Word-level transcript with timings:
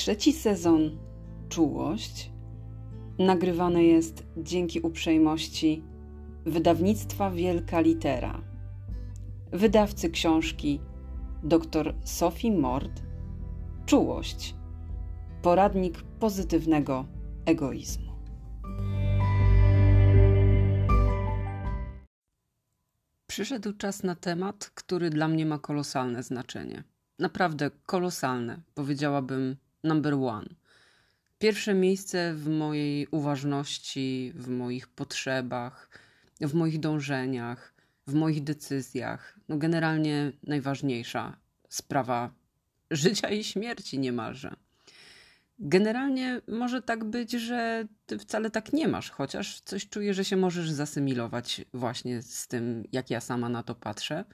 Trzeci 0.00 0.32
sezon 0.32 0.98
Czułość 1.48 2.30
nagrywany 3.18 3.84
jest 3.84 4.26
dzięki 4.36 4.80
uprzejmości 4.80 5.82
wydawnictwa 6.46 7.30
Wielka 7.30 7.80
Litera, 7.80 8.42
wydawcy 9.52 10.10
książki 10.10 10.80
dr 11.42 11.94
Sophie 12.04 12.52
Mord 12.52 13.02
Czułość 13.86 14.54
poradnik 15.42 16.02
pozytywnego 16.02 17.06
egoizmu. 17.46 18.12
Przyszedł 23.26 23.72
czas 23.72 24.02
na 24.02 24.14
temat, 24.14 24.70
który 24.74 25.10
dla 25.10 25.28
mnie 25.28 25.46
ma 25.46 25.58
kolosalne 25.58 26.22
znaczenie. 26.22 26.84
Naprawdę 27.18 27.70
kolosalne, 27.86 28.60
powiedziałabym 28.74 29.56
number 29.84 30.14
one. 30.14 30.46
Pierwsze 31.38 31.74
miejsce 31.74 32.34
w 32.34 32.48
mojej 32.48 33.06
uważności, 33.10 34.32
w 34.34 34.48
moich 34.48 34.88
potrzebach, 34.88 35.90
w 36.40 36.54
moich 36.54 36.80
dążeniach, 36.80 37.74
w 38.06 38.14
moich 38.14 38.44
decyzjach. 38.44 39.38
No 39.48 39.58
generalnie 39.58 40.32
najważniejsza 40.42 41.36
sprawa 41.68 42.34
życia 42.90 43.28
i 43.28 43.44
śmierci 43.44 43.98
niemalże. 43.98 44.56
Generalnie 45.58 46.40
może 46.48 46.82
tak 46.82 47.04
być, 47.04 47.32
że 47.32 47.84
ty 48.06 48.18
wcale 48.18 48.50
tak 48.50 48.72
nie 48.72 48.88
masz, 48.88 49.10
chociaż 49.10 49.60
coś 49.60 49.88
czuję, 49.88 50.14
że 50.14 50.24
się 50.24 50.36
możesz 50.36 50.70
zasymilować 50.70 51.60
właśnie 51.74 52.22
z 52.22 52.48
tym, 52.48 52.84
jak 52.92 53.10
ja 53.10 53.20
sama 53.20 53.48
na 53.48 53.62
to 53.62 53.74
patrzę. 53.74 54.24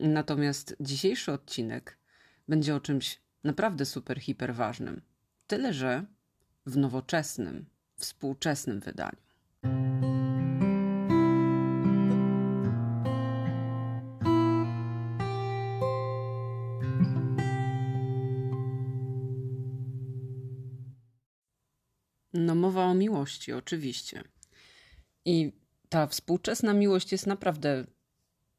Natomiast 0.00 0.76
dzisiejszy 0.80 1.32
odcinek 1.32 1.98
będzie 2.48 2.74
o 2.74 2.80
czymś 2.80 3.20
naprawdę 3.44 3.86
super, 3.86 4.20
hiper 4.20 4.54
ważnym. 4.54 5.02
Tyle, 5.46 5.74
że 5.74 6.04
w 6.66 6.76
nowoczesnym, 6.76 7.66
współczesnym 7.96 8.80
wydaniu. 8.80 9.16
No, 22.32 22.54
mowa 22.54 22.84
o 22.84 22.94
miłości, 22.94 23.52
oczywiście. 23.52 24.24
I 25.24 25.52
ta 25.88 26.06
współczesna 26.06 26.72
miłość 26.74 27.12
jest 27.12 27.26
naprawdę 27.26 27.86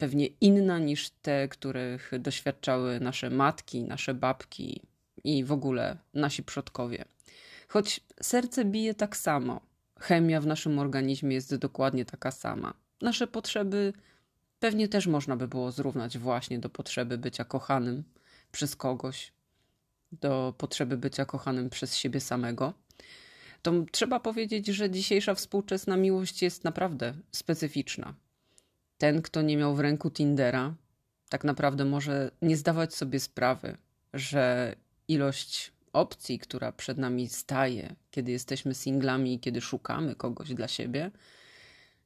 pewnie 0.02 0.28
inna 0.28 0.80
niż 0.80 1.10
te, 1.10 1.48
których 1.48 2.12
doświadczały 2.20 3.00
nasze 3.00 3.30
matki, 3.30 3.84
nasze 3.84 4.14
babki 4.14 4.82
i 5.24 5.44
w 5.44 5.52
ogóle 5.52 5.98
nasi 6.14 6.44
przodkowie. 6.44 7.06
Choć 7.68 8.00
serce 8.22 8.66
bije 8.66 8.94
tak 8.94 9.18
samo, 9.18 9.62
chemia 10.00 10.42
w 10.42 10.46
naszym 10.46 10.80
organizmie 10.80 11.36
jest 11.36 11.56
dokładnie 11.56 12.06
taka 12.06 12.32
sama. 12.32 12.74
Nasze 13.02 13.28
potrzeby 13.28 13.94
pewnie 14.60 14.88
też 14.88 15.08
można 15.08 15.36
by 15.36 15.48
było 15.48 15.72
zrównać 15.72 16.18
właśnie 16.18 16.60
do 16.60 16.70
potrzeby 16.70 17.18
bycia 17.18 17.46
kochanym 17.46 18.04
przez 18.52 18.76
kogoś, 18.76 19.32
do 20.12 20.54
potrzeby 20.58 20.98
bycia 20.98 21.26
kochanym 21.26 21.70
przez 21.70 21.96
siebie 21.96 22.20
samego. 22.20 22.74
To 23.62 23.72
trzeba 23.92 24.20
powiedzieć, 24.20 24.68
że 24.68 24.90
dzisiejsza 24.90 25.36
współczesna 25.36 25.98
miłość 25.98 26.42
jest 26.42 26.64
naprawdę 26.64 27.14
specyficzna 27.32 28.14
ten, 29.02 29.22
kto 29.22 29.42
nie 29.42 29.58
miał 29.58 29.76
w 29.76 29.80
ręku 29.80 30.12
Tindera, 30.12 30.76
tak 31.30 31.44
naprawdę 31.44 31.86
może 31.86 32.32
nie 32.42 32.58
zdawać 32.58 32.96
sobie 32.96 33.20
sprawy, 33.20 33.78
że 34.14 34.76
ilość 35.08 35.72
opcji, 35.94 36.40
która 36.40 36.72
przed 36.72 36.98
nami 36.98 37.30
staje, 37.30 37.96
kiedy 38.12 38.32
jesteśmy 38.32 38.74
singlami 38.74 39.34
i 39.34 39.40
kiedy 39.40 39.62
szukamy 39.62 40.16
kogoś 40.16 40.53
dla 40.53 40.68
siebie, 40.68 41.12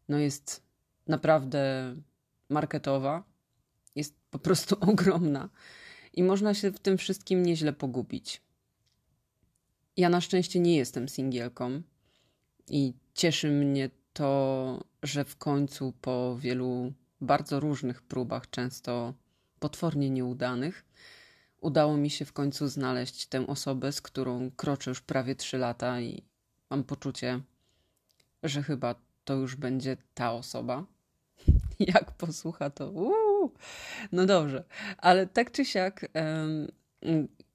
no 0.09 0.17
jest 0.17 0.63
naprawdę 1.07 1.95
marketowa, 2.49 3.23
jest 3.95 4.15
po 4.29 4.39
prostu 4.39 4.75
ogromna 4.91 5.49
i 6.13 6.23
można 6.23 6.53
się 6.53 6.71
w 6.71 6.79
tym 6.79 6.97
wszystkim 6.97 7.43
nieźle 7.43 7.73
pogubić. 7.73 8.41
Ja 9.97 10.09
na 10.09 10.21
szczęście 10.21 10.59
nie 10.59 10.75
jestem 10.75 11.09
singielką 11.09 11.81
i 12.69 12.93
cieszy 13.13 13.51
mnie 13.51 13.89
to, 14.13 14.83
że 15.05 15.25
w 15.25 15.37
końcu 15.37 15.93
po 16.01 16.37
wielu 16.39 16.93
bardzo 17.21 17.59
różnych 17.59 18.01
próbach, 18.01 18.49
często 18.49 19.13
potwornie 19.59 20.09
nieudanych, 20.09 20.85
udało 21.61 21.97
mi 21.97 22.09
się 22.09 22.25
w 22.25 22.33
końcu 22.33 22.67
znaleźć 22.67 23.25
tę 23.25 23.47
osobę, 23.47 23.91
z 23.91 24.01
którą 24.01 24.51
kroczę 24.51 24.91
już 24.91 25.01
prawie 25.01 25.35
trzy 25.35 25.57
lata 25.57 26.01
i 26.01 26.23
mam 26.69 26.83
poczucie, 26.83 27.41
że 28.43 28.63
chyba 28.63 28.95
to 29.23 29.33
już 29.33 29.55
będzie 29.55 29.97
ta 30.13 30.31
osoba. 30.33 30.85
Jak 31.79 32.11
posłucha 32.11 32.69
to. 32.69 32.91
Uuu. 32.91 33.53
No 34.11 34.25
dobrze, 34.25 34.63
ale 34.97 35.27
tak 35.27 35.51
czy 35.51 35.65
siak, 35.65 36.05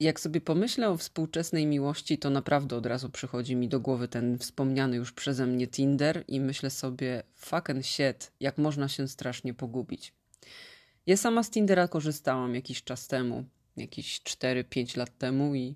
jak 0.00 0.20
sobie 0.20 0.40
pomyślę 0.40 0.88
o 0.88 0.96
współczesnej 0.96 1.66
miłości, 1.66 2.18
to 2.18 2.30
naprawdę 2.30 2.76
od 2.76 2.86
razu 2.86 3.10
przychodzi 3.10 3.56
mi 3.56 3.68
do 3.68 3.80
głowy 3.80 4.08
ten 4.08 4.38
wspomniany 4.38 4.96
już 4.96 5.12
przeze 5.12 5.46
mnie 5.46 5.68
Tinder 5.68 6.24
i 6.28 6.40
myślę 6.40 6.70
sobie, 6.70 7.22
fucking 7.36 7.84
shit, 7.84 8.32
jak 8.40 8.58
można 8.58 8.88
się 8.88 9.08
strasznie 9.08 9.54
pogubić. 9.54 10.12
Ja 11.06 11.16
sama 11.16 11.42
z 11.42 11.50
Tindera 11.50 11.88
korzystałam 11.88 12.54
jakiś 12.54 12.84
czas 12.84 13.08
temu, 13.08 13.44
jakieś 13.76 14.20
4-5 14.20 14.96
lat 14.96 15.18
temu 15.18 15.54
i 15.54 15.74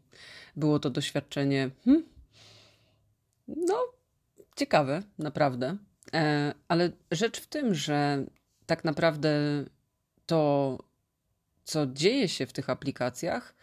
było 0.57 0.79
to 0.79 0.91
doświadczenie, 0.91 1.71
hmm, 1.85 2.05
no, 3.47 3.85
ciekawe, 4.57 5.03
naprawdę. 5.19 5.77
E, 6.15 6.55
ale 6.69 6.91
rzecz 7.11 7.41
w 7.41 7.47
tym, 7.47 7.75
że 7.75 8.25
tak 8.67 8.85
naprawdę 8.85 9.31
to, 10.27 10.79
co 11.65 11.87
dzieje 11.87 12.29
się 12.29 12.47
w 12.47 12.53
tych 12.53 12.71
aplikacjach, 12.71 13.55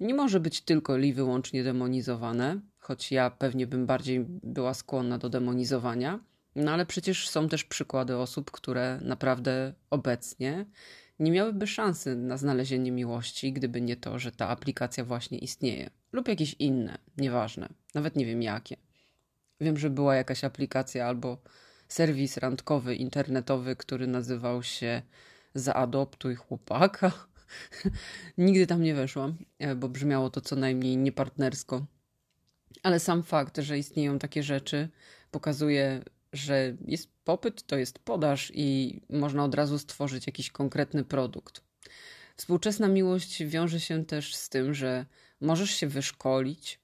nie 0.00 0.14
może 0.14 0.40
być 0.40 0.60
tylko 0.60 0.98
i 0.98 1.12
wyłącznie 1.12 1.64
demonizowane, 1.64 2.60
choć 2.78 3.12
ja 3.12 3.30
pewnie 3.30 3.66
bym 3.66 3.86
bardziej 3.86 4.24
była 4.28 4.74
skłonna 4.74 5.18
do 5.18 5.28
demonizowania. 5.28 6.20
No 6.56 6.72
ale 6.72 6.86
przecież 6.86 7.28
są 7.28 7.48
też 7.48 7.64
przykłady 7.64 8.16
osób, 8.16 8.50
które 8.50 9.00
naprawdę 9.02 9.74
obecnie 9.90 10.66
nie 11.18 11.32
miałyby 11.32 11.66
szansy 11.66 12.16
na 12.16 12.36
znalezienie 12.36 12.92
miłości, 12.92 13.52
gdyby 13.52 13.80
nie 13.80 13.96
to, 13.96 14.18
że 14.18 14.32
ta 14.32 14.48
aplikacja 14.48 15.04
właśnie 15.04 15.38
istnieje. 15.38 15.90
Lub 16.12 16.28
jakieś 16.28 16.54
inne, 16.58 16.98
nieważne, 17.16 17.68
nawet 17.94 18.16
nie 18.16 18.26
wiem 18.26 18.42
jakie. 18.42 18.76
Wiem, 19.60 19.76
że 19.76 19.90
była 19.90 20.14
jakaś 20.14 20.44
aplikacja 20.44 21.06
albo 21.06 21.38
serwis 21.88 22.36
randkowy 22.36 22.94
internetowy, 22.94 23.76
który 23.76 24.06
nazywał 24.06 24.62
się 24.62 25.02
Zaadoptuj 25.54 26.34
chłopaka 26.34 27.12
Nigdy 28.38 28.66
tam 28.66 28.82
nie 28.82 28.94
weszłam, 28.94 29.36
e, 29.58 29.74
bo 29.74 29.88
brzmiało 29.88 30.30
to 30.30 30.40
co 30.40 30.56
najmniej 30.56 30.96
niepartnersko. 30.96 31.86
Ale 32.82 33.00
sam 33.00 33.22
fakt, 33.22 33.58
że 33.58 33.78
istnieją 33.78 34.18
takie 34.18 34.42
rzeczy, 34.42 34.88
pokazuje, 35.30 36.02
że 36.32 36.76
jest 36.86 37.08
popyt, 37.24 37.62
to 37.62 37.76
jest 37.76 37.98
podaż 37.98 38.52
i 38.54 39.00
można 39.10 39.44
od 39.44 39.54
razu 39.54 39.78
stworzyć 39.78 40.26
jakiś 40.26 40.50
konkretny 40.50 41.04
produkt. 41.04 41.60
Współczesna 42.36 42.88
miłość 42.88 43.44
wiąże 43.44 43.80
się 43.80 44.04
też 44.04 44.34
z 44.34 44.48
tym, 44.48 44.74
że 44.74 45.06
możesz 45.40 45.70
się 45.70 45.86
wyszkolić, 45.86 46.80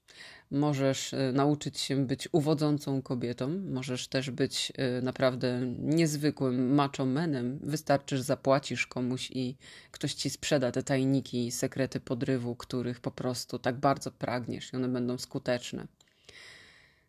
Możesz 0.55 1.13
e, 1.13 1.31
nauczyć 1.33 1.79
się 1.79 2.05
być 2.05 2.29
uwodzącą 2.31 3.01
kobietą, 3.01 3.61
możesz 3.69 4.07
też 4.07 4.31
być 4.31 4.73
e, 4.75 5.01
naprawdę 5.01 5.61
niezwykłym 5.79 6.73
machomenem. 6.73 7.59
Wystarczy, 7.63 8.17
że 8.17 8.23
zapłacisz 8.23 8.87
komuś 8.87 9.31
i 9.31 9.55
ktoś 9.91 10.13
ci 10.13 10.29
sprzeda 10.29 10.71
te 10.71 10.83
tajniki 10.83 11.47
i 11.47 11.51
sekrety 11.51 11.99
podrywu, 11.99 12.55
których 12.55 12.99
po 12.99 13.11
prostu 13.11 13.59
tak 13.59 13.79
bardzo 13.79 14.11
pragniesz 14.11 14.73
i 14.73 14.75
one 14.75 14.87
będą 14.87 15.17
skuteczne. 15.17 15.87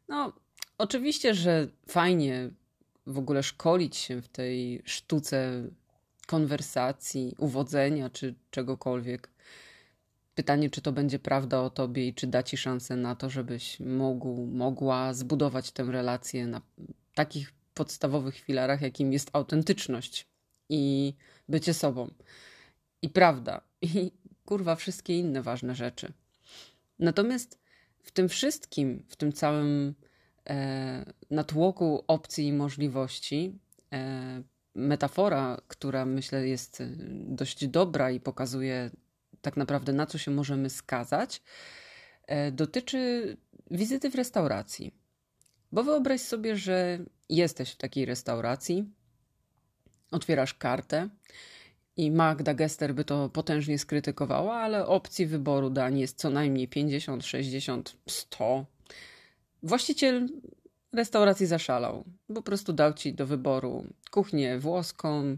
No, 0.09 0.33
oczywiście, 0.79 1.35
że 1.35 1.69
fajnie 1.89 2.51
w 3.07 3.19
ogóle 3.19 3.43
szkolić 3.43 3.97
się 3.97 4.23
w 4.23 4.29
tej 4.29 4.83
sztuce 4.85 5.63
konwersacji, 6.27 7.35
uwodzenia 7.39 8.11
czy 8.11 8.35
czegokolwiek 8.51 9.36
Pytanie, 10.37 10.71
czy 10.71 10.83
to 10.83 10.93
będzie 10.93 11.19
prawda 11.19 11.61
o 11.61 11.71
tobie 11.71 12.09
i 12.09 12.15
czy 12.15 12.27
da 12.27 12.43
ci 12.43 12.57
szansę 12.57 12.97
na 12.97 13.17
to, 13.17 13.31
żebyś 13.31 13.81
mógł, 13.81 14.47
mogła 14.47 15.15
zbudować 15.15 15.71
tę 15.71 15.85
relację 15.85 16.47
na 16.47 16.61
takich 17.15 17.53
podstawowych 17.75 18.39
filarach, 18.39 18.81
jakim 18.81 19.13
jest 19.13 19.31
autentyczność 19.33 20.27
i 20.69 21.15
bycie 21.49 21.75
sobą. 21.75 22.11
I 23.03 23.09
prawda. 23.09 23.61
I 23.83 24.13
kurwa, 24.45 24.77
wszystkie 24.77 25.19
inne 25.19 25.43
ważne 25.43 25.75
rzeczy. 25.75 26.13
Natomiast 26.99 27.59
w 28.03 28.11
tym 28.11 28.29
wszystkim, 28.29 29.03
w 29.09 29.17
tym 29.17 29.33
całym 29.33 29.95
e, 30.47 31.13
natłoku 31.31 32.05
opcji 32.07 32.47
i 32.47 32.53
możliwości, 32.53 33.59
e, 33.93 34.43
metafora, 34.75 35.61
która 35.69 36.07
myślę 36.07 36.49
jest 36.49 36.83
dość 37.29 37.69
dobra 37.69 38.11
i 38.11 38.21
pokazuje 38.21 38.91
tak 39.47 39.57
naprawdę 39.57 39.93
na 39.93 40.07
co 40.07 40.19
się 40.19 40.31
możemy 40.31 40.71
skazać, 40.71 41.43
e, 42.27 42.53
dotyczy 42.53 43.37
wizyty 43.71 44.11
w 44.11 44.15
restauracji. 44.15 44.95
Bo 45.73 45.85
wyobraź 45.85 46.21
sobie, 46.21 46.57
że 46.57 46.99
jesteś 47.29 47.71
w 47.71 47.77
takiej 47.77 48.05
restauracji, 48.05 48.85
otwierasz 50.11 50.55
kartę 50.55 51.09
i 51.97 52.11
Magda 52.11 52.55
Gester 52.55 52.95
by 52.95 53.05
to 53.05 53.29
potężnie 53.29 53.79
skrytykowała, 53.79 54.55
ale 54.57 54.87
opcji 54.87 55.27
wyboru 55.27 55.71
dań 55.71 55.99
jest 55.99 56.19
co 56.19 56.31
najmniej 56.31 56.69
50, 56.69 57.25
60, 57.25 57.97
100. 58.09 58.67
Właściciel 59.63 60.29
restauracji 60.93 61.47
zaszalał. 61.47 62.05
Po 62.35 62.43
prostu 62.43 62.73
dał 62.73 62.93
ci 62.95 63.15
do 63.15 63.27
wyboru 63.27 63.85
kuchnię 64.11 64.59
włoską, 64.59 65.37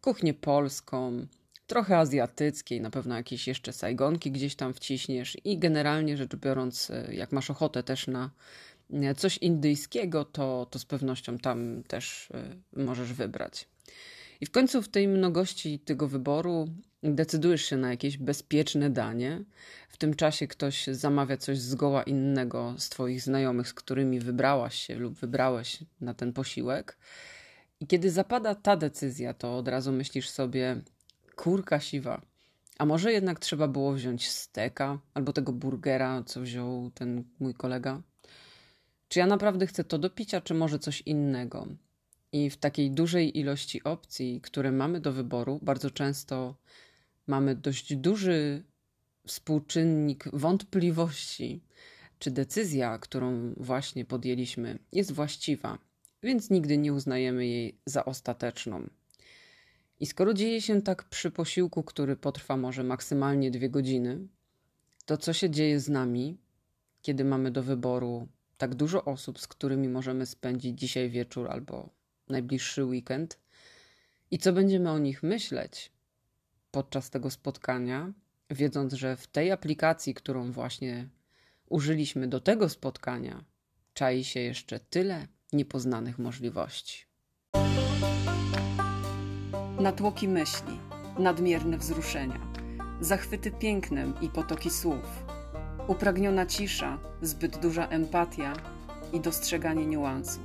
kuchnię 0.00 0.34
polską, 0.34 1.26
trochę 1.66 1.98
azjatyckiej, 1.98 2.80
na 2.80 2.90
pewno 2.90 3.16
jakieś 3.16 3.48
jeszcze 3.48 3.72
sajgonki 3.72 4.30
gdzieś 4.30 4.56
tam 4.56 4.74
wciśniesz 4.74 5.36
i 5.44 5.58
generalnie 5.58 6.16
rzecz 6.16 6.36
biorąc, 6.36 6.90
e, 6.90 7.14
jak 7.14 7.32
masz 7.32 7.50
ochotę 7.50 7.82
też 7.82 8.06
na 8.06 8.30
e, 8.92 9.14
coś 9.14 9.38
indyjskiego, 9.38 10.24
to, 10.24 10.66
to 10.70 10.78
z 10.78 10.84
pewnością 10.84 11.38
tam 11.38 11.82
też 11.82 12.28
e, 12.34 12.82
możesz 12.84 13.12
wybrać. 13.12 13.68
I 14.40 14.46
w 14.46 14.50
końcu 14.50 14.82
w 14.82 14.88
tej 14.88 15.08
mnogości 15.08 15.78
tego 15.78 16.08
wyboru 16.08 16.68
decydujesz 17.02 17.64
się 17.64 17.76
na 17.76 17.90
jakieś 17.90 18.18
bezpieczne 18.18 18.90
danie. 18.90 19.44
W 19.88 19.96
tym 19.96 20.14
czasie 20.14 20.46
ktoś 20.46 20.86
zamawia 20.86 21.36
coś 21.36 21.58
zgoła 21.58 22.02
innego 22.02 22.74
z 22.78 22.88
Twoich 22.88 23.22
znajomych, 23.22 23.68
z 23.68 23.74
którymi 23.74 24.20
wybrałaś 24.20 24.74
się 24.74 24.94
lub 24.94 25.14
wybrałeś 25.14 25.78
na 26.00 26.14
ten 26.14 26.32
posiłek. 26.32 26.96
I 27.80 27.86
kiedy 27.86 28.10
zapada 28.10 28.54
ta 28.54 28.76
decyzja, 28.76 29.34
to 29.34 29.56
od 29.56 29.68
razu 29.68 29.92
myślisz 29.92 30.28
sobie, 30.28 30.80
kurka 31.36 31.80
siwa. 31.80 32.22
A 32.78 32.86
może 32.86 33.12
jednak 33.12 33.38
trzeba 33.38 33.68
było 33.68 33.92
wziąć 33.92 34.30
steka 34.30 34.98
albo 35.14 35.32
tego 35.32 35.52
burgera, 35.52 36.22
co 36.26 36.40
wziął 36.40 36.90
ten 36.90 37.24
mój 37.38 37.54
kolega? 37.54 38.02
Czy 39.08 39.18
ja 39.18 39.26
naprawdę 39.26 39.66
chcę 39.66 39.84
to 39.84 39.98
do 39.98 40.10
picia, 40.10 40.40
czy 40.40 40.54
może 40.54 40.78
coś 40.78 41.00
innego? 41.00 41.66
I 42.32 42.50
w 42.50 42.56
takiej 42.56 42.90
dużej 42.90 43.38
ilości 43.38 43.84
opcji, 43.84 44.40
które 44.40 44.72
mamy 44.72 45.00
do 45.00 45.12
wyboru, 45.12 45.58
bardzo 45.62 45.90
często 45.90 46.56
mamy 47.26 47.54
dość 47.54 47.96
duży 47.96 48.62
współczynnik 49.26 50.24
wątpliwości, 50.32 51.60
czy 52.18 52.30
decyzja, 52.30 52.98
którą 52.98 53.54
właśnie 53.56 54.04
podjęliśmy, 54.04 54.78
jest 54.92 55.12
właściwa, 55.12 55.78
więc 56.22 56.50
nigdy 56.50 56.78
nie 56.78 56.92
uznajemy 56.92 57.46
jej 57.46 57.78
za 57.86 58.04
ostateczną. 58.04 58.88
I 60.00 60.06
skoro 60.06 60.34
dzieje 60.34 60.60
się 60.62 60.82
tak 60.82 61.04
przy 61.04 61.30
posiłku, 61.30 61.82
który 61.82 62.16
potrwa 62.16 62.56
może 62.56 62.84
maksymalnie 62.84 63.50
dwie 63.50 63.70
godziny, 63.70 64.28
to 65.06 65.16
co 65.16 65.32
się 65.32 65.50
dzieje 65.50 65.80
z 65.80 65.88
nami, 65.88 66.38
kiedy 67.02 67.24
mamy 67.24 67.50
do 67.50 67.62
wyboru 67.62 68.28
tak 68.58 68.74
dużo 68.74 69.04
osób, 69.04 69.40
z 69.40 69.46
którymi 69.46 69.88
możemy 69.88 70.26
spędzić 70.26 70.78
dzisiaj 70.78 71.10
wieczór 71.10 71.48
albo 71.50 71.90
najbliższy 72.28 72.84
weekend 72.84 73.38
i 74.30 74.38
co 74.38 74.52
będziemy 74.52 74.90
o 74.90 74.98
nich 74.98 75.22
myśleć 75.22 75.92
podczas 76.70 77.10
tego 77.10 77.30
spotkania, 77.30 78.12
wiedząc, 78.50 78.92
że 78.92 79.16
w 79.16 79.26
tej 79.26 79.52
aplikacji, 79.52 80.14
którą 80.14 80.52
właśnie 80.52 81.08
użyliśmy 81.68 82.28
do 82.28 82.40
tego 82.40 82.68
spotkania, 82.68 83.44
czai 83.94 84.24
się 84.24 84.40
jeszcze 84.40 84.80
tyle 84.80 85.28
niepoznanych 85.52 86.18
możliwości. 86.18 87.06
Natłoki 89.80 90.28
myśli, 90.28 90.78
nadmierne 91.18 91.78
wzruszenia, 91.78 92.38
zachwyty 93.00 93.50
pięknem 93.50 94.14
i 94.20 94.28
potoki 94.28 94.70
słów, 94.70 95.24
upragniona 95.88 96.46
cisza, 96.46 96.98
zbyt 97.22 97.56
duża 97.58 97.88
empatia 97.88 98.52
i 99.12 99.20
dostrzeganie 99.20 99.86
niuansów. 99.86 100.42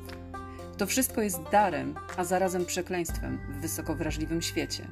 To 0.78 0.86
wszystko 0.86 1.22
jest 1.22 1.42
darem, 1.52 1.96
a 2.18 2.24
zarazem 2.24 2.66
przekleństwem 2.66 3.40
w 3.50 3.62
wysoko 3.62 3.96
wrażliwym 3.96 4.42
świecie. 4.42 4.88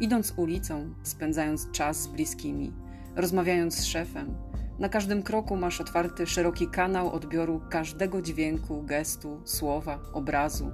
Idąc 0.00 0.32
ulicą, 0.36 0.94
spędzając 1.02 1.70
czas 1.70 2.02
z 2.02 2.06
bliskimi, 2.06 2.72
rozmawiając 3.16 3.74
z 3.74 3.84
szefem, 3.84 4.34
na 4.78 4.88
każdym 4.88 5.22
kroku 5.22 5.56
masz 5.56 5.80
otwarty 5.80 6.26
szeroki 6.26 6.68
kanał 6.68 7.12
odbioru 7.12 7.60
każdego 7.70 8.22
dźwięku, 8.22 8.82
gestu, 8.82 9.40
słowa, 9.44 9.98
obrazu. 10.12 10.70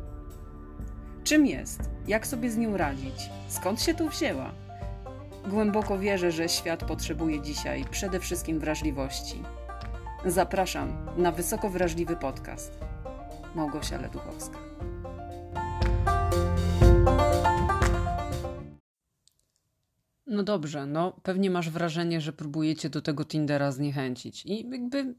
Czym 1.24 1.46
jest? 1.46 1.80
Jak 2.06 2.26
sobie 2.26 2.50
z 2.50 2.56
nią 2.56 2.76
radzić? 2.76 3.30
Skąd 3.48 3.82
się 3.82 3.94
tu 3.94 4.08
wzięła? 4.08 4.52
Głęboko 5.48 5.98
wierzę, 5.98 6.32
że 6.32 6.48
świat 6.48 6.84
potrzebuje 6.84 7.42
dzisiaj 7.42 7.84
przede 7.90 8.20
wszystkim 8.20 8.58
wrażliwości. 8.60 9.42
Zapraszam 10.26 11.06
na 11.16 11.32
wysoko 11.32 11.70
wrażliwy 11.70 12.16
podcast. 12.16 12.78
Małgosia 13.54 14.00
Leduchowska. 14.00 14.58
No 20.26 20.42
dobrze, 20.42 20.86
no 20.86 21.12
pewnie 21.22 21.50
masz 21.50 21.70
wrażenie, 21.70 22.20
że 22.20 22.32
próbujecie 22.32 22.90
do 22.90 23.02
tego 23.02 23.24
Tindera 23.24 23.72
zniechęcić. 23.72 24.46
I 24.46 24.70
jakby 24.70 25.14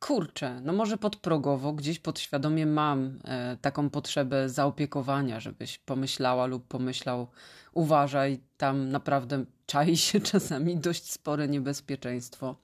kurczę, 0.00 0.60
no 0.64 0.72
może 0.72 0.98
podprogowo, 0.98 1.72
gdzieś 1.72 1.98
podświadomie 1.98 2.66
mam 2.66 3.18
e, 3.24 3.56
taką 3.60 3.90
potrzebę 3.90 4.48
zaopiekowania, 4.48 5.40
żebyś 5.40 5.78
pomyślała 5.78 6.46
lub 6.46 6.68
pomyślał, 6.68 7.26
uważaj, 7.72 8.40
tam 8.56 8.88
naprawdę 8.88 9.44
czai 9.66 9.96
się 9.96 10.20
czasami 10.32 10.76
dość 10.76 11.12
spore 11.12 11.48
niebezpieczeństwo. 11.48 12.56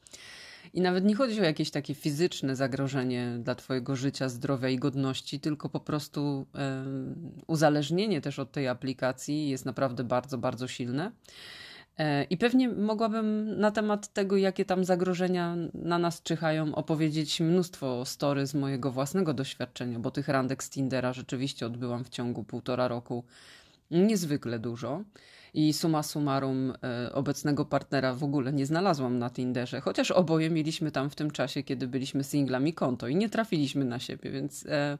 I 0.74 0.80
nawet 0.80 1.04
nie 1.04 1.14
chodzi 1.14 1.40
o 1.40 1.44
jakieś 1.44 1.70
takie 1.70 1.94
fizyczne 1.94 2.56
zagrożenie 2.56 3.38
dla 3.40 3.54
Twojego 3.54 3.96
życia, 3.96 4.28
zdrowia 4.28 4.68
i 4.68 4.78
godności, 4.78 5.40
tylko 5.40 5.68
po 5.68 5.80
prostu 5.80 6.46
e, 6.54 6.84
uzależnienie 7.46 8.20
też 8.20 8.38
od 8.38 8.52
tej 8.52 8.68
aplikacji 8.68 9.48
jest 9.48 9.64
naprawdę 9.64 10.04
bardzo, 10.04 10.38
bardzo 10.38 10.68
silne. 10.68 11.12
E, 11.98 12.24
I 12.24 12.36
pewnie 12.36 12.68
mogłabym 12.68 13.58
na 13.60 13.70
temat 13.70 14.12
tego, 14.12 14.36
jakie 14.36 14.64
tam 14.64 14.84
zagrożenia 14.84 15.56
na 15.74 15.98
nas 15.98 16.22
czyhają, 16.22 16.74
opowiedzieć 16.74 17.40
mnóstwo 17.40 18.04
story 18.04 18.46
z 18.46 18.54
mojego 18.54 18.90
własnego 18.90 19.34
doświadczenia, 19.34 19.98
bo 19.98 20.10
tych 20.10 20.28
randek 20.28 20.64
z 20.64 20.70
Tindera 20.70 21.12
rzeczywiście 21.12 21.66
odbyłam 21.66 22.04
w 22.04 22.08
ciągu 22.08 22.44
półtora 22.44 22.88
roku 22.88 23.24
niezwykle 23.90 24.58
dużo. 24.58 25.02
I 25.54 25.72
suma 25.72 26.02
summarum 26.02 26.72
e, 26.82 27.12
obecnego 27.12 27.64
partnera 27.64 28.14
w 28.14 28.24
ogóle 28.24 28.52
nie 28.52 28.66
znalazłam 28.66 29.18
na 29.18 29.30
Tinderze, 29.30 29.80
chociaż 29.80 30.10
oboje 30.10 30.50
mieliśmy 30.50 30.90
tam 30.90 31.10
w 31.10 31.14
tym 31.14 31.30
czasie, 31.30 31.62
kiedy 31.62 31.86
byliśmy 31.86 32.24
singlami 32.24 32.74
konto 32.74 33.08
i 33.08 33.16
nie 33.16 33.28
trafiliśmy 33.28 33.84
na 33.84 33.98
siebie, 33.98 34.30
więc 34.30 34.66
e, 34.66 34.98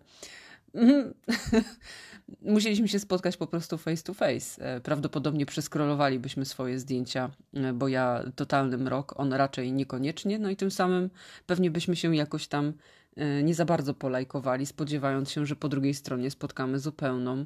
musieliśmy 2.42 2.88
się 2.88 2.99
spotkać 2.99 3.37
po 3.37 3.47
prostu 3.47 3.78
face 3.78 4.02
to 4.02 4.14
face. 4.14 4.64
E, 4.64 4.80
prawdopodobnie 4.80 5.47
przeskrolowalibyśmy 5.47 6.45
swoje 6.45 6.78
zdjęcia, 6.78 7.30
e, 7.54 7.73
bo 7.73 7.88
ja 7.88 8.25
totalny 8.37 8.78
mrok, 8.78 9.21
on 9.21 9.33
raczej 9.33 9.73
niekoniecznie, 9.73 10.38
no 10.38 10.50
i 10.50 10.56
tym 10.56 10.71
samym 10.71 11.11
pewnie 11.47 11.71
byśmy 11.71 11.97
się 11.97 12.16
jakoś 12.16 12.49
tam 12.49 12.73
e, 13.16 13.42
nie 13.42 13.54
za 13.54 13.64
bardzo 13.64 13.95
polajkowali, 13.95 14.66
spodziewając 14.66 15.30
się, 15.30 15.47
że 15.47 15.56
po 15.56 15.68
drugiej 15.68 15.95
stronie 15.95 16.30
spotkamy 16.30 16.78
zupełną 16.78 17.45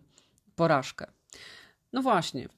porażkę. 0.56 1.06
No 1.92 2.02
właśnie. 2.02 2.48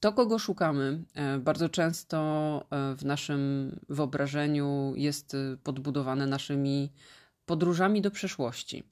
To, 0.00 0.12
kogo 0.12 0.38
szukamy, 0.38 1.04
bardzo 1.40 1.68
często 1.68 2.66
w 2.96 3.04
naszym 3.04 3.72
wyobrażeniu 3.88 4.92
jest 4.96 5.36
podbudowane 5.64 6.26
naszymi 6.26 6.92
podróżami 7.46 8.02
do 8.02 8.10
przeszłości. 8.10 8.84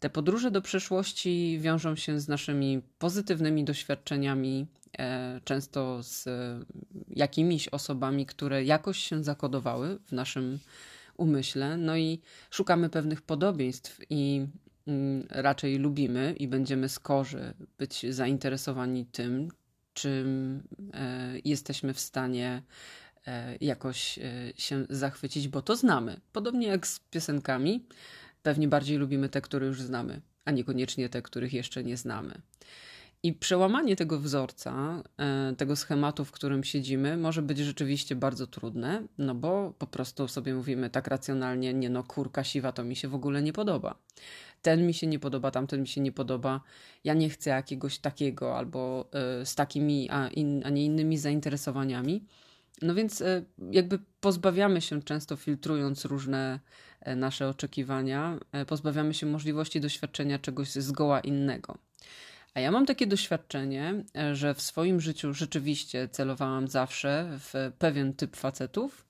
Te 0.00 0.10
podróże 0.10 0.50
do 0.50 0.62
przeszłości 0.62 1.58
wiążą 1.60 1.96
się 1.96 2.20
z 2.20 2.28
naszymi 2.28 2.82
pozytywnymi 2.98 3.64
doświadczeniami, 3.64 4.66
e, 4.98 5.40
często 5.44 6.02
z 6.02 6.28
jakimiś 7.08 7.68
osobami, 7.68 8.26
które 8.26 8.64
jakoś 8.64 8.98
się 8.98 9.24
zakodowały 9.24 9.98
w 10.06 10.12
naszym 10.12 10.58
umyśle, 11.16 11.76
no 11.76 11.96
i 11.96 12.20
szukamy 12.50 12.88
pewnych 12.88 13.22
podobieństw 13.22 14.00
i 14.10 14.46
mm, 14.86 15.26
raczej 15.30 15.78
lubimy 15.78 16.34
i 16.38 16.48
będziemy 16.48 16.88
skorzy 16.88 17.54
być 17.78 18.06
zainteresowani 18.10 19.06
tym, 19.06 19.48
czym 19.94 20.62
e, 20.94 21.32
jesteśmy 21.44 21.94
w 21.94 22.00
stanie 22.00 22.62
e, 23.26 23.56
jakoś 23.60 24.18
się 24.56 24.86
zachwycić, 24.90 25.48
bo 25.48 25.62
to 25.62 25.76
znamy. 25.76 26.20
Podobnie 26.32 26.66
jak 26.66 26.86
z 26.86 26.98
piosenkami, 26.98 27.84
Pewnie 28.42 28.68
bardziej 28.68 28.98
lubimy 28.98 29.28
te, 29.28 29.40
które 29.40 29.66
już 29.66 29.82
znamy, 29.82 30.20
a 30.44 30.50
niekoniecznie 30.50 31.08
te, 31.08 31.22
których 31.22 31.52
jeszcze 31.52 31.84
nie 31.84 31.96
znamy. 31.96 32.40
I 33.22 33.32
przełamanie 33.32 33.96
tego 33.96 34.18
wzorca, 34.18 35.02
e, 35.18 35.54
tego 35.56 35.76
schematu, 35.76 36.24
w 36.24 36.32
którym 36.32 36.64
siedzimy, 36.64 37.16
może 37.16 37.42
być 37.42 37.58
rzeczywiście 37.58 38.16
bardzo 38.16 38.46
trudne, 38.46 39.02
no 39.18 39.34
bo 39.34 39.74
po 39.78 39.86
prostu 39.86 40.28
sobie 40.28 40.54
mówimy 40.54 40.90
tak 40.90 41.06
racjonalnie, 41.06 41.74
nie 41.74 41.90
no, 41.90 42.04
kurka 42.04 42.44
siwa 42.44 42.72
to 42.72 42.84
mi 42.84 42.96
się 42.96 43.08
w 43.08 43.14
ogóle 43.14 43.42
nie 43.42 43.52
podoba. 43.52 43.98
Ten 44.62 44.86
mi 44.86 44.94
się 44.94 45.06
nie 45.06 45.18
podoba, 45.18 45.50
tamten 45.50 45.80
mi 45.80 45.88
się 45.88 46.00
nie 46.00 46.12
podoba. 46.12 46.60
Ja 47.04 47.14
nie 47.14 47.30
chcę 47.30 47.50
jakiegoś 47.50 47.98
takiego 47.98 48.58
albo 48.58 49.08
e, 49.12 49.46
z 49.46 49.54
takimi, 49.54 50.10
a, 50.10 50.28
in, 50.28 50.62
a 50.64 50.70
nie 50.70 50.84
innymi 50.84 51.18
zainteresowaniami. 51.18 52.24
No 52.82 52.94
więc 52.94 53.22
e, 53.22 53.42
jakby 53.70 53.98
pozbawiamy 54.20 54.80
się 54.80 55.02
często 55.02 55.36
filtrując 55.36 56.04
różne 56.04 56.60
nasze 57.16 57.48
oczekiwania, 57.48 58.38
e, 58.52 58.64
pozbawiamy 58.64 59.14
się 59.14 59.26
możliwości 59.26 59.80
doświadczenia 59.80 60.38
czegoś 60.38 60.72
zgoła 60.72 61.20
innego. 61.20 61.78
A 62.54 62.60
ja 62.60 62.70
mam 62.70 62.86
takie 62.86 63.06
doświadczenie, 63.06 64.04
że 64.32 64.54
w 64.54 64.62
swoim 64.62 65.00
życiu 65.00 65.34
rzeczywiście 65.34 66.08
celowałam 66.08 66.68
zawsze 66.68 67.28
w 67.38 67.72
pewien 67.78 68.14
typ 68.14 68.36
facetów. 68.36 69.06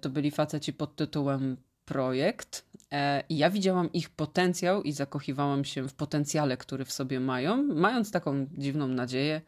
To 0.00 0.10
byli 0.10 0.30
faceci 0.30 0.72
pod 0.72 0.96
tytułem 0.96 1.56
projekt 1.86 2.64
e, 2.92 3.22
i 3.28 3.36
ja 3.36 3.50
widziałam 3.50 3.92
ich 3.92 4.10
potencjał 4.10 4.82
i 4.82 4.92
zakochiwałam 4.92 5.64
się 5.64 5.88
w 5.88 5.94
potencjale, 5.94 6.56
który 6.56 6.84
w 6.84 6.92
sobie 6.92 7.20
mają, 7.20 7.62
mając 7.62 8.10
taką 8.10 8.46
dziwną 8.58 8.88
nadzieję, 8.88 9.40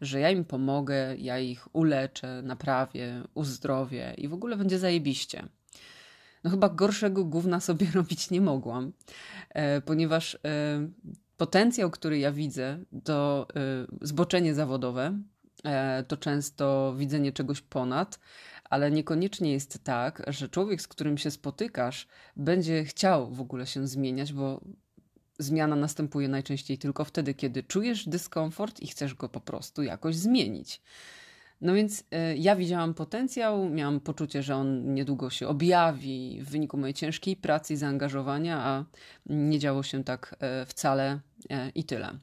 że 0.00 0.20
ja 0.20 0.30
im 0.30 0.44
pomogę, 0.44 1.16
ja 1.16 1.38
ich 1.38 1.74
uleczę, 1.74 2.42
naprawię, 2.42 3.22
uzdrowię 3.34 4.14
i 4.18 4.28
w 4.28 4.34
ogóle 4.34 4.56
będzie 4.56 4.78
zajebiście. 4.78 5.48
No 6.46 6.50
chyba 6.50 6.68
gorszego 6.68 7.24
gówna 7.24 7.60
sobie 7.60 7.86
robić 7.94 8.30
nie 8.30 8.40
mogłam, 8.40 8.92
e, 9.50 9.80
ponieważ 9.80 10.34
e, 10.34 10.38
potencjał, 11.36 11.90
który 11.90 12.18
ja 12.18 12.32
widzę, 12.32 12.78
to 13.04 13.46
zboczenie 14.02 14.54
zawodowe, 14.54 15.18
to 16.08 16.16
często 16.16 16.94
widzenie 16.98 17.32
czegoś 17.32 17.60
ponad, 17.60 18.20
ale 18.70 18.90
niekoniecznie 18.90 19.52
jest 19.52 19.84
tak, 19.84 20.22
że 20.26 20.48
człowiek, 20.48 20.82
z 20.82 20.88
którym 20.88 21.18
się 21.18 21.30
spotykasz, 21.30 22.06
będzie 22.36 22.84
chciał 22.84 23.30
w 23.30 23.40
ogóle 23.40 23.66
się 23.66 23.88
zmieniać, 23.88 24.32
bo 24.32 24.60
zmiana 25.38 25.76
następuje 25.76 26.28
najczęściej 26.28 26.78
tylko 26.78 27.04
wtedy, 27.04 27.34
kiedy 27.34 27.62
czujesz 27.62 28.08
dyskomfort 28.08 28.80
i 28.80 28.86
chcesz 28.86 29.14
go 29.14 29.28
po 29.28 29.40
prostu 29.40 29.82
jakoś 29.82 30.16
zmienić. 30.16 30.82
No 31.60 31.74
więc 31.74 32.00
y, 32.00 32.04
ja 32.36 32.56
widziałam 32.56 32.94
potencjał, 32.94 33.68
miałam 33.68 34.00
poczucie, 34.00 34.42
że 34.42 34.56
on 34.56 34.94
niedługo 34.94 35.30
się 35.30 35.48
objawi 35.48 36.38
w 36.42 36.50
wyniku 36.50 36.76
mojej 36.76 36.94
ciężkiej 36.94 37.36
pracy 37.36 37.74
i 37.74 37.76
zaangażowania, 37.76 38.58
a 38.58 38.84
nie 39.26 39.58
działo 39.58 39.82
się 39.82 40.04
tak 40.04 40.36
y, 40.62 40.66
wcale 40.66 41.14
y, 41.14 41.70
i 41.74 41.84
tyle. 41.84 42.18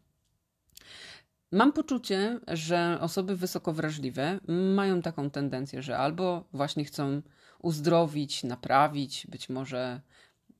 Mam 1.52 1.74
poczucie, 1.74 2.40
że 2.48 2.98
osoby 3.02 3.36
wysoko 3.36 3.74
wrażliwe 3.74 4.40
mają 4.76 5.02
taką 5.02 5.30
tendencję, 5.30 5.82
że 5.82 5.98
albo 5.98 6.44
właśnie 6.54 6.86
chcą 6.86 7.22
uzdrowić, 7.60 8.44
naprawić, 8.44 9.28
być 9.28 9.50
może 9.50 10.02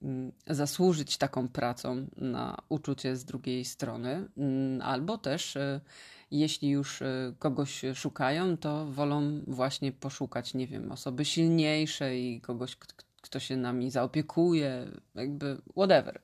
mm, 0.02 0.32
zasłużyć 0.48 1.18
taką 1.18 1.48
pracą 1.48 2.08
na 2.18 2.58
uczucie 2.70 3.16
z 3.16 3.26
drugiej 3.26 3.66
strony, 3.66 4.30
mm, 4.38 4.82
albo 4.82 5.18
też 5.18 5.56
e, 5.56 5.82
jeśli 6.40 6.70
już 6.70 7.02
e, 7.02 7.34
kogoś 7.40 7.82
szukają, 7.94 8.58
to 8.58 8.86
wolą 8.86 9.42
właśnie 9.48 9.92
poszukać, 9.92 10.54
nie 10.54 10.68
wiem, 10.68 10.92
osoby 10.92 11.26
silniejszej, 11.26 12.42
kogoś, 12.42 12.76
kto 13.22 13.40
się 13.40 13.58
nami 13.58 13.92
zaopiekuje, 13.92 14.88
jakby 15.16 15.58
whatever. 15.72 16.22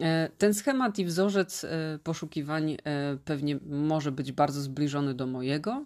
E, 0.00 0.30
ten 0.38 0.54
schemat 0.54 0.98
i 0.98 1.04
wzorzec 1.04 1.64
e, 1.64 1.98
poszukiwań 2.04 2.72
e, 2.72 2.76
pewnie 3.24 3.58
może 3.66 4.12
być 4.12 4.32
bardzo 4.32 4.60
zbliżony 4.60 5.14
do 5.14 5.26
mojego. 5.26 5.84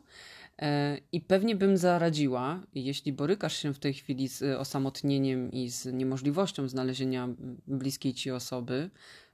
I 1.12 1.20
pewnie 1.20 1.56
bym 1.56 1.76
zaradziła, 1.76 2.60
jeśli 2.74 3.12
borykasz 3.12 3.56
się 3.56 3.74
w 3.74 3.78
tej 3.78 3.94
chwili 3.94 4.28
z 4.28 4.42
osamotnieniem 4.42 5.52
i 5.52 5.68
z 5.68 5.86
niemożliwością 5.86 6.68
znalezienia 6.68 7.28
bliskiej 7.66 8.14
ci 8.14 8.30
osoby, 8.30 8.90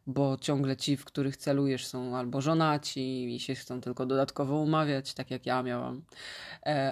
bo 0.06 0.36
ciągle 0.40 0.76
ci, 0.76 0.96
w 0.96 1.04
których 1.04 1.36
celujesz, 1.36 1.86
są 1.86 2.16
albo 2.16 2.40
żonaci 2.40 3.34
i 3.34 3.40
się 3.40 3.54
chcą 3.54 3.80
tylko 3.80 4.06
dodatkowo 4.06 4.56
umawiać, 4.56 5.14
tak 5.14 5.30
jak 5.30 5.46
ja 5.46 5.62
miałam, 5.62 6.02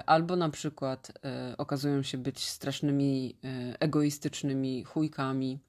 albo 0.05 0.35
na 0.35 0.49
przykład 0.49 1.11
okazują 1.57 2.03
się 2.03 2.17
być 2.17 2.47
strasznymi, 2.47 3.35
egoistycznymi 3.79 4.83
chujkami 4.83 5.59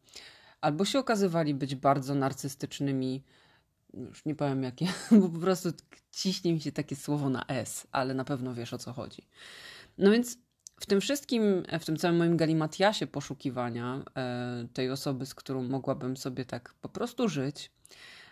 albo 0.60 0.84
się 0.84 0.98
okazywali 0.98 1.54
być 1.54 1.74
bardzo 1.74 2.14
narcystycznymi, 2.14 3.22
już 3.94 4.24
nie 4.24 4.34
powiem 4.34 4.62
jakie, 4.62 4.86
bo 5.20 5.28
po 5.28 5.38
prostu 5.38 5.68
ciśnie 6.12 6.52
mi 6.52 6.60
się 6.60 6.72
takie 6.72 6.96
słowo 6.96 7.28
na 7.28 7.46
S, 7.46 7.86
ale 7.92 8.14
na 8.14 8.24
pewno 8.24 8.54
wiesz 8.54 8.72
o 8.72 8.78
co 8.78 8.92
chodzi. 8.92 9.28
No 9.98 10.10
więc 10.10 10.38
w 10.80 10.86
tym 10.86 11.00
wszystkim, 11.00 11.62
w 11.80 11.84
tym 11.84 11.96
całym 11.96 12.16
moim 12.16 12.36
galimatiasie 12.36 13.06
poszukiwania 13.06 14.02
e, 14.16 14.66
tej 14.72 14.90
osoby, 14.90 15.26
z 15.26 15.34
którą 15.34 15.62
mogłabym 15.62 16.16
sobie 16.16 16.44
tak 16.44 16.74
po 16.80 16.88
prostu 16.88 17.28
żyć, 17.28 17.70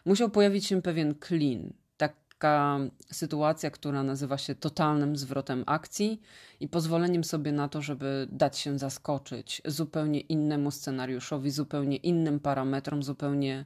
musiał 0.04 0.30
pojawić 0.30 0.66
się 0.66 0.82
pewien 0.82 1.14
klin, 1.14 1.72
taka 1.96 2.78
sytuacja, 3.12 3.70
która 3.70 4.02
nazywa 4.02 4.38
się 4.38 4.54
totalnym 4.54 5.16
zwrotem 5.16 5.64
akcji 5.66 6.20
i 6.60 6.68
pozwoleniem 6.68 7.24
sobie 7.24 7.52
na 7.52 7.68
to, 7.68 7.82
żeby 7.82 8.28
dać 8.32 8.58
się 8.58 8.78
zaskoczyć 8.78 9.62
zupełnie 9.64 10.20
innemu 10.20 10.70
scenariuszowi, 10.70 11.50
zupełnie 11.50 11.96
innym 11.96 12.40
parametrom, 12.40 13.02
zupełnie, 13.02 13.64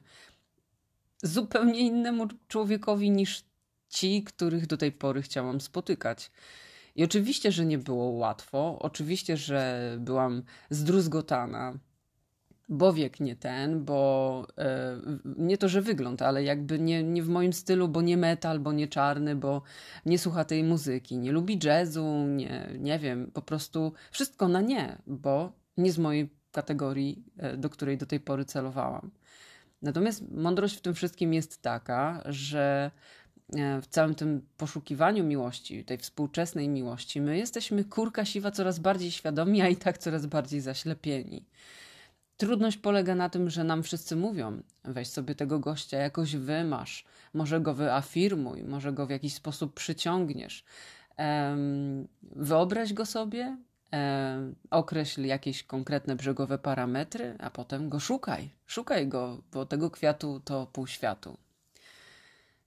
zupełnie 1.23 1.79
innemu 1.79 2.27
człowiekowi 2.47 3.11
niż 3.11 3.43
ci, 3.89 4.23
których 4.23 4.67
do 4.67 4.77
tej 4.77 4.91
pory 4.91 5.21
chciałam 5.21 5.61
spotykać. 5.61 6.31
I 6.95 7.03
oczywiście, 7.03 7.51
że 7.51 7.65
nie 7.65 7.77
było 7.77 8.05
łatwo, 8.05 8.79
oczywiście, 8.79 9.37
że 9.37 9.95
byłam 9.99 10.43
zdruzgotana, 10.69 11.79
bo 12.69 12.93
wiek 12.93 13.19
nie 13.19 13.35
ten, 13.35 13.85
bo 13.85 14.47
e, 14.57 14.97
nie 15.37 15.57
to, 15.57 15.69
że 15.69 15.81
wygląd, 15.81 16.21
ale 16.21 16.43
jakby 16.43 16.79
nie, 16.79 17.03
nie 17.03 17.23
w 17.23 17.29
moim 17.29 17.53
stylu, 17.53 17.87
bo 17.87 18.01
nie 18.01 18.17
metal, 18.17 18.59
bo 18.59 18.71
nie 18.71 18.87
czarny, 18.87 19.35
bo 19.35 19.61
nie 20.05 20.19
słucha 20.19 20.45
tej 20.45 20.63
muzyki, 20.63 21.17
nie 21.17 21.31
lubi 21.31 21.59
jazzu, 21.63 22.25
nie, 22.27 22.69
nie 22.79 22.99
wiem, 22.99 23.31
po 23.33 23.41
prostu 23.41 23.93
wszystko 24.11 24.47
na 24.47 24.61
nie, 24.61 24.97
bo 25.07 25.51
nie 25.77 25.91
z 25.91 25.97
mojej 25.97 26.29
kategorii, 26.51 27.23
e, 27.37 27.57
do 27.57 27.69
której 27.69 27.97
do 27.97 28.05
tej 28.05 28.19
pory 28.19 28.45
celowałam. 28.45 29.11
Natomiast 29.81 30.31
mądrość 30.31 30.75
w 30.75 30.81
tym 30.81 30.93
wszystkim 30.93 31.33
jest 31.33 31.61
taka, 31.61 32.23
że 32.25 32.91
w 33.81 33.87
całym 33.89 34.15
tym 34.15 34.41
poszukiwaniu 34.57 35.23
miłości, 35.23 35.85
tej 35.85 35.97
współczesnej 35.97 36.69
miłości, 36.69 37.21
my 37.21 37.37
jesteśmy 37.37 37.83
kurka 37.83 38.25
siwa 38.25 38.51
coraz 38.51 38.79
bardziej 38.79 39.11
świadomi, 39.11 39.61
a 39.61 39.67
i 39.67 39.75
tak 39.75 39.97
coraz 39.97 40.25
bardziej 40.25 40.61
zaślepieni. 40.61 41.45
Trudność 42.37 42.77
polega 42.77 43.15
na 43.15 43.29
tym, 43.29 43.49
że 43.49 43.63
nam 43.63 43.83
wszyscy 43.83 44.15
mówią: 44.15 44.61
weź 44.83 45.07
sobie 45.07 45.35
tego 45.35 45.59
gościa, 45.59 45.97
jakoś 45.97 46.35
wymasz, 46.35 47.05
może 47.33 47.61
go 47.61 47.73
wyafirmuj, 47.73 48.63
może 48.63 48.93
go 48.93 49.05
w 49.05 49.09
jakiś 49.09 49.33
sposób 49.33 49.73
przyciągniesz. 49.73 50.63
Wyobraź 52.21 52.93
go 52.93 53.05
sobie, 53.05 53.57
określ 54.69 55.25
jakieś 55.25 55.63
konkretne 55.63 56.15
brzegowe 56.15 56.57
parametry, 56.57 57.35
a 57.39 57.49
potem 57.49 57.89
go 57.89 57.99
szukaj. 57.99 58.49
Szukaj 58.65 59.07
go, 59.07 59.41
bo 59.51 59.65
tego 59.65 59.91
kwiatu 59.91 60.41
to 60.45 60.67
pół 60.73 60.87
światu. 60.87 61.37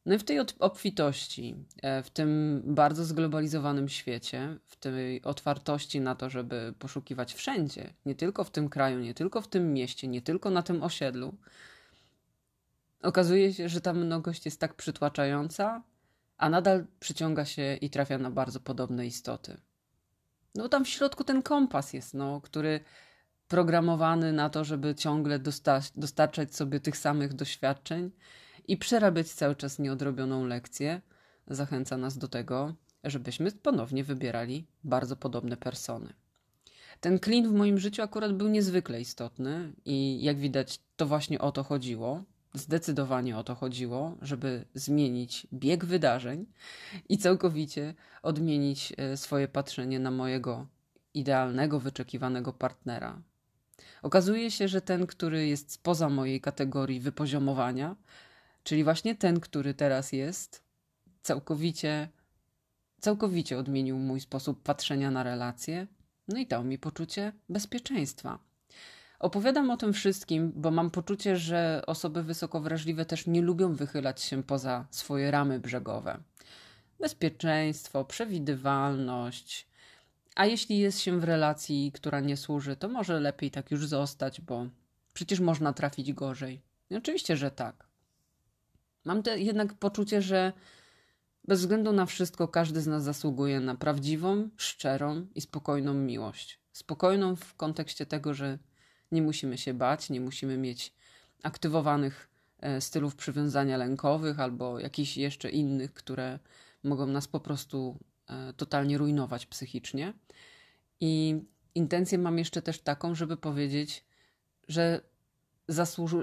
No 0.06 0.14
i 0.14 0.18
w 0.18 0.24
tej 0.24 0.38
obfitości, 0.58 1.56
e, 1.82 2.02
w 2.02 2.10
tym 2.10 2.62
bardzo 2.64 3.04
zglobalizowanym 3.04 3.88
świecie, 3.88 4.58
w 4.66 4.76
tej 4.76 5.22
otwartości 5.22 6.00
na 6.00 6.14
to, 6.14 6.30
żeby 6.30 6.74
poszukiwać 6.78 7.34
wszędzie, 7.34 7.94
nie 8.06 8.14
tylko 8.14 8.44
w 8.44 8.50
tym 8.50 8.68
kraju, 8.68 8.98
nie 8.98 9.14
tylko 9.14 9.40
w 9.40 9.48
tym 9.48 9.72
mieście, 9.72 10.08
nie 10.08 10.22
tylko 10.22 10.50
na 10.50 10.62
tym 10.62 10.82
osiedlu, 10.82 11.34
okazuje 13.02 13.54
się, 13.54 13.68
że 13.68 13.80
ta 13.80 13.92
mnogość 13.92 14.44
jest 14.44 14.60
tak 14.60 14.74
przytłaczająca, 14.74 15.82
a 16.36 16.50
nadal 16.50 16.86
przyciąga 17.00 17.44
się 17.44 17.78
i 17.80 17.90
trafia 17.90 18.18
na 18.18 18.30
bardzo 18.30 18.60
podobne 18.60 19.06
istoty. 19.06 19.56
No 20.54 20.68
tam 20.68 20.84
w 20.84 20.88
środku 20.88 21.24
ten 21.24 21.42
kompas 21.42 21.92
jest, 21.92 22.14
no, 22.14 22.40
który 22.40 22.80
programowany 23.48 24.32
na 24.32 24.50
to, 24.50 24.64
żeby 24.64 24.94
ciągle 24.94 25.38
dostarczać 25.96 26.56
sobie 26.56 26.80
tych 26.80 26.96
samych 26.96 27.34
doświadczeń 27.34 28.10
i 28.68 28.76
przerabiać 28.76 29.28
cały 29.28 29.56
czas 29.56 29.78
nieodrobioną 29.78 30.46
lekcję, 30.46 31.00
zachęca 31.48 31.96
nas 31.96 32.18
do 32.18 32.28
tego, 32.28 32.74
żebyśmy 33.04 33.52
ponownie 33.52 34.04
wybierali 34.04 34.66
bardzo 34.84 35.16
podobne 35.16 35.56
persony. 35.56 36.12
Ten 37.00 37.18
klin 37.18 37.48
w 37.48 37.52
moim 37.52 37.78
życiu 37.78 38.02
akurat 38.02 38.32
był 38.32 38.48
niezwykle 38.48 39.00
istotny 39.00 39.72
i 39.84 40.22
jak 40.22 40.38
widać, 40.38 40.80
to 40.96 41.06
właśnie 41.06 41.38
o 41.38 41.52
to 41.52 41.62
chodziło. 41.62 42.24
Zdecydowanie 42.54 43.38
o 43.38 43.44
to 43.44 43.54
chodziło, 43.54 44.16
żeby 44.22 44.64
zmienić 44.74 45.46
bieg 45.52 45.84
wydarzeń 45.84 46.46
i 47.08 47.18
całkowicie 47.18 47.94
odmienić 48.22 48.92
e, 48.96 49.16
swoje 49.16 49.48
patrzenie 49.48 50.00
na 50.00 50.10
mojego 50.10 50.66
idealnego, 51.14 51.80
wyczekiwanego 51.80 52.52
partnera. 52.52 53.22
Okazuje 54.02 54.50
się, 54.50 54.68
że 54.68 54.80
ten, 54.80 55.06
który 55.06 55.46
jest 55.46 55.72
spoza 55.72 56.08
mojej 56.08 56.40
kategorii 56.40 57.00
wypoziomowania, 57.00 57.96
Czyli 58.66 58.84
właśnie 58.84 59.14
ten, 59.14 59.40
który 59.40 59.74
teraz 59.74 60.12
jest, 60.12 60.62
całkowicie, 61.22 62.08
całkowicie 63.00 63.58
odmienił 63.58 63.98
mój 63.98 64.20
sposób 64.20 64.62
patrzenia 64.62 65.10
na 65.10 65.22
relacje, 65.22 65.86
no 66.28 66.38
i 66.38 66.46
dał 66.46 66.64
mi 66.64 66.78
poczucie 66.78 67.32
bezpieczeństwa. 67.48 68.38
Opowiadam 69.18 69.70
o 69.70 69.76
tym 69.76 69.92
wszystkim, 69.92 70.52
bo 70.54 70.70
mam 70.70 70.90
poczucie, 70.90 71.36
że 71.36 71.82
osoby 71.86 72.22
wysoko 72.22 72.60
wrażliwe 72.60 73.04
też 73.04 73.26
nie 73.26 73.42
lubią 73.42 73.74
wychylać 73.74 74.22
się 74.22 74.42
poza 74.42 74.86
swoje 74.90 75.30
ramy 75.30 75.60
brzegowe. 75.60 76.18
Bezpieczeństwo, 77.00 78.04
przewidywalność, 78.04 79.66
A 80.34 80.46
jeśli 80.46 80.78
jest 80.78 81.00
się 81.00 81.20
w 81.20 81.24
relacji, 81.24 81.92
która 81.94 82.20
nie 82.20 82.36
służy, 82.36 82.76
to 82.76 82.88
może 82.88 83.20
lepiej 83.20 83.50
tak 83.50 83.70
już 83.70 83.86
zostać, 83.86 84.40
bo 84.40 84.66
przecież 85.14 85.40
można 85.40 85.72
trafić 85.72 86.12
gorzej. 86.12 86.62
Oczywiście, 86.90 87.36
że 87.36 87.50
tak. 87.50 87.85
Mam 89.06 89.22
te 89.22 89.38
jednak 89.38 89.74
poczucie, 89.74 90.22
że 90.22 90.52
bez 91.44 91.60
względu 91.60 91.92
na 91.92 92.06
wszystko 92.06 92.48
każdy 92.48 92.80
z 92.80 92.86
nas 92.86 93.02
zasługuje 93.02 93.60
na 93.60 93.74
prawdziwą, 93.74 94.48
szczerą 94.56 95.26
i 95.34 95.40
spokojną 95.40 95.94
miłość. 95.94 96.60
Spokojną 96.72 97.36
w 97.36 97.54
kontekście 97.54 98.06
tego, 98.06 98.34
że 98.34 98.58
nie 99.12 99.22
musimy 99.22 99.58
się 99.58 99.74
bać, 99.74 100.10
nie 100.10 100.20
musimy 100.20 100.58
mieć 100.58 100.92
aktywowanych 101.42 102.30
e, 102.60 102.80
stylów 102.80 103.16
przywiązania 103.16 103.76
lękowych 103.76 104.40
albo 104.40 104.78
jakichś 104.78 105.16
jeszcze 105.16 105.50
innych, 105.50 105.92
które 105.92 106.38
mogą 106.84 107.06
nas 107.06 107.28
po 107.28 107.40
prostu 107.40 107.98
e, 108.26 108.52
totalnie 108.52 108.98
rujnować 108.98 109.46
psychicznie. 109.46 110.12
I 111.00 111.42
intencję 111.74 112.18
mam 112.18 112.38
jeszcze 112.38 112.62
też 112.62 112.80
taką, 112.80 113.14
żeby 113.14 113.36
powiedzieć, 113.36 114.04
że 114.68 115.00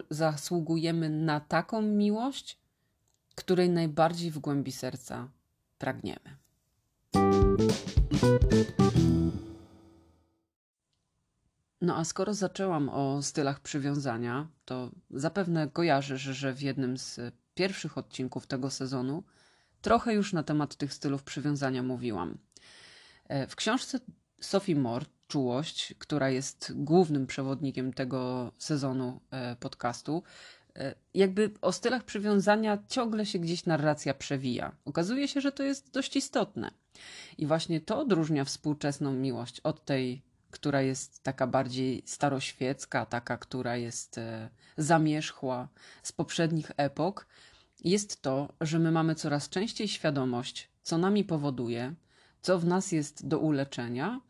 zasługujemy 0.10 1.10
na 1.10 1.40
taką 1.40 1.82
miłość, 1.82 2.63
której 3.36 3.70
najbardziej 3.70 4.32
w 4.32 4.40
głębi 4.40 4.72
serca 4.72 5.30
pragniemy. 5.78 6.38
No 11.82 11.98
a 11.98 12.04
skoro 12.06 12.34
zaczęłam 12.34 12.90
o 12.90 13.22
stylach 13.22 13.60
przywiązania, 13.60 14.48
to 14.66 14.92
zapewne 15.10 15.68
kojarzysz, 15.68 16.22
że 16.22 16.54
w 16.54 16.62
jednym 16.62 16.98
z 16.98 17.20
pierwszych 17.56 17.98
odcinków 17.98 18.48
tego 18.48 18.70
sezonu 18.70 19.24
trochę 19.82 20.14
już 20.14 20.34
na 20.34 20.44
temat 20.44 20.76
tych 20.76 20.94
stylów 20.94 21.24
przywiązania 21.24 21.84
mówiłam. 21.84 22.38
E, 23.28 23.48
w 23.48 23.56
książce 23.56 24.00
Sophie 24.42 24.76
Moore, 24.76 25.06
Czułość, 25.28 25.94
która 26.00 26.30
jest 26.30 26.72
głównym 26.76 27.28
przewodnikiem 27.28 27.94
tego 27.94 28.52
sezonu 28.58 29.22
e, 29.32 29.56
podcastu, 29.56 30.24
jakby 31.14 31.52
o 31.62 31.72
stylach 31.72 32.04
przywiązania 32.04 32.78
ciągle 32.88 33.26
się 33.26 33.40
gdzieś 33.40 33.66
narracja 33.66 34.14
przewija. 34.14 34.76
Okazuje 34.86 35.28
się, 35.28 35.42
że 35.42 35.52
to 35.52 35.64
jest 35.64 35.92
dość 35.92 36.16
istotne. 36.16 36.72
I 37.38 37.46
właśnie 37.46 37.82
to 37.82 38.00
odróżnia 38.00 38.46
współczesną 38.46 39.14
miłość 39.14 39.60
od 39.60 39.86
tej 39.86 40.22
która 40.54 40.82
jest 40.82 41.24
taka 41.24 41.48
bardziej 41.48 42.04
staroświecka, 42.06 43.06
taka, 43.06 43.38
która 43.38 43.78
jest 43.78 44.18
e, 44.18 44.50
zamierzchła 44.78 45.68
z 46.04 46.12
poprzednich 46.12 46.72
epok, 46.78 47.28
jest 47.84 48.22
to, 48.22 48.54
że 48.62 48.80
my 48.80 48.92
mamy 48.92 49.16
coraz 49.16 49.50
częściej 49.50 49.88
świadomość, 49.88 50.70
co 50.84 50.98
nami 50.98 51.24
powoduje, 51.24 51.94
co 52.42 52.60
w 52.60 52.66
nas 52.66 52.92
jest 52.92 53.28
do 53.28 53.40
uleczenia, 53.40 54.22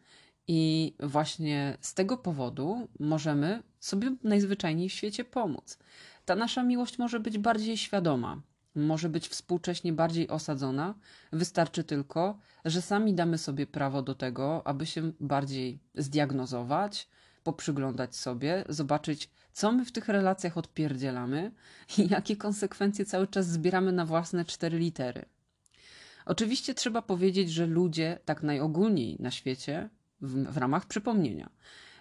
i 0.47 0.93
właśnie 0.99 1.77
z 1.81 1.93
tego 1.93 2.17
powodu 2.17 2.87
możemy 2.99 3.63
sobie 3.79 4.15
najzwyczajniej 4.23 4.89
w 4.89 4.93
świecie 4.93 5.23
pomóc. 5.23 5.77
Ta 6.25 6.35
nasza 6.35 6.63
miłość 6.63 6.97
może 6.97 7.19
być 7.19 7.37
bardziej 7.37 7.77
świadoma, 7.77 8.41
może 8.75 9.09
być 9.09 9.27
współcześnie 9.27 9.93
bardziej 9.93 10.29
osadzona, 10.29 10.93
wystarczy 11.31 11.83
tylko, 11.83 12.39
że 12.65 12.81
sami 12.81 13.13
damy 13.13 13.37
sobie 13.37 13.67
prawo 13.67 14.01
do 14.01 14.15
tego, 14.15 14.67
aby 14.67 14.85
się 14.85 15.11
bardziej 15.19 15.79
zdiagnozować, 15.95 17.07
poprzyglądać 17.43 18.15
sobie, 18.15 18.65
zobaczyć, 18.69 19.29
co 19.53 19.71
my 19.71 19.85
w 19.85 19.91
tych 19.91 20.07
relacjach 20.07 20.57
odpierdzielamy 20.57 21.51
i 21.97 22.09
jakie 22.09 22.37
konsekwencje 22.37 23.05
cały 23.05 23.27
czas 23.27 23.47
zbieramy 23.47 23.91
na 23.91 24.05
własne 24.05 24.45
cztery 24.45 24.79
litery. 24.79 25.25
Oczywiście 26.25 26.73
trzeba 26.73 27.01
powiedzieć, 27.01 27.51
że 27.51 27.65
ludzie, 27.65 28.19
tak 28.25 28.43
najogólniej 28.43 29.17
na 29.19 29.31
świecie, 29.31 29.89
w, 30.21 30.53
w 30.53 30.57
ramach 30.57 30.85
przypomnienia, 30.85 31.49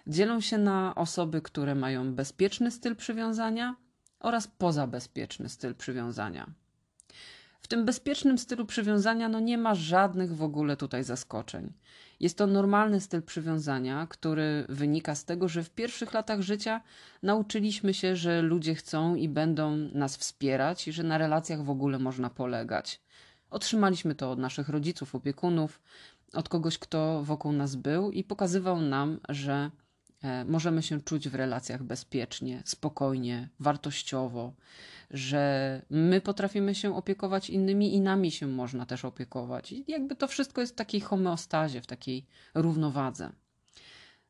dzielą 0.07 0.41
się 0.41 0.57
na 0.57 0.95
osoby, 0.95 1.41
które 1.41 1.75
mają 1.75 2.15
bezpieczny 2.15 2.71
styl 2.71 2.95
przywiązania 2.95 3.75
oraz 4.23 4.47
pozabezpieczny 4.47 5.49
styl 5.49 5.75
przywiązania. 5.75 6.47
W 7.61 7.67
tym 7.67 7.85
bezpiecznym 7.85 8.37
stylu 8.37 8.65
przywiązania 8.65 9.29
no 9.29 9.39
nie 9.39 9.57
ma 9.57 9.75
żadnych 9.75 10.35
w 10.35 10.43
ogóle 10.43 10.77
tutaj 10.77 11.03
zaskoczeń. 11.03 11.73
Jest 12.19 12.37
to 12.37 12.47
normalny 12.47 13.01
styl 13.01 13.21
przywiązania, 13.21 14.07
który 14.09 14.65
wynika 14.69 15.15
z 15.15 15.25
tego, 15.25 15.47
że 15.47 15.63
w 15.63 15.69
pierwszych 15.69 16.13
latach 16.13 16.41
życia 16.41 16.81
nauczyliśmy 17.23 17.93
się, 17.93 18.15
że 18.15 18.41
ludzie 18.41 18.75
chcą 18.75 19.15
i 19.15 19.29
będą 19.29 19.77
nas 19.77 20.17
wspierać 20.17 20.87
i 20.87 20.91
że 20.91 21.03
na 21.03 21.17
relacjach 21.17 21.63
w 21.63 21.69
ogóle 21.69 21.99
można 21.99 22.29
polegać. 22.29 23.01
Otrzymaliśmy 23.49 24.15
to 24.15 24.31
od 24.31 24.39
naszych 24.39 24.69
rodziców, 24.69 25.15
opiekunów, 25.15 25.81
od 26.33 26.49
kogoś, 26.49 26.77
kto 26.77 27.23
wokół 27.23 27.51
nas 27.51 27.75
był 27.75 28.11
i 28.11 28.23
pokazywał 28.23 28.81
nam, 28.81 29.19
że 29.29 29.71
możemy 30.45 30.83
się 30.83 31.01
czuć 31.01 31.29
w 31.29 31.35
relacjach 31.35 31.83
bezpiecznie, 31.83 32.61
spokojnie, 32.65 33.49
wartościowo, 33.59 34.53
że 35.11 35.81
my 35.89 36.21
potrafimy 36.21 36.75
się 36.75 36.95
opiekować 36.95 37.49
innymi 37.49 37.95
i 37.95 38.01
nami 38.01 38.31
się 38.31 38.47
można 38.47 38.85
też 38.85 39.05
opiekować. 39.05 39.71
I 39.71 39.85
jakby 39.87 40.15
to 40.15 40.27
wszystko 40.27 40.61
jest 40.61 40.73
w 40.73 40.75
takiej 40.75 41.01
homeostazie, 41.01 41.81
w 41.81 41.87
takiej 41.87 42.25
równowadze. 42.55 43.29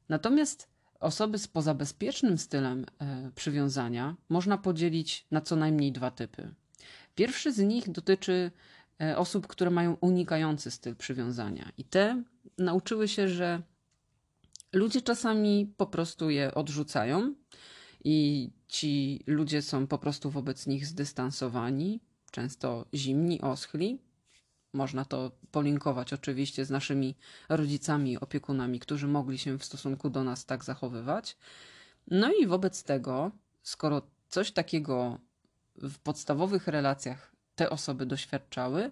Natomiast 0.10 0.67
osoby 0.99 1.38
z 1.38 1.47
pozabezpiecznym 1.47 2.38
stylem 2.38 2.86
e, 2.99 3.32
przywiązania 3.36 4.15
można 4.29 4.58
podzielić 4.58 5.27
na 5.32 5.41
co 5.41 5.56
najmniej 5.56 5.91
dwa 5.91 6.12
typy. 6.12 6.53
Pierwszy 7.15 7.53
z 7.53 7.60
nich 7.60 7.91
dotyczy 7.91 8.51
e, 9.01 9.17
osób, 9.17 9.47
które 9.47 9.69
mają 9.69 9.97
unikający 10.01 10.71
styl 10.71 10.95
przywiązania, 10.95 11.71
i 11.77 11.84
te 11.84 12.23
nauczyły 12.58 13.08
się, 13.08 13.27
że 13.29 13.62
ludzie 14.73 15.01
czasami 15.01 15.73
po 15.77 15.88
prostu 15.88 16.29
je 16.29 16.53
odrzucają 16.53 17.33
i 18.03 18.49
ci 18.67 19.23
ludzie 19.27 19.62
są 19.62 19.88
po 19.88 19.97
prostu 19.97 20.31
wobec 20.31 20.67
nich 20.67 20.86
zdystansowani, 20.86 21.99
często 22.31 22.86
zimni, 22.93 23.41
oschli. 23.41 24.01
Można 24.73 25.05
to 25.05 25.31
polinkować 25.51 26.13
oczywiście 26.13 26.65
z 26.65 26.69
naszymi 26.69 27.15
rodzicami 27.49 28.19
opiekunami, 28.19 28.79
którzy 28.79 29.07
mogli 29.07 29.38
się 29.38 29.59
w 29.59 29.65
stosunku 29.65 30.09
do 30.09 30.23
nas 30.23 30.45
tak 30.45 30.63
zachowywać. 30.63 31.38
No 32.07 32.33
i 32.33 32.47
wobec 32.47 32.83
tego, 32.83 33.31
skoro 33.63 34.01
coś 34.29 34.51
takiego 34.51 35.19
w 35.75 35.99
podstawowych 35.99 36.67
relacjach 36.67 37.33
te 37.55 37.69
osoby 37.69 38.05
doświadczały, 38.05 38.91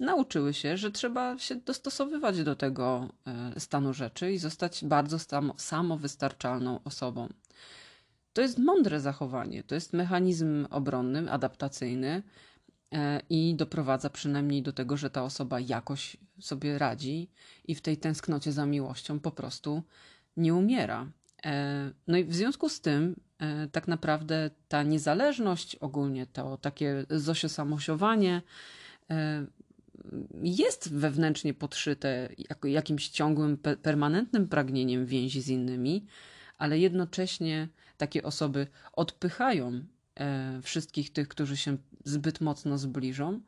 nauczyły 0.00 0.54
się, 0.54 0.76
że 0.76 0.90
trzeba 0.90 1.38
się 1.38 1.56
dostosowywać 1.56 2.42
do 2.42 2.56
tego 2.56 3.08
e, 3.26 3.60
stanu 3.60 3.94
rzeczy 3.94 4.32
i 4.32 4.38
zostać 4.38 4.84
bardzo 4.84 5.16
samowystarczalną 5.56 6.80
osobą. 6.84 7.28
To 8.32 8.42
jest 8.42 8.58
mądre 8.58 9.00
zachowanie, 9.00 9.62
to 9.62 9.74
jest 9.74 9.92
mechanizm 9.92 10.66
obronny, 10.70 11.32
adaptacyjny 11.32 12.22
e, 12.92 13.20
i 13.30 13.54
doprowadza 13.54 14.10
przynajmniej 14.10 14.62
do 14.62 14.72
tego, 14.72 14.96
że 14.96 15.10
ta 15.10 15.22
osoba 15.22 15.60
jakoś 15.60 16.16
sobie 16.40 16.78
radzi 16.78 17.30
i 17.64 17.74
w 17.74 17.80
tej 17.80 17.96
tęsknocie 17.96 18.52
za 18.52 18.66
miłością 18.66 19.20
po 19.20 19.30
prostu 19.30 19.82
nie 20.36 20.54
umiera. 20.54 21.06
E, 21.44 21.90
no 22.06 22.18
i 22.18 22.24
w 22.24 22.34
związku 22.34 22.68
z 22.68 22.80
tym, 22.80 23.16
tak 23.72 23.88
naprawdę 23.88 24.50
ta 24.68 24.82
niezależność, 24.82 25.76
ogólnie 25.76 26.26
to 26.26 26.56
takie 26.56 27.06
zosiosamosiowanie, 27.10 28.42
jest 30.42 30.94
wewnętrznie 30.94 31.54
podszyte 31.54 32.28
jakimś 32.64 33.08
ciągłym, 33.08 33.58
permanentnym 33.82 34.48
pragnieniem 34.48 35.06
więzi 35.06 35.42
z 35.42 35.48
innymi, 35.48 36.06
ale 36.58 36.78
jednocześnie 36.78 37.68
takie 37.96 38.22
osoby 38.22 38.66
odpychają 38.92 39.84
e, 40.14 40.60
wszystkich 40.62 41.12
tych, 41.12 41.28
którzy 41.28 41.56
się 41.56 41.76
zbyt 42.04 42.40
mocno 42.40 42.78
zbliżą, 42.78 43.40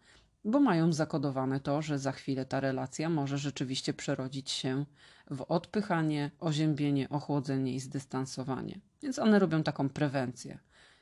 bo 0.44 0.60
mają 0.60 0.92
zakodowane 0.92 1.60
to, 1.60 1.82
że 1.82 1.98
za 1.98 2.12
chwilę 2.12 2.46
ta 2.46 2.60
relacja 2.60 3.08
może 3.08 3.38
rzeczywiście 3.38 3.94
przerodzić 3.94 4.50
się 4.50 4.84
w 5.30 5.42
odpychanie, 5.42 6.30
oziębienie, 6.40 7.08
ochłodzenie 7.08 7.74
i 7.74 7.80
zdystansowanie. 7.80 8.80
Więc 9.02 9.18
one 9.18 9.38
robią 9.38 9.62
taką 9.62 9.88
prewencję. 9.88 10.58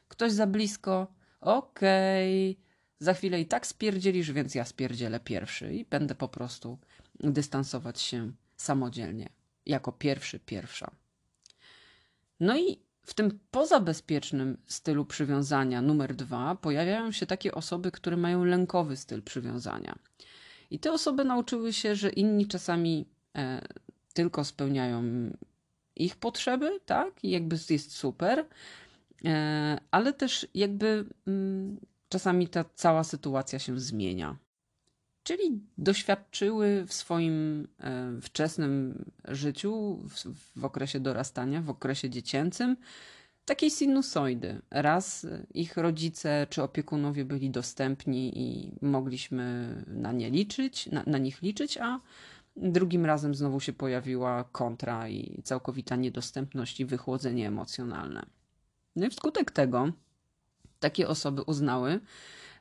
Ktoś 0.09 0.33
za 0.33 0.47
blisko, 0.47 1.15
okej, 1.41 2.51
okay, 2.51 2.72
za 3.03 3.15
chwilę 3.15 3.41
i 3.41 3.47
tak 3.47 3.67
spierdzielisz, 3.67 4.33
więc 4.33 4.55
ja 4.55 4.65
spierdzielę 4.65 5.21
pierwszy 5.21 5.75
i 5.75 5.85
będę 5.85 6.15
po 6.15 6.29
prostu 6.29 6.79
dystansować 7.21 8.01
się 8.01 8.33
samodzielnie, 8.57 9.29
jako 9.67 9.93
pierwszy, 9.93 10.39
pierwsza. 10.39 10.91
No 12.41 12.59
i 12.59 12.79
w 13.03 13.15
tym 13.15 13.39
pozabezpiecznym 13.51 14.59
stylu 14.67 15.05
przywiązania 15.05 15.83
numer 15.83 16.15
dwa 16.15 16.55
pojawiają 16.55 17.13
się 17.13 17.27
takie 17.27 17.55
osoby, 17.55 17.91
które 17.91 18.17
mają 18.17 18.45
lękowy 18.45 18.97
styl 18.97 19.23
przywiązania. 19.23 19.99
I 20.71 20.79
te 20.79 20.93
osoby 20.93 21.25
nauczyły 21.25 21.73
się, 21.73 21.95
że 21.95 22.11
inni 22.11 22.47
czasami 22.47 23.07
e, 23.37 23.63
tylko 24.15 24.45
spełniają 24.45 25.03
ich 25.97 26.17
potrzeby, 26.17 26.81
tak? 26.87 27.25
I 27.25 27.31
jakby 27.31 27.57
jest 27.71 27.97
super, 27.97 28.47
e, 29.25 29.79
ale 29.91 30.13
też 30.13 30.47
jakby 30.55 31.05
mm, 31.27 31.77
czasami 32.13 32.49
ta 32.49 32.65
cała 32.75 33.05
sytuacja 33.05 33.59
się 33.59 33.81
zmienia. 33.81 34.37
czyli 35.23 35.61
doświadczyły 35.79 36.85
w 36.87 36.93
swoim 36.93 37.69
e, 37.81 38.21
wczesnym 38.21 39.05
życiu, 39.29 40.01
w, 40.09 40.15
w 40.61 40.65
okresie 40.65 41.01
dorastania, 41.01 41.63
w 41.63 41.71
okresie 41.71 42.11
dziecięcym, 42.11 42.77
takiej 43.45 43.71
sinusoidy. 43.71 44.63
Raz 44.71 45.27
ich 45.55 45.77
rodzice 45.77 46.47
czy 46.51 46.63
opiekunowie 46.63 47.25
byli 47.25 47.51
dostępni 47.51 48.39
i 48.39 48.73
mogliśmy 48.83 49.75
na 49.87 50.13
nie 50.13 50.31
liczyć, 50.31 50.87
na, 50.87 51.03
na 51.07 51.19
nich 51.19 51.43
liczyć, 51.43 51.79
a 51.79 52.01
drugim 52.57 53.07
razem 53.07 53.35
znowu 53.35 53.61
się 53.61 53.73
pojawiła 53.73 54.45
kontra 54.45 55.09
i 55.09 55.43
całkowita 55.43 55.97
niedostępność 55.97 56.81
i 56.81 56.85
wychłodzenie 56.85 57.49
emocjonalne. 57.49 58.27
No 58.97 59.07
i 59.07 59.11
wskutek 59.11 59.51
tego 59.51 59.93
takie 60.83 61.09
osoby 61.09 61.43
uznały, 61.43 62.01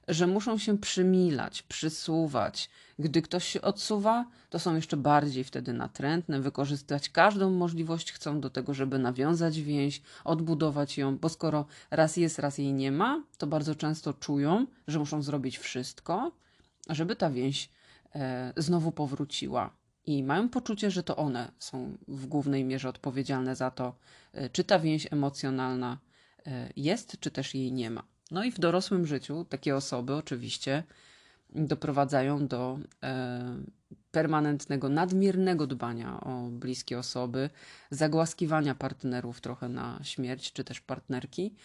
że 0.07 0.27
muszą 0.27 0.57
się 0.57 0.77
przymilać, 0.77 1.61
przysuwać. 1.61 2.69
Gdy 2.99 3.21
ktoś 3.21 3.47
się 3.47 3.61
odsuwa, 3.61 4.25
to 4.49 4.59
są 4.59 4.75
jeszcze 4.75 4.97
bardziej 4.97 5.43
wtedy 5.43 5.73
natrętne, 5.73 6.41
wykorzystać 6.41 7.09
każdą 7.09 7.49
możliwość 7.49 8.11
chcą 8.11 8.41
do 8.41 8.49
tego, 8.49 8.73
żeby 8.73 8.99
nawiązać 8.99 9.61
więź, 9.61 10.01
odbudować 10.23 10.97
ją, 10.97 11.17
bo 11.17 11.29
skoro 11.29 11.65
raz 11.91 12.17
jest, 12.17 12.39
raz 12.39 12.57
jej 12.57 12.73
nie 12.73 12.91
ma, 12.91 13.23
to 13.37 13.47
bardzo 13.47 13.75
często 13.75 14.13
czują, 14.13 14.67
że 14.87 14.99
muszą 14.99 15.21
zrobić 15.21 15.57
wszystko, 15.57 16.31
żeby 16.89 17.15
ta 17.15 17.29
więź 17.29 17.69
e, 18.15 18.53
znowu 18.57 18.91
powróciła. 18.91 19.69
I 20.05 20.23
mają 20.23 20.49
poczucie, 20.49 20.91
że 20.91 21.03
to 21.03 21.15
one 21.17 21.51
są 21.59 21.97
w 22.07 22.25
głównej 22.25 22.63
mierze 22.63 22.89
odpowiedzialne 22.89 23.55
za 23.55 23.71
to, 23.71 23.95
e, 24.33 24.49
czy 24.49 24.63
ta 24.63 24.79
więź 24.79 25.07
emocjonalna 25.11 25.97
jest, 26.75 27.19
czy 27.19 27.31
też 27.31 27.55
jej 27.55 27.71
nie 27.71 27.89
ma. 27.89 28.03
No 28.31 28.43
i 28.43 28.51
w 28.51 28.59
dorosłym 28.59 29.07
życiu 29.07 29.45
takie 29.45 29.75
osoby 29.75 30.15
oczywiście 30.15 30.83
doprowadzają 31.49 32.47
do 32.47 32.79
e, 33.03 33.41
permanentnego, 34.11 34.89
nadmiernego 34.89 35.67
dbania 35.67 36.21
o 36.21 36.47
bliskie 36.51 36.99
osoby, 36.99 37.49
zagłaskiwania 37.89 38.75
partnerów 38.75 39.41
trochę 39.41 39.69
na 39.69 39.99
śmierć, 40.03 40.53
czy 40.53 40.63
też 40.63 40.81
partnerki. 40.81 41.55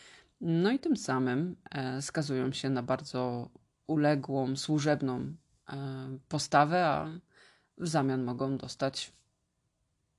No 0.41 0.71
i 0.71 0.79
tym 0.79 0.97
samym 0.97 1.57
e, 1.71 2.03
skazują 2.03 2.53
się 2.53 2.71
na 2.71 2.83
bardzo 2.83 3.51
uległą, 3.87 4.57
służebną 4.57 5.21
e, 5.21 6.19
postawę, 6.29 6.87
a 6.87 7.11
w 7.79 7.89
zamian 7.89 8.25
mogą 8.25 8.57
dostać 8.57 9.13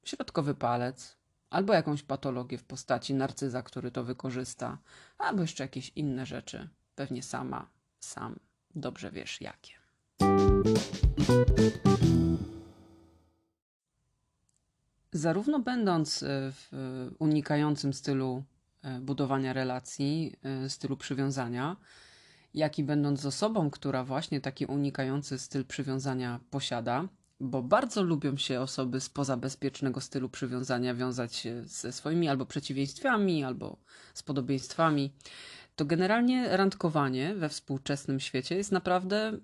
środkowy 0.03 0.55
palec, 0.55 1.17
albo 1.49 1.73
jakąś 1.73 2.03
patologię 2.03 2.57
w 2.57 2.63
postaci 2.63 3.13
narcyza, 3.13 3.61
który 3.61 3.91
to 3.91 4.03
wykorzysta, 4.03 4.77
albo 5.17 5.41
jeszcze 5.41 5.63
jakieś 5.63 5.91
inne 5.95 6.25
rzeczy. 6.25 6.69
Pewnie 6.95 7.23
sama, 7.23 7.69
sam 7.99 8.39
dobrze 8.75 9.11
wiesz 9.11 9.41
jakie. 9.41 9.73
Zarówno 15.11 15.59
będąc 15.59 16.23
e, 16.23 16.27
w 16.51 16.69
unikającym 17.19 17.93
stylu 17.93 18.43
e, 18.81 18.99
budowania 18.99 19.53
relacji, 19.53 20.35
e, 20.43 20.69
stylu 20.69 20.97
przywiązania, 20.97 21.77
jak 22.53 22.79
i 22.79 22.83
będąc 22.83 23.25
osobą, 23.25 23.69
która 23.69 24.03
właśnie 24.03 24.41
taki 24.41 24.65
unikający 24.65 25.39
styl 25.39 25.65
przywiązania 25.65 26.39
posiada, 26.49 27.07
bo 27.39 27.63
bardzo 27.63 28.03
lubią 28.03 28.37
się 28.37 28.61
osoby 28.61 29.01
spoza 29.01 29.37
bezpiecznego 29.37 30.01
stylu 30.01 30.29
przywiązania 30.29 30.95
wiązać 30.95 31.47
ze 31.65 31.91
swoimi 31.91 32.29
albo 32.29 32.45
przeciwieństwami, 32.45 33.43
albo 33.43 33.77
z 34.13 34.23
podobieństwami, 34.23 35.13
to 35.75 35.85
generalnie 35.85 36.57
randkowanie 36.57 37.35
we 37.35 37.49
współczesnym 37.49 38.19
świecie 38.19 38.55
jest 38.55 38.71
naprawdę 38.71 39.39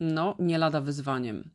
no, 0.00 0.36
nie 0.38 0.58
lada 0.58 0.80
wyzwaniem. 0.80 1.50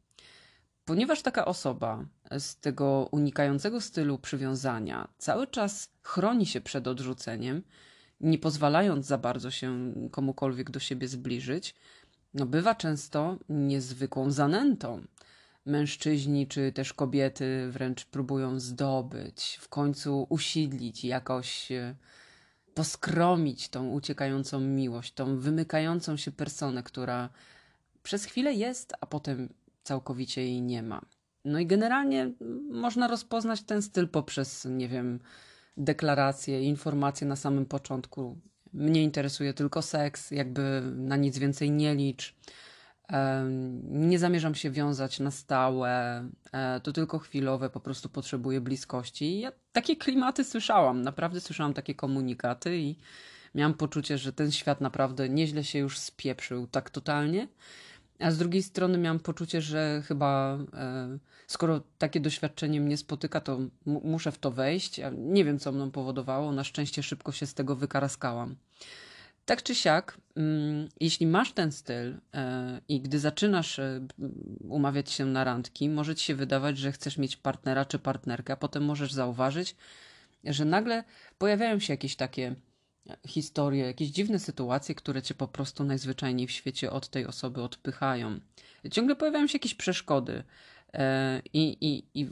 Ponieważ 0.85 1.21
taka 1.21 1.45
osoba 1.45 2.05
z 2.39 2.55
tego 2.55 3.09
unikającego 3.11 3.81
stylu 3.81 4.17
przywiązania 4.17 5.07
cały 5.17 5.47
czas 5.47 5.89
chroni 6.03 6.45
się 6.45 6.61
przed 6.61 6.87
odrzuceniem, 6.87 7.63
nie 8.21 8.37
pozwalając 8.37 9.05
za 9.05 9.17
bardzo 9.17 9.51
się 9.51 9.93
komukolwiek 10.11 10.71
do 10.71 10.79
siebie 10.79 11.07
zbliżyć, 11.07 11.75
no 12.33 12.45
bywa 12.45 12.75
często 12.75 13.37
niezwykłą 13.49 14.31
zanętą 14.31 15.03
mężczyźni 15.69 16.47
czy 16.47 16.71
też 16.71 16.93
kobiety 16.93 17.71
wręcz 17.71 18.05
próbują 18.05 18.59
zdobyć, 18.59 19.57
w 19.61 19.69
końcu 19.69 20.27
usidlić, 20.29 21.03
jakoś 21.05 21.71
e, 21.71 21.95
poskromić 22.73 23.69
tą 23.69 23.89
uciekającą 23.89 24.59
miłość, 24.59 25.13
tą 25.13 25.37
wymykającą 25.39 26.17
się 26.17 26.31
personę, 26.31 26.83
która 26.83 27.29
przez 28.03 28.25
chwilę 28.25 28.53
jest, 28.53 28.93
a 29.01 29.05
potem 29.05 29.49
całkowicie 29.83 30.41
jej 30.41 30.61
nie 30.61 30.83
ma. 30.83 31.01
No 31.45 31.59
i 31.59 31.65
generalnie 31.65 32.31
można 32.71 33.07
rozpoznać 33.07 33.61
ten 33.61 33.81
styl 33.81 34.07
poprzez, 34.07 34.65
nie 34.65 34.87
wiem, 34.87 35.19
deklaracje, 35.77 36.61
informacje 36.61 37.27
na 37.27 37.35
samym 37.35 37.65
początku. 37.65 38.37
Mnie 38.73 39.03
interesuje 39.03 39.53
tylko 39.53 39.81
seks, 39.81 40.31
jakby 40.31 40.81
na 40.95 41.15
nic 41.15 41.37
więcej 41.37 41.71
nie 41.71 41.95
licz. 41.95 42.35
Nie 43.83 44.19
zamierzam 44.19 44.55
się 44.55 44.71
wiązać 44.71 45.19
na 45.19 45.31
stałe, 45.31 46.23
e, 46.51 46.79
to 46.79 46.91
tylko 46.91 47.19
chwilowe, 47.19 47.69
po 47.69 47.79
prostu 47.79 48.09
potrzebuję 48.09 48.61
bliskości. 48.61 49.39
Ja 49.39 49.51
takie 49.71 49.95
klimaty 49.95 50.43
słyszałam, 50.43 51.01
naprawdę 51.01 51.41
słyszałam 51.41 51.73
takie 51.73 51.95
komunikaty 51.95 52.77
i 52.77 52.95
miałam 53.55 53.73
poczucie, 53.73 54.17
że 54.17 54.33
ten 54.33 54.51
świat 54.51 54.81
naprawdę 54.81 55.29
nieźle 55.29 55.63
się 55.63 55.79
już 55.79 55.99
spieprzył 55.99 56.67
tak 56.67 56.89
totalnie. 56.89 57.47
A 58.19 58.31
z 58.31 58.37
drugiej 58.37 58.63
strony 58.63 58.97
miałam 58.97 59.19
poczucie, 59.19 59.61
że 59.61 60.01
chyba 60.05 60.57
e, 60.73 61.17
skoro 61.47 61.81
takie 61.97 62.19
doświadczenie 62.19 62.81
mnie 62.81 62.97
spotyka, 62.97 63.41
to 63.41 63.59
muszę 63.85 64.31
w 64.31 64.37
to 64.37 64.51
wejść. 64.51 65.01
nie 65.17 65.45
wiem, 65.45 65.59
co 65.59 65.71
mną 65.71 65.91
powodowało. 65.91 66.51
Na 66.51 66.63
szczęście 66.63 67.03
szybko 67.03 67.31
się 67.31 67.45
z 67.45 67.53
tego 67.53 67.75
wykaraskałam. 67.75 68.55
Tak 69.49 69.63
czy 69.63 69.75
siak, 69.75 70.17
mm, 70.35 70.89
jeśli 70.99 71.27
masz 71.27 71.53
ten 71.53 71.71
styl 71.71 72.17
e, 72.33 72.81
i 72.87 73.01
gdy 73.01 73.19
zaczynasz 73.19 73.79
e, 73.79 74.07
umawiać 74.69 75.11
się 75.11 75.25
na 75.25 75.43
randki, 75.43 75.89
może 75.89 76.15
ci 76.15 76.25
się 76.25 76.35
wydawać, 76.35 76.77
że 76.77 76.91
chcesz 76.91 77.17
mieć 77.17 77.37
partnera 77.37 77.85
czy 77.85 77.99
partnerkę, 77.99 78.53
a 78.53 78.55
potem 78.55 78.85
możesz 78.85 79.13
zauważyć, 79.13 79.75
że 80.43 80.65
nagle 80.65 81.03
pojawiają 81.37 81.79
się 81.79 81.93
jakieś 81.93 82.15
takie 82.15 82.55
historie, 83.27 83.85
jakieś 83.85 84.09
dziwne 84.09 84.39
sytuacje, 84.39 84.95
które 84.95 85.21
cię 85.21 85.33
po 85.33 85.47
prostu 85.47 85.83
najzwyczajniej 85.83 86.47
w 86.47 86.51
świecie 86.51 86.91
od 86.91 87.09
tej 87.09 87.25
osoby 87.25 87.61
odpychają. 87.61 88.39
Ciągle 88.91 89.15
pojawiają 89.15 89.47
się 89.47 89.55
jakieś 89.55 89.75
przeszkody. 89.75 90.43
E, 90.93 91.41
I, 91.53 91.77
i, 91.81 92.21
I 92.21 92.29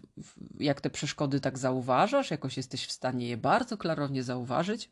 jak 0.60 0.82
te 0.82 0.89
przeszkody 0.89 1.39
tak 1.39 1.58
zauważasz, 1.58 2.32
jakoś 2.32 2.58
jesteś 2.58 2.86
w 2.86 2.91
stanie 2.91 3.27
je 3.27 3.38
bardzo 3.38 3.77
klarownie 3.77 4.23
zauważyć, 4.23 4.89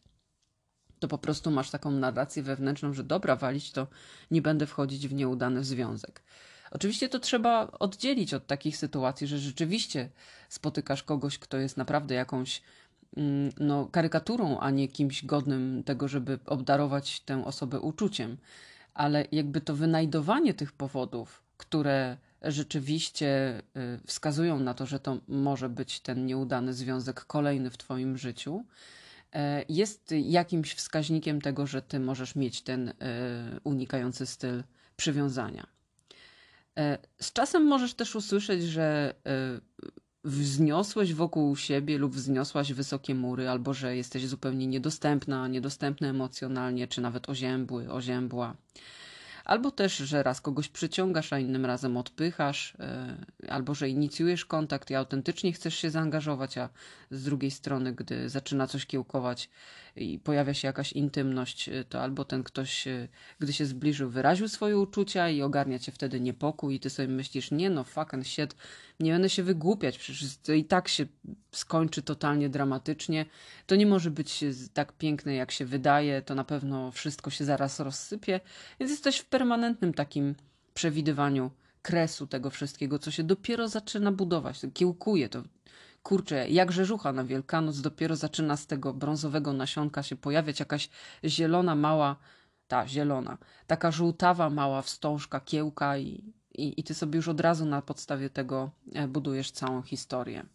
to 0.99 1.07
po 1.07 1.17
prostu 1.17 1.51
masz 1.51 1.69
taką 1.69 1.91
narrację 1.91 2.43
wewnętrzną, 2.43 2.93
że 2.93 3.03
dobra, 3.03 3.35
walić 3.35 3.71
to 3.71 3.87
nie 4.31 4.41
będę 4.41 4.65
wchodzić 4.65 5.07
w 5.07 5.13
nieudany 5.13 5.63
związek. 5.63 6.21
Oczywiście 6.71 7.09
to 7.09 7.19
trzeba 7.19 7.67
oddzielić 7.67 8.33
od 8.33 8.47
takich 8.47 8.77
sytuacji, 8.77 9.27
że 9.27 9.39
rzeczywiście 9.39 10.09
spotykasz 10.49 11.03
kogoś, 11.03 11.37
kto 11.39 11.57
jest 11.57 11.77
naprawdę 11.77 12.15
jakąś 12.15 12.61
mm, 13.17 13.51
no, 13.59 13.85
karykaturą, 13.85 14.59
a 14.59 14.71
nie 14.71 14.87
kimś 14.87 15.25
godnym 15.25 15.83
tego, 15.83 16.07
żeby 16.07 16.39
obdarować 16.45 17.19
tę 17.19 17.45
osobę 17.45 17.79
uczuciem. 17.79 18.37
Ale 18.93 19.25
jakby 19.31 19.61
to 19.61 19.75
wynajdowanie 19.75 20.53
tych 20.53 20.71
powodów, 20.71 21.43
które 21.57 22.17
rzeczywiście 22.41 23.61
y, 23.77 24.07
wskazują 24.07 24.59
na 24.59 24.73
to, 24.73 24.85
że 24.85 24.99
to 24.99 25.17
może 25.27 25.69
być 25.69 25.99
ten 25.99 26.25
nieudany 26.25 26.73
związek 26.73 27.25
kolejny 27.25 27.69
w 27.69 27.77
Twoim 27.77 28.17
życiu, 28.17 28.63
jest 29.69 30.11
jakimś 30.11 30.73
wskaźnikiem 30.73 31.41
tego, 31.41 31.67
że 31.67 31.81
ty 31.81 31.99
możesz 31.99 32.35
mieć 32.35 32.61
ten 32.61 32.89
e, 32.89 32.93
unikający 33.63 34.25
styl 34.25 34.63
przywiązania. 34.97 35.67
E, 36.77 36.97
z 37.21 37.33
czasem 37.33 37.65
możesz 37.65 37.93
też 37.93 38.15
usłyszeć, 38.15 38.63
że 38.63 39.15
wzniosłeś 40.23 41.13
wokół 41.13 41.55
siebie 41.55 41.97
lub 41.97 42.13
wzniosłaś 42.15 42.73
wysokie 42.73 43.15
mury, 43.15 43.49
albo 43.49 43.73
że 43.73 43.95
jesteś 43.95 44.27
zupełnie 44.27 44.67
niedostępna, 44.67 45.47
niedostępny 45.47 46.07
emocjonalnie, 46.07 46.87
czy 46.87 47.01
nawet 47.01 47.29
oziębły, 47.29 47.91
oziębła. 47.91 48.55
Albo 49.45 49.71
też, 49.71 49.97
że 49.97 50.23
raz 50.23 50.41
kogoś 50.41 50.67
przyciągasz, 50.69 51.33
a 51.33 51.39
innym 51.39 51.65
razem 51.65 51.97
odpychasz, 51.97 52.73
e, 52.79 53.17
albo 53.49 53.75
że 53.75 53.89
inicjujesz 53.89 54.45
kontakt 54.45 54.91
i 54.91 54.95
autentycznie 54.95 55.53
chcesz 55.53 55.75
się 55.75 55.89
zaangażować, 55.89 56.57
a 56.57 56.69
z 57.11 57.23
drugiej 57.23 57.51
strony, 57.51 57.93
gdy 57.93 58.29
zaczyna 58.29 58.67
coś 58.67 58.85
kiełkować 58.85 59.49
i 59.95 60.19
pojawia 60.19 60.53
się 60.53 60.67
jakaś 60.67 60.93
intymność, 60.93 61.69
e, 61.69 61.83
to 61.83 62.01
albo 62.01 62.25
ten 62.25 62.43
ktoś, 62.43 62.87
e, 62.87 63.07
gdy 63.39 63.53
się 63.53 63.65
zbliżył, 63.65 64.09
wyraził 64.09 64.47
swoje 64.47 64.77
uczucia 64.77 65.29
i 65.29 65.41
ogarnia 65.41 65.79
cię 65.79 65.91
wtedy 65.91 66.19
niepokój 66.19 66.75
i 66.75 66.79
ty 66.79 66.89
sobie 66.89 67.07
myślisz, 67.07 67.51
nie 67.51 67.69
no, 67.69 67.83
fucking 67.83 68.25
shit, 68.25 68.55
nie 68.99 69.11
będę 69.11 69.29
się 69.29 69.43
wygłupiać, 69.43 69.97
przecież 69.97 70.37
to 70.37 70.53
i 70.53 70.65
tak 70.65 70.87
się 70.87 71.05
skończy 71.51 72.01
totalnie 72.01 72.49
dramatycznie. 72.49 73.25
To 73.65 73.75
nie 73.75 73.85
może 73.85 74.11
być 74.11 74.43
tak 74.73 74.93
piękne, 74.93 75.35
jak 75.35 75.51
się 75.51 75.65
wydaje, 75.65 76.21
to 76.21 76.35
na 76.35 76.43
pewno 76.43 76.91
wszystko 76.91 77.29
się 77.29 77.45
zaraz 77.45 77.79
rozsypie, 77.79 78.39
więc 78.79 78.91
jesteś 78.91 79.17
w 79.17 79.25
permanentnym 79.25 79.93
takim 79.93 80.35
przewidywaniu 80.73 81.51
kresu 81.81 82.27
tego 82.27 82.49
wszystkiego, 82.49 82.99
co 82.99 83.11
się 83.11 83.23
dopiero 83.23 83.67
zaczyna 83.67 84.11
budować, 84.11 84.61
kiełkuje, 84.73 85.29
to 85.29 85.43
kurczę, 86.05 86.49
jak 86.49 86.71
rzeżucha 86.71 87.13
na 87.13 87.23
Wielkanoc, 87.23 87.81
dopiero 87.81 88.15
zaczyna 88.15 88.57
z 88.57 88.67
tego 88.67 88.93
brązowego 88.93 89.53
nasionka 89.53 90.03
się 90.03 90.15
pojawiać 90.15 90.59
jakaś 90.59 90.89
zielona, 91.23 91.75
mała, 91.75 92.15
ta 92.67 92.87
zielona, 92.87 93.37
taka 93.67 93.91
żółtawa, 93.91 94.49
mała 94.49 94.81
wstążka, 94.81 95.39
kiełka 95.39 95.97
i, 95.97 96.33
i, 96.51 96.79
i 96.79 96.83
ty 96.83 96.93
sobie 96.93 97.15
już 97.17 97.27
od 97.27 97.39
razu 97.41 97.65
na 97.65 97.81
podstawie 97.81 98.29
tego 98.29 98.71
e, 98.93 99.07
budujesz 99.07 99.51
całą 99.51 99.81
historię. 99.81 100.45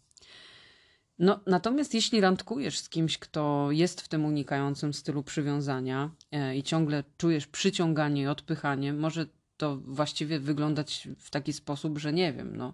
No, 1.19 1.39
natomiast 1.45 1.93
jeśli 1.93 2.21
randkujesz 2.21 2.79
z 2.79 2.89
kimś, 2.89 3.17
kto 3.17 3.67
jest 3.71 4.01
w 4.01 4.07
tym 4.07 4.25
unikającym 4.25 4.93
stylu 4.93 5.23
przywiązania 5.23 6.09
e, 6.31 6.57
i 6.57 6.63
ciągle 6.63 7.03
czujesz 7.17 7.47
przyciąganie 7.47 8.21
i 8.21 8.27
odpychanie, 8.27 8.93
może 8.93 9.25
to 9.57 9.77
właściwie 9.77 10.39
wyglądać 10.39 11.07
w 11.17 11.29
taki 11.29 11.53
sposób, 11.53 11.97
że 11.97 12.13
nie 12.13 12.33
wiem, 12.33 12.55
no, 12.55 12.73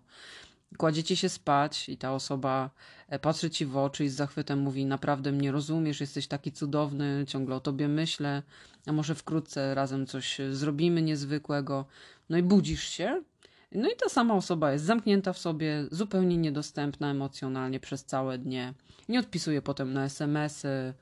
kładziecie 0.78 1.16
się 1.16 1.30
spać 1.30 1.90
i 1.90 1.98
ta 1.98 2.14
osoba 2.14 2.70
e, 3.08 3.20
patrzy 3.20 3.50
ci 3.50 3.66
w 3.66 3.78
oczy 3.78 4.06
i 4.06 4.10
z 4.10 4.16
zachwytem 4.16 4.60
mówi: 4.60 4.86
Naprawdę 4.86 5.32
mnie 5.32 5.52
rozumiesz, 5.52 6.02
jesteś 6.02 6.28
taki 6.28 6.52
cudowny, 6.52 7.26
ciągle 7.28 7.56
o 7.56 7.60
tobie 7.60 7.88
myślę, 7.88 8.44
a 8.86 8.92
może 8.92 9.16
wkrótce 9.16 9.76
razem 9.76 10.06
coś 10.06 10.38
zrobimy 10.52 11.02
niezwykłego. 11.02 11.86
No 12.30 12.38
i 12.38 12.44
budzisz 12.44 12.84
się. 12.84 13.24
No 13.72 13.90
i 13.90 13.96
ta 13.96 14.10
sama 14.10 14.36
osoba 14.36 14.72
jest 14.72 14.86
zamknięta 14.86 15.34
w 15.34 15.38
sobie, 15.38 15.86
zupełnie 15.92 16.38
niedostępna 16.38 17.12
emocjonalnie 17.12 17.80
przez 17.80 18.06
całe 18.06 18.38
dnie. 18.38 18.74
Nie 19.10 19.20
odpisuje 19.20 19.62
potem 19.62 19.94
na 19.94 20.06
SMS-y. 20.06 20.94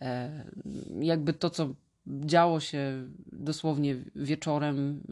E, 0.00 0.44
jakby 1.00 1.32
to, 1.32 1.50
co 1.50 1.74
działo 2.06 2.60
się 2.60 3.08
dosłownie 3.32 3.96
wieczorem, 4.16 5.02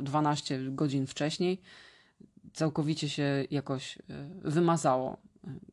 12 0.00 0.54
e, 0.54 0.58
godzin 0.70 1.06
wcześniej, 1.06 1.60
całkowicie 2.56 3.08
się 3.08 3.44
jakoś 3.50 3.98
e, 3.98 4.00
wymazało 4.44 5.16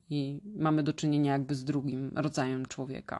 i 0.09 0.41
mamy 0.55 0.83
do 0.83 0.93
czynienia 0.93 1.31
jakby 1.31 1.55
z 1.55 1.63
drugim 1.63 2.11
rodzajem 2.15 2.65
człowieka. 2.65 3.19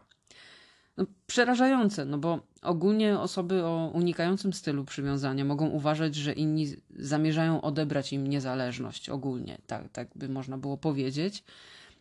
No, 0.98 1.06
przerażające, 1.28 2.06
no 2.06 2.18
bo 2.18 2.40
ogólnie 2.62 3.20
osoby 3.20 3.64
o 3.64 3.92
unikającym 3.94 4.54
stylu 4.54 4.86
przywiązania 4.86 5.46
mogą 5.46 5.68
uważać, 5.68 6.16
że 6.16 6.34
inni 6.34 6.68
zamierzają 6.96 7.62
odebrać 7.62 8.14
im 8.14 8.28
niezależność 8.28 9.10
ogólnie, 9.10 9.58
tak, 9.68 9.90
tak 9.92 10.08
by 10.16 10.30
można 10.30 10.58
było 10.58 10.78
powiedzieć. 10.78 11.44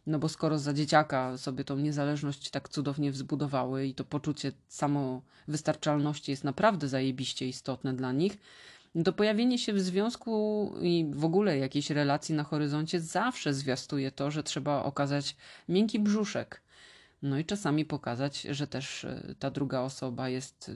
No 0.06 0.18
bo 0.18 0.28
skoro 0.28 0.58
za 0.58 0.72
dzieciaka 0.72 1.38
sobie 1.38 1.64
tą 1.64 1.76
niezależność 1.76 2.50
tak 2.50 2.68
cudownie 2.68 3.12
wzbudowały 3.12 3.86
i 3.86 3.94
to 3.94 4.04
poczucie 4.04 4.52
samowystarczalności 4.68 6.30
jest 6.30 6.44
naprawdę 6.44 6.88
zajebiście 6.88 7.48
istotne 7.48 7.94
dla 7.94 8.12
nich, 8.12 8.38
to 9.04 9.12
pojawienie 9.12 9.58
się 9.58 9.72
w 9.72 9.80
związku 9.80 10.74
i 10.82 11.06
w 11.14 11.24
ogóle 11.24 11.58
jakiejś 11.58 11.90
relacji 11.90 12.34
na 12.34 12.44
horyzoncie 12.44 13.00
zawsze 13.00 13.54
zwiastuje 13.54 14.10
to, 14.10 14.30
że 14.30 14.42
trzeba 14.42 14.82
okazać 14.84 15.36
miękki 15.68 15.98
brzuszek. 15.98 16.62
No 17.22 17.38
i 17.38 17.44
czasami 17.44 17.84
pokazać, 17.84 18.42
że 18.42 18.66
też 18.66 19.04
e, 19.04 19.34
ta 19.38 19.50
druga 19.50 19.80
osoba 19.80 20.28
jest 20.28 20.70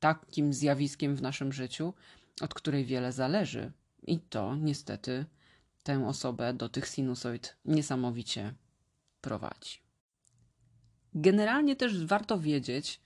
takim 0.00 0.52
zjawiskiem 0.52 1.16
w 1.16 1.22
naszym 1.22 1.52
życiu, 1.52 1.94
od 2.40 2.54
której 2.54 2.84
wiele 2.84 3.12
zależy. 3.12 3.72
I 4.06 4.18
to 4.18 4.56
niestety 4.56 5.24
tę 5.82 6.06
osobę 6.06 6.54
do 6.54 6.68
tych 6.68 6.86
sinusoid 6.86 7.56
niesamowicie 7.64 8.54
prowadzi. 9.20 9.78
Generalnie 11.14 11.76
też 11.76 12.04
warto 12.04 12.38
wiedzieć, 12.38 13.00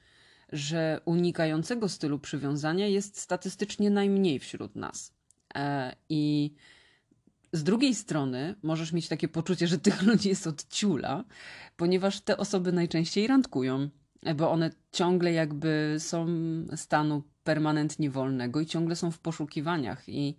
że 0.53 1.01
unikającego 1.05 1.89
stylu 1.89 2.19
przywiązania 2.19 2.87
jest 2.87 3.21
statystycznie 3.21 3.91
najmniej 3.91 4.39
wśród 4.39 4.77
nas. 4.77 5.13
E, 5.55 5.97
I 6.09 6.55
z 7.53 7.63
drugiej 7.63 7.95
strony 7.95 8.55
możesz 8.63 8.93
mieć 8.93 9.09
takie 9.09 9.29
poczucie, 9.29 9.67
że 9.67 9.79
tych 9.79 10.03
ludzi 10.09 10.29
jest 10.29 10.47
od 10.47 10.69
ciula, 10.69 11.25
ponieważ 11.77 12.21
te 12.21 12.37
osoby 12.37 12.73
najczęściej 12.73 13.27
randkują, 13.27 13.89
bo 14.37 14.51
one 14.51 14.71
ciągle 14.93 15.33
jakby 15.33 15.97
są 15.99 16.27
stanu 16.77 17.23
permanentnie 17.45 18.11
wolnego 18.11 18.61
i 18.61 18.67
ciągle 18.67 18.97
są 18.97 19.11
w 19.11 19.19
poszukiwaniach 19.19 20.09
i 20.09 20.37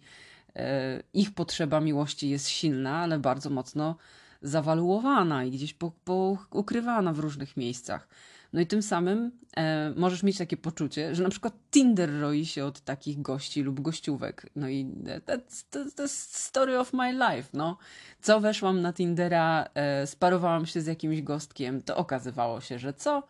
e, 0.55 1.03
ich 1.13 1.33
potrzeba 1.33 1.81
miłości 1.81 2.29
jest 2.29 2.49
silna, 2.49 2.97
ale 2.97 3.19
bardzo 3.19 3.49
mocno 3.49 3.95
zawaluowana 4.41 5.43
i 5.43 5.51
gdzieś 5.51 5.73
po, 5.73 5.91
po 6.03 6.37
ukrywana 6.51 7.13
w 7.13 7.19
różnych 7.19 7.57
miejscach. 7.57 8.07
No 8.53 8.61
i 8.61 8.67
tym 8.67 8.81
samym 8.81 9.31
e, 9.57 9.93
możesz 9.95 10.23
mieć 10.23 10.37
takie 10.37 10.57
poczucie, 10.57 11.15
że 11.15 11.23
na 11.23 11.29
przykład 11.29 11.53
Tinder 11.71 12.19
roi 12.19 12.45
się 12.45 12.65
od 12.65 12.81
takich 12.81 13.21
gości 13.21 13.61
lub 13.61 13.81
gościówek. 13.81 14.49
No 14.55 14.69
i 14.69 14.85
that's, 15.25 15.65
that's, 15.71 15.95
that's 15.95 16.37
story 16.47 16.79
of 16.79 16.93
my 16.93 17.13
life, 17.13 17.49
no. 17.53 17.77
Co 18.21 18.39
weszłam 18.39 18.81
na 18.81 18.93
Tindera, 18.93 19.67
e, 19.73 20.07
sparowałam 20.07 20.65
się 20.65 20.81
z 20.81 20.85
jakimś 20.85 21.21
gostkiem, 21.21 21.81
to 21.81 21.97
okazywało 21.97 22.61
się, 22.61 22.79
że 22.79 22.93
co? 22.93 23.23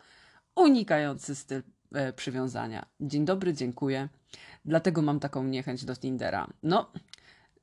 Unikający 0.55 1.35
styl 1.35 1.61
e, 1.93 2.13
przywiązania. 2.13 2.85
Dzień 3.01 3.25
dobry, 3.25 3.53
dziękuję. 3.53 4.09
Dlatego 4.65 5.01
mam 5.01 5.19
taką 5.19 5.43
niechęć 5.43 5.85
do 5.85 5.95
Tindera. 5.95 6.47
No, 6.63 6.91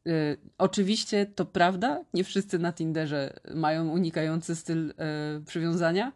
y, 0.06 0.36
oczywiście 0.58 1.26
to 1.26 1.44
prawda, 1.46 2.04
nie 2.14 2.24
wszyscy 2.24 2.58
na 2.58 2.72
Tinderze 2.72 3.40
mają 3.54 3.88
unikający 3.88 4.56
styl 4.56 4.90
y, 4.90 4.94
przywiązania, 5.44 6.12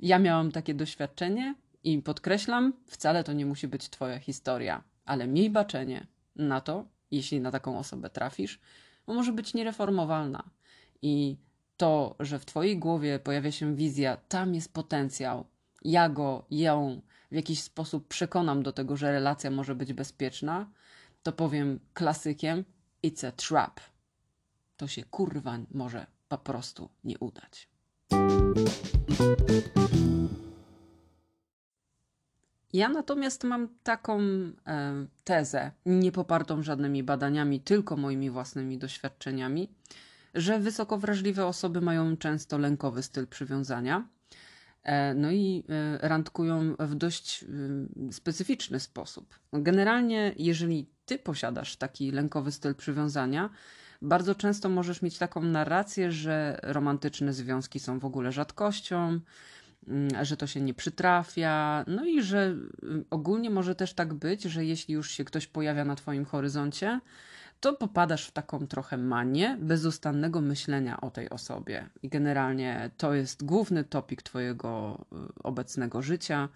ja 0.00 0.18
miałam 0.18 0.52
takie 0.52 0.74
doświadczenie 0.74 1.54
i 1.84 2.02
podkreślam, 2.02 2.72
wcale 2.86 3.24
to 3.24 3.32
nie 3.32 3.46
musi 3.46 3.68
być 3.68 3.88
Twoja 3.88 4.18
historia, 4.18 4.84
ale 5.04 5.26
miej 5.26 5.50
baczenie 5.50 6.06
na 6.36 6.60
to, 6.60 6.84
jeśli 7.10 7.40
na 7.40 7.50
taką 7.50 7.78
osobę 7.78 8.10
trafisz, 8.10 8.60
bo 9.06 9.14
może 9.14 9.32
być 9.32 9.54
niereformowalna. 9.54 10.50
I 11.02 11.36
to, 11.76 12.16
że 12.20 12.38
w 12.38 12.44
Twojej 12.44 12.78
głowie 12.78 13.18
pojawia 13.18 13.52
się 13.52 13.76
wizja, 13.76 14.16
tam 14.16 14.54
jest 14.54 14.72
potencjał, 14.72 15.46
ja 15.84 16.08
go, 16.08 16.46
ją 16.50 17.00
w 17.30 17.34
jakiś 17.34 17.62
sposób 17.62 18.08
przekonam 18.08 18.62
do 18.62 18.72
tego, 18.72 18.96
że 18.96 19.12
relacja 19.12 19.50
może 19.50 19.74
być 19.74 19.92
bezpieczna, 19.92 20.70
to 21.22 21.32
powiem 21.32 21.80
klasykiem: 21.94 22.64
it's 23.04 23.26
a 23.26 23.32
trap. 23.32 23.80
To 24.76 24.88
się 24.88 25.04
kurwa 25.04 25.58
może 25.70 26.06
po 26.28 26.38
prostu 26.38 26.88
nie 27.04 27.18
udać. 27.18 27.68
Ja 32.72 32.88
natomiast 32.88 33.44
mam 33.44 33.68
taką 33.82 34.20
e, 34.20 34.52
tezę, 35.24 35.70
nie 35.86 36.12
popartą 36.12 36.62
żadnymi 36.62 37.02
badaniami, 37.02 37.60
tylko 37.60 37.96
moimi 37.96 38.30
własnymi 38.30 38.78
doświadczeniami, 38.78 39.68
że 40.34 40.58
wysoko 40.58 40.98
wrażliwe 40.98 41.46
osoby 41.46 41.80
mają 41.80 42.16
często 42.16 42.58
lękowy 42.58 43.02
styl 43.02 43.26
przywiązania. 43.26 44.08
E, 44.82 45.14
no 45.14 45.30
i 45.30 45.64
e, 45.68 46.08
randkują 46.08 46.76
w 46.78 46.94
dość 46.94 47.44
specyficzny 48.12 48.80
sposób. 48.80 49.38
Generalnie, 49.52 50.34
jeżeli 50.38 50.90
ty 51.06 51.18
posiadasz 51.18 51.76
taki 51.76 52.10
lękowy 52.10 52.52
styl 52.52 52.74
przywiązania, 52.74 53.50
bardzo 54.02 54.34
często 54.34 54.68
możesz 54.68 55.02
mieć 55.02 55.18
taką 55.18 55.42
narrację, 55.42 56.12
że 56.12 56.58
romantyczne 56.62 57.32
związki 57.32 57.80
są 57.80 57.98
w 57.98 58.04
ogóle 58.04 58.32
rzadkością, 58.32 59.20
mm, 59.88 60.24
że 60.24 60.36
to 60.36 60.46
się 60.46 60.60
nie 60.60 60.74
przytrafia, 60.74 61.84
no 61.86 62.04
i 62.04 62.22
że 62.22 62.44
mm, 62.44 63.04
ogólnie 63.10 63.50
może 63.50 63.74
też 63.74 63.94
tak 63.94 64.14
być, 64.14 64.42
że 64.42 64.64
jeśli 64.64 64.94
już 64.94 65.10
się 65.10 65.24
ktoś 65.24 65.46
pojawia 65.46 65.84
na 65.84 65.96
Twoim 65.96 66.24
horyzoncie, 66.24 67.00
to 67.60 67.72
popadasz 67.72 68.26
w 68.26 68.32
taką 68.32 68.66
trochę 68.66 68.96
manię 68.96 69.56
bezustannego 69.60 70.40
myślenia 70.40 71.00
o 71.00 71.10
tej 71.10 71.30
osobie. 71.30 71.88
I 72.02 72.08
generalnie 72.08 72.90
to 72.96 73.14
jest 73.14 73.44
główny 73.44 73.84
topik 73.84 74.22
Twojego 74.22 75.04
y, 75.12 75.42
obecnego 75.42 76.02
życia, 76.02 76.48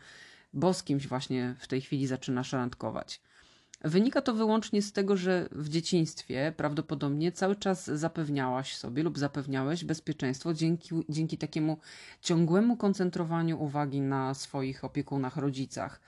bo 0.52 0.74
z 0.74 0.82
kimś 0.82 1.08
właśnie 1.08 1.54
w 1.58 1.68
tej 1.68 1.80
chwili 1.80 2.06
zaczynasz 2.06 2.52
randkować. 2.52 3.20
Wynika 3.84 4.20
to 4.22 4.34
wyłącznie 4.34 4.82
z 4.82 4.92
tego, 4.92 5.16
że 5.16 5.48
w 5.52 5.68
dzieciństwie 5.68 6.52
prawdopodobnie 6.56 7.32
cały 7.32 7.56
czas 7.56 7.86
zapewniałaś 7.86 8.76
sobie 8.76 9.02
lub 9.02 9.18
zapewniałeś 9.18 9.84
bezpieczeństwo 9.84 10.54
dzięki, 10.54 10.94
dzięki 11.08 11.38
takiemu 11.38 11.78
ciągłemu 12.20 12.76
koncentrowaniu 12.76 13.62
uwagi 13.62 14.00
na 14.00 14.34
swoich 14.34 14.84
opiekunach, 14.84 15.36
rodzicach. 15.36 16.00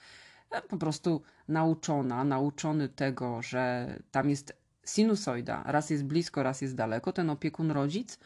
E, 0.51 0.61
po 0.61 0.77
prostu 0.77 1.21
nauczona, 1.47 2.23
nauczony 2.23 2.89
tego, 2.89 3.41
że 3.41 3.95
tam 4.11 4.29
jest 4.29 4.57
sinusoida, 4.85 5.63
raz 5.65 5.89
jest 5.89 6.05
blisko, 6.05 6.43
raz 6.43 6.61
jest 6.61 6.75
daleko, 6.75 7.13
ten 7.13 7.29
opiekun, 7.29 7.71
rodzic, 7.71 8.19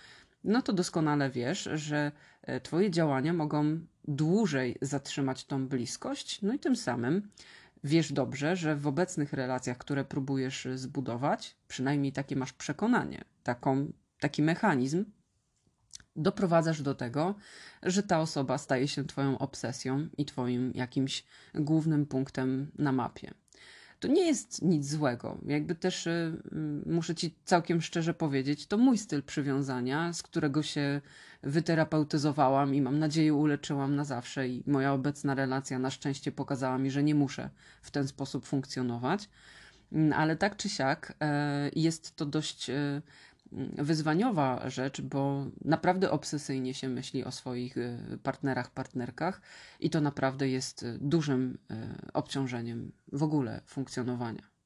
no 0.44 0.62
to 0.62 0.74
doskonale 0.74 1.30
wiesz, 1.30 1.70
że 1.74 2.12
e, 2.42 2.62
Twoje 2.62 2.92
działania 2.92 3.34
mogą 3.34 3.80
dłużej 4.08 4.76
zatrzymać 4.82 5.46
tą 5.46 5.68
bliskość, 5.68 6.42
no 6.42 6.54
i 6.54 6.60
tym 6.60 6.76
samym 6.76 7.30
Wiesz 7.84 8.14
dobrze, 8.14 8.56
że 8.56 8.76
w 8.76 8.88
obecnych 8.88 9.34
relacjach, 9.34 9.78
które 9.78 10.06
próbujesz 10.06 10.68
zbudować, 10.76 11.56
przynajmniej 11.68 12.12
takie 12.12 12.36
masz 12.36 12.54
przekonanie, 12.54 13.24
taką, 13.44 13.92
taki 14.20 14.42
mechanizm, 14.42 15.06
doprowadzasz 16.16 16.82
do 16.82 16.96
tego, 16.96 17.36
że 17.84 18.04
ta 18.04 18.20
osoba 18.20 18.58
staje 18.58 18.88
się 18.88 19.06
Twoją 19.06 19.38
obsesją 19.38 20.10
i 20.18 20.26
Twoim 20.26 20.72
jakimś 20.76 21.26
głównym 21.56 22.06
punktem 22.06 22.72
na 22.78 22.92
mapie. 22.92 23.34
To 24.00 24.08
nie 24.08 24.26
jest 24.26 24.62
nic 24.62 24.90
złego. 24.90 25.38
Jakby 25.46 25.76
też 25.76 26.08
y, 26.08 26.42
muszę 26.86 27.16
ci 27.16 27.36
całkiem 27.46 27.82
szczerze 27.82 28.14
powiedzieć, 28.14 28.68
to 28.68 28.78
mój 28.78 28.98
styl 28.98 29.24
przywiązania, 29.24 30.14
z 30.14 30.24
którego 30.24 30.64
się 30.64 31.02
wyterapeutyzowałam 31.44 32.76
i 32.76 32.82
mam 32.82 33.00
nadzieję 33.00 33.34
uleczyłam 33.34 33.96
na 33.96 34.04
zawsze 34.04 34.48
i 34.48 34.64
moja 34.68 34.94
obecna 34.94 35.36
relacja 35.36 35.80
na 35.80 35.92
szczęście 35.92 36.32
pokazała 36.32 36.78
mi, 36.78 36.92
że 36.92 37.04
nie 37.04 37.16
muszę 37.16 37.50
w 37.82 37.92
ten 37.92 38.08
sposób 38.08 38.46
funkcjonować. 38.46 39.30
Mm, 39.92 40.14
ale 40.14 40.36
tak 40.36 40.58
czy 40.58 40.70
siak 40.70 41.14
e, 41.22 41.70
jest 41.76 42.16
to 42.16 42.26
dość 42.26 42.70
e, 42.70 43.02
wyzwaniowa 43.78 44.70
rzecz, 44.70 45.02
bo 45.02 45.46
naprawdę 45.66 46.12
obsesyjnie 46.12 46.74
się 46.74 46.90
myśli 46.90 47.24
o 47.24 47.32
swoich 47.32 47.78
e, 47.78 47.98
partnerach, 48.24 48.72
partnerkach 48.72 49.42
i 49.80 49.90
to 49.90 50.02
naprawdę 50.02 50.50
jest 50.50 50.86
dużym 51.02 51.58
obciążeniem 52.14 52.92
w 53.12 53.24
ogóle 53.24 53.62
funkcjonowania. 53.66 54.58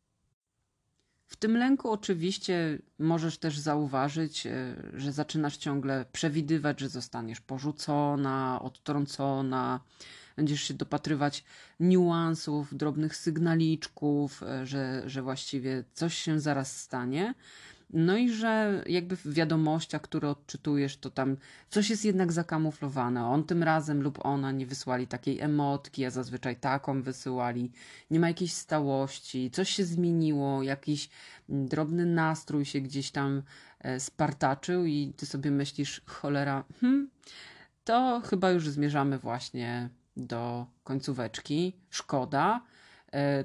W 1.32 1.36
tym 1.36 1.58
lęku 1.58 1.92
oczywiście 1.92 2.80
możesz 3.00 3.38
też 3.38 3.60
zauważyć, 3.60 4.48
że 4.94 5.12
zaczynasz 5.12 5.58
ciągle 5.58 6.06
przewidywać, 6.12 6.80
że 6.80 6.90
zostaniesz 6.90 7.42
porzucona, 7.42 8.60
odtrącona, 8.62 9.80
będziesz 10.36 10.62
się 10.62 10.74
dopatrywać 10.74 11.44
niuansów, 11.80 12.78
drobnych 12.78 13.16
sygnaliczków, 13.16 14.44
że, 14.64 15.04
że 15.06 15.22
właściwie 15.22 15.84
coś 15.94 16.18
się 16.18 16.40
zaraz 16.40 16.82
stanie. 16.82 17.34
No 17.94 18.18
i 18.18 18.30
że 18.30 18.84
jakby 18.88 19.16
w 19.16 19.34
wiadomościach, 19.34 20.02
które 20.02 20.30
odczytujesz, 20.30 20.98
to 20.98 21.10
tam 21.10 21.38
coś 21.70 21.90
jest 21.90 22.06
jednak 22.06 22.32
zakamuflowane. 22.32 23.26
On 23.26 23.44
tym 23.44 23.64
razem 23.64 24.02
lub 24.02 24.26
ona 24.26 24.52
nie 24.52 24.66
wysłali 24.66 25.08
takiej 25.08 25.40
emotki, 25.40 26.06
a 26.06 26.10
zazwyczaj 26.10 26.56
taką 26.56 27.02
wysyłali. 27.02 27.72
Nie 28.12 28.20
ma 28.20 28.28
jakiejś 28.28 28.54
stałości, 28.54 29.52
coś 29.52 29.70
się 29.70 29.86
zmieniło, 29.86 30.64
jakiś 30.64 31.10
drobny 31.50 32.06
nastrój 32.06 32.66
się 32.66 32.82
gdzieś 32.82 33.12
tam 33.12 33.44
e, 33.80 34.00
spartaczył 34.00 34.86
i 34.86 35.14
ty 35.18 35.26
sobie 35.26 35.52
myślisz, 35.52 36.02
cholera, 36.06 36.64
hmm, 36.82 37.10
to 37.84 38.22
chyba 38.30 38.52
już 38.52 38.70
zmierzamy 38.70 39.20
właśnie 39.20 39.90
do 40.18 40.66
końcóweczki. 40.84 41.74
Szkoda. 41.90 42.62
E, 43.14 43.44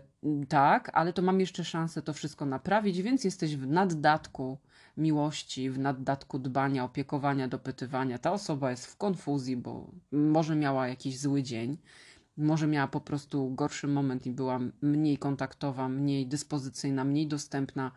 tak, 0.48 0.90
ale 0.94 1.12
to 1.12 1.22
mam 1.22 1.40
jeszcze 1.40 1.64
szansę 1.64 2.02
to 2.02 2.12
wszystko 2.12 2.46
naprawić, 2.46 3.02
więc 3.02 3.24
jesteś 3.24 3.56
w 3.56 3.66
naddatku 3.66 4.58
miłości, 4.96 5.70
w 5.70 5.78
naddatku 5.78 6.38
dbania, 6.38 6.84
opiekowania, 6.84 7.48
dopytywania. 7.48 8.18
Ta 8.18 8.32
osoba 8.32 8.70
jest 8.70 8.86
w 8.86 8.96
konfuzji, 8.96 9.56
bo 9.56 9.90
może 10.12 10.56
miała 10.56 10.88
jakiś 10.88 11.18
zły 11.18 11.42
dzień, 11.42 11.78
może 12.36 12.66
miała 12.66 12.88
po 12.88 13.00
prostu 13.00 13.50
gorszy 13.54 13.88
moment 13.88 14.26
i 14.26 14.30
była 14.30 14.60
mniej 14.82 15.18
kontaktowa, 15.18 15.88
mniej 15.88 16.26
dyspozycyjna, 16.26 17.04
mniej 17.04 17.26
dostępna 17.26 17.92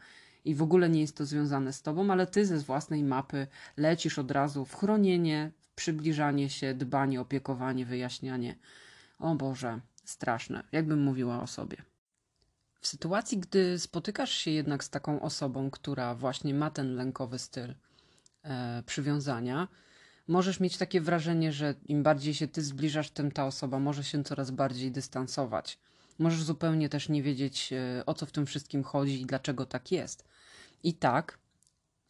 i 0.45 0.55
w 0.55 0.61
ogóle 0.61 0.89
nie 0.89 1.01
jest 1.01 1.17
to 1.17 1.25
związane 1.25 1.73
z 1.73 1.81
tobą, 1.81 2.11
ale 2.11 2.27
ty 2.27 2.45
ze 2.45 2.57
własnej 2.57 3.03
mapy 3.03 3.47
lecisz 3.77 4.19
od 4.19 4.31
razu 4.31 4.65
w 4.65 4.75
chronienie, 4.75 5.51
przybliżanie 5.75 6.49
się, 6.49 6.73
dbanie, 6.73 7.21
opiekowanie, 7.21 7.85
wyjaśnianie. 7.85 8.55
O 9.19 9.35
Boże, 9.35 9.79
straszne, 10.09 10.63
jakbym 10.71 11.03
mówiła 11.03 11.41
o 11.41 11.47
sobie. 11.47 11.77
W 12.81 12.87
sytuacji, 12.87 13.37
gdy 13.37 13.79
spotykasz 13.79 14.31
się 14.31 14.51
jednak 14.51 14.83
z 14.83 14.89
taką 14.89 15.21
osobą, 15.21 15.71
która 15.71 16.15
właśnie 16.15 16.53
ma 16.53 16.69
ten 16.71 16.95
lękowy 16.95 17.39
styl 17.39 17.73
e, 18.43 18.83
przywiązania, 18.85 19.67
możesz 20.27 20.59
mieć 20.59 20.77
takie 20.77 21.01
wrażenie, 21.01 21.51
że 21.51 21.75
im 21.85 22.03
bardziej 22.03 22.33
się 22.33 22.47
ty 22.47 22.61
zbliżasz, 22.61 23.09
tym 23.09 23.31
ta 23.31 23.45
osoba 23.45 23.79
może 23.79 24.03
się 24.03 24.23
coraz 24.23 24.51
bardziej 24.51 24.91
dystansować. 24.91 25.79
Możesz 26.19 26.43
zupełnie 26.43 26.89
też 26.89 27.09
nie 27.09 27.23
wiedzieć, 27.23 27.73
e, 27.73 28.05
o 28.05 28.13
co 28.13 28.25
w 28.25 28.31
tym 28.31 28.45
wszystkim 28.45 28.83
chodzi 28.83 29.21
i 29.21 29.25
dlaczego 29.25 29.65
tak 29.65 29.91
jest. 29.91 30.25
I 30.83 30.93
tak, 30.93 31.39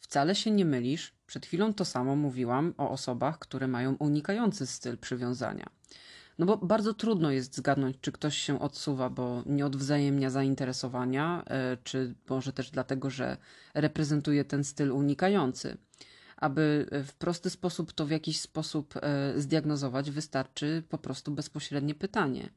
Wcale 0.09 0.35
się 0.35 0.51
nie 0.51 0.65
mylisz. 0.65 1.13
Przed 1.27 1.45
chwilą 1.45 1.73
to 1.73 1.85
samo 1.85 2.15
mówiłam 2.15 2.73
o 2.77 2.89
osobach, 2.91 3.39
które 3.39 3.67
mają 3.67 3.95
unikający 3.95 4.67
styl 4.67 4.97
przywiązania. 4.97 5.69
No 6.39 6.45
bo 6.45 6.57
bardzo 6.57 6.93
trudno 6.93 7.31
jest 7.31 7.55
zgadnąć, 7.55 7.97
czy 8.01 8.11
ktoś 8.11 8.37
się 8.37 8.59
odsuwa, 8.59 9.09
bo 9.09 9.43
nie 9.45 9.65
odwzajemnia 9.65 10.29
zainteresowania, 10.29 11.43
e, 11.47 11.77
czy 11.83 12.15
może 12.29 12.53
też 12.53 12.71
dlatego, 12.71 13.09
że 13.09 13.37
reprezentuje 13.73 14.45
ten 14.45 14.63
styl 14.63 14.91
unikający. 14.91 15.77
Aby 16.37 16.87
w 17.07 17.13
prosty 17.13 17.49
sposób 17.49 17.93
to 17.93 18.05
w 18.05 18.11
jakiś 18.11 18.39
sposób 18.39 18.93
e, 18.95 19.33
zdiagnozować, 19.37 20.11
wystarczy 20.11 20.83
po 20.89 20.97
prostu 20.97 21.31
bezpośrednie 21.31 21.95
pytanie. 21.95 22.49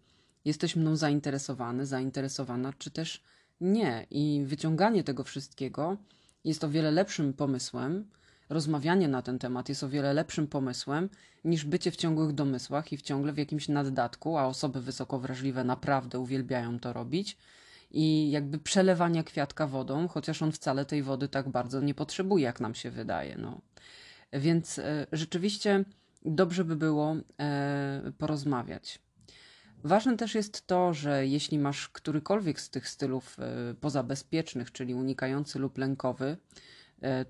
Jesteś 0.45 0.77
mną 0.77 0.97
zainteresowany, 0.97 1.87
zainteresowana, 1.87 2.73
czy 2.79 2.91
też 2.91 3.23
nie? 3.61 4.07
I 4.11 4.43
wyciąganie 4.47 5.05
tego 5.05 5.25
wszystkiego 5.25 5.97
jest 6.45 6.65
o 6.65 6.69
wiele 6.69 6.91
lepszym 6.91 7.33
pomysłem, 7.33 8.05
rozmawianie 8.53 9.09
na 9.09 9.23
ten 9.23 9.39
temat 9.39 9.69
jest 9.69 9.85
o 9.85 9.89
wiele 9.89 10.13
lepszym 10.13 10.47
pomysłem 10.47 11.09
niż 11.45 11.65
bycie 11.65 11.91
w 11.91 11.97
ciągłych 11.97 12.33
domysłach 12.33 12.93
i 12.93 12.97
w 12.97 13.03
ciągle 13.03 13.33
w 13.33 13.39
jakimś 13.39 13.69
naddatku, 13.69 14.39
a 14.39 14.47
osoby 14.47 14.81
wysoko 14.81 15.19
wrażliwe 15.19 15.65
naprawdę 15.65 16.19
uwielbiają 16.19 16.81
to 16.81 16.93
robić. 16.93 17.37
I 17.91 18.31
jakby 18.31 18.59
przelewania 18.59 19.23
kwiatka 19.23 19.67
wodą, 19.67 20.09
chociaż 20.09 20.43
on 20.43 20.53
wcale 20.53 20.85
tej 20.85 21.03
wody 21.03 21.29
tak 21.29 21.49
bardzo 21.49 21.81
nie 21.81 21.95
potrzebuje, 21.95 22.45
jak 22.45 22.61
nam 22.61 22.75
się 22.75 22.91
wydaje. 22.91 23.37
No. 23.39 23.61
Więc 24.33 24.79
e, 24.79 25.07
rzeczywiście 25.13 25.85
dobrze 26.25 26.65
by 26.65 26.77
było 26.77 27.17
e, 27.41 28.13
porozmawiać. 28.19 28.99
Ważne 29.85 30.17
też 30.17 30.35
jest 30.35 30.67
to, 30.67 30.95
że 30.95 31.27
jeśli 31.27 31.59
masz 31.59 31.89
którykolwiek 31.89 32.61
z 32.61 32.71
tych 32.71 32.89
stylów 32.89 33.37
e, 33.39 33.75
pozabezpiecznych, 33.75 34.73
czyli 34.73 34.95
unikający 34.95 35.59
lub 35.59 35.79
lękowy, 35.79 36.37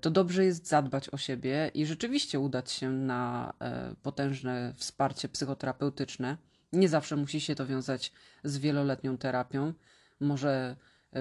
to 0.01 0.11
dobrze 0.11 0.45
jest 0.45 0.67
zadbać 0.67 1.09
o 1.09 1.17
siebie 1.17 1.71
i 1.73 1.85
rzeczywiście 1.85 2.39
udać 2.39 2.71
się 2.71 2.89
na 2.89 3.53
e, 3.59 3.95
potężne 4.03 4.73
wsparcie 4.75 5.29
psychoterapeutyczne. 5.29 6.37
Nie 6.73 6.89
zawsze 6.89 7.15
musi 7.15 7.41
się 7.41 7.55
to 7.55 7.65
wiązać 7.65 8.11
z 8.43 8.57
wieloletnią 8.57 9.17
terapią. 9.17 9.73
Może 10.19 10.75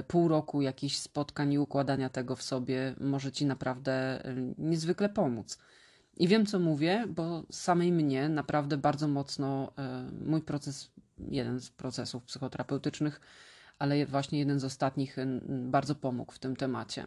pół 0.09 0.29
roku 0.29 0.63
jakichś 0.63 0.97
spotkań 0.97 1.53
i 1.53 1.59
układania 1.59 2.09
tego 2.09 2.37
w 2.37 2.43
sobie 2.43 2.95
może 3.01 3.33
ci 3.33 3.47
naprawdę 3.47 4.23
niezwykle 4.59 5.09
pomóc. 5.09 5.59
I 6.17 6.29
wiem, 6.29 6.47
co 6.47 6.59
mówię, 6.59 7.05
bo 7.09 7.43
samej 7.51 7.93
mnie 7.93 8.29
naprawdę 8.29 8.77
bardzo 8.77 9.09
mocno 9.09 9.73
mój 10.27 10.43
proces 10.43 10.91
jeden 11.19 11.61
z 11.61 11.71
procesów 11.71 12.25
psychoterapeutycznych, 12.25 13.21
ale 13.79 14.07
właśnie 14.07 14.39
jeden 14.39 14.61
z 14.61 14.65
ostatnich 14.65 15.17
bardzo 15.49 15.95
pomógł 15.95 16.33
w 16.33 16.39
tym 16.39 16.57
temacie. 16.57 17.07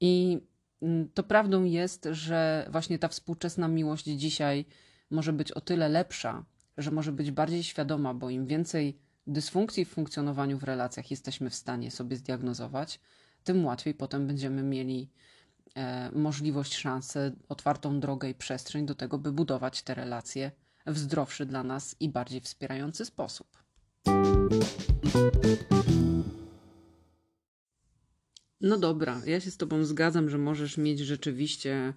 I 0.00 0.40
to 1.14 1.22
prawdą 1.22 1.64
jest, 1.64 2.08
że 2.10 2.68
właśnie 2.70 2.98
ta 2.98 3.08
współczesna 3.08 3.68
miłość 3.68 4.04
dzisiaj 4.04 4.64
może 5.10 5.32
być 5.32 5.52
o 5.52 5.60
tyle 5.60 5.88
lepsza, 5.88 6.44
że 6.78 6.90
może 6.90 7.12
być 7.12 7.30
bardziej 7.30 7.62
świadoma, 7.62 8.14
bo 8.14 8.30
im 8.30 8.46
więcej 8.46 8.98
dysfunkcji 9.26 9.84
w 9.84 9.90
funkcjonowaniu 9.90 10.58
w 10.58 10.64
relacjach 10.64 11.10
jesteśmy 11.10 11.50
w 11.50 11.54
stanie 11.54 11.90
sobie 11.90 12.16
zdiagnozować, 12.16 13.00
tym 13.44 13.64
łatwiej 13.64 13.94
potem 13.94 14.26
będziemy 14.26 14.62
mieli 14.62 15.10
e, 15.74 16.10
możliwość, 16.10 16.76
szansę, 16.76 17.32
otwartą 17.48 18.00
drogę 18.00 18.30
i 18.30 18.34
przestrzeń 18.34 18.86
do 18.86 18.94
tego, 18.94 19.18
by 19.18 19.32
budować 19.32 19.82
te 19.82 19.94
relacje 19.94 20.50
w 20.86 20.98
zdrowszy 20.98 21.46
dla 21.46 21.62
nas 21.62 21.96
i 22.00 22.08
bardziej 22.08 22.40
wspierający 22.40 23.04
sposób. 23.04 23.48
No 28.60 28.78
dobra, 28.78 29.22
ja 29.26 29.40
się 29.40 29.50
z 29.50 29.56
Tobą 29.56 29.84
zgadzam, 29.84 30.30
że 30.30 30.38
możesz 30.38 30.78
mieć 30.78 30.98
rzeczywiście 30.98 31.94